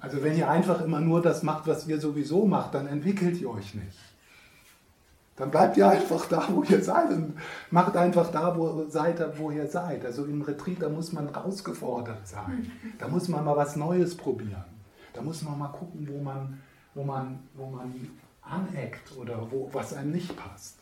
Also 0.00 0.22
wenn 0.22 0.36
ihr 0.36 0.48
einfach 0.48 0.80
immer 0.82 1.00
nur 1.00 1.22
das 1.22 1.42
macht, 1.42 1.66
was 1.66 1.86
ihr 1.86 2.00
sowieso 2.00 2.46
macht, 2.46 2.74
dann 2.74 2.86
entwickelt 2.86 3.40
ihr 3.40 3.50
euch 3.50 3.74
nicht. 3.74 3.98
Dann 5.38 5.52
bleibt 5.52 5.76
ihr 5.76 5.88
einfach 5.88 6.26
da, 6.26 6.48
wo 6.50 6.64
ihr 6.64 6.82
seid 6.82 7.10
und 7.10 7.34
macht 7.70 7.96
einfach 7.96 8.30
da, 8.32 8.56
wo 8.58 8.86
seid, 8.88 9.38
wo 9.38 9.52
ihr 9.52 9.68
seid. 9.68 10.04
Also 10.04 10.24
im 10.24 10.42
Retreat, 10.42 10.82
da 10.82 10.88
muss 10.88 11.12
man 11.12 11.28
rausgefordert 11.28 12.26
sein. 12.26 12.70
Da 12.98 13.06
muss 13.06 13.28
man 13.28 13.44
mal 13.44 13.56
was 13.56 13.76
Neues 13.76 14.16
probieren. 14.16 14.64
Da 15.12 15.22
muss 15.22 15.42
man 15.42 15.56
mal 15.56 15.68
gucken, 15.68 16.08
wo 16.10 16.20
man, 16.20 16.60
wo 16.94 17.04
man, 17.04 17.38
wo 17.54 17.66
man 17.66 17.94
aneckt 18.42 19.16
oder 19.16 19.48
wo, 19.50 19.70
was 19.72 19.94
einem 19.94 20.10
nicht 20.10 20.36
passt. 20.36 20.78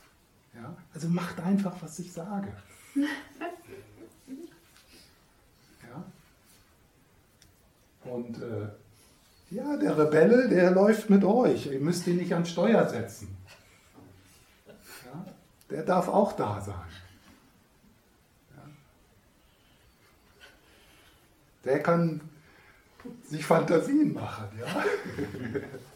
Ja? 0.55 0.74
Also 0.95 1.09
macht 1.09 1.39
einfach, 1.41 1.74
was 1.83 1.99
ich 1.99 2.11
sage. 2.11 2.49
Ja? 5.83 6.03
Und 8.11 8.39
äh, 8.43 8.69
ja, 9.51 9.77
der 9.77 9.99
Rebelle, 9.99 10.49
der 10.49 10.70
läuft 10.70 11.11
mit 11.11 11.24
euch. 11.24 11.66
Ihr 11.66 11.81
müsst 11.81 12.07
ihn 12.07 12.16
nicht 12.16 12.33
ans 12.33 12.49
Steuer 12.49 12.89
setzen. 12.89 13.36
Der 15.71 15.83
darf 15.83 16.09
auch 16.09 16.33
da 16.33 16.61
sein. 16.61 16.75
Ja? 18.57 18.63
Der 21.65 21.83
kann 21.83 22.21
sich 23.25 23.45
Fantasien 23.45 24.15
machen. 24.15 24.49
Ja? 24.59 24.67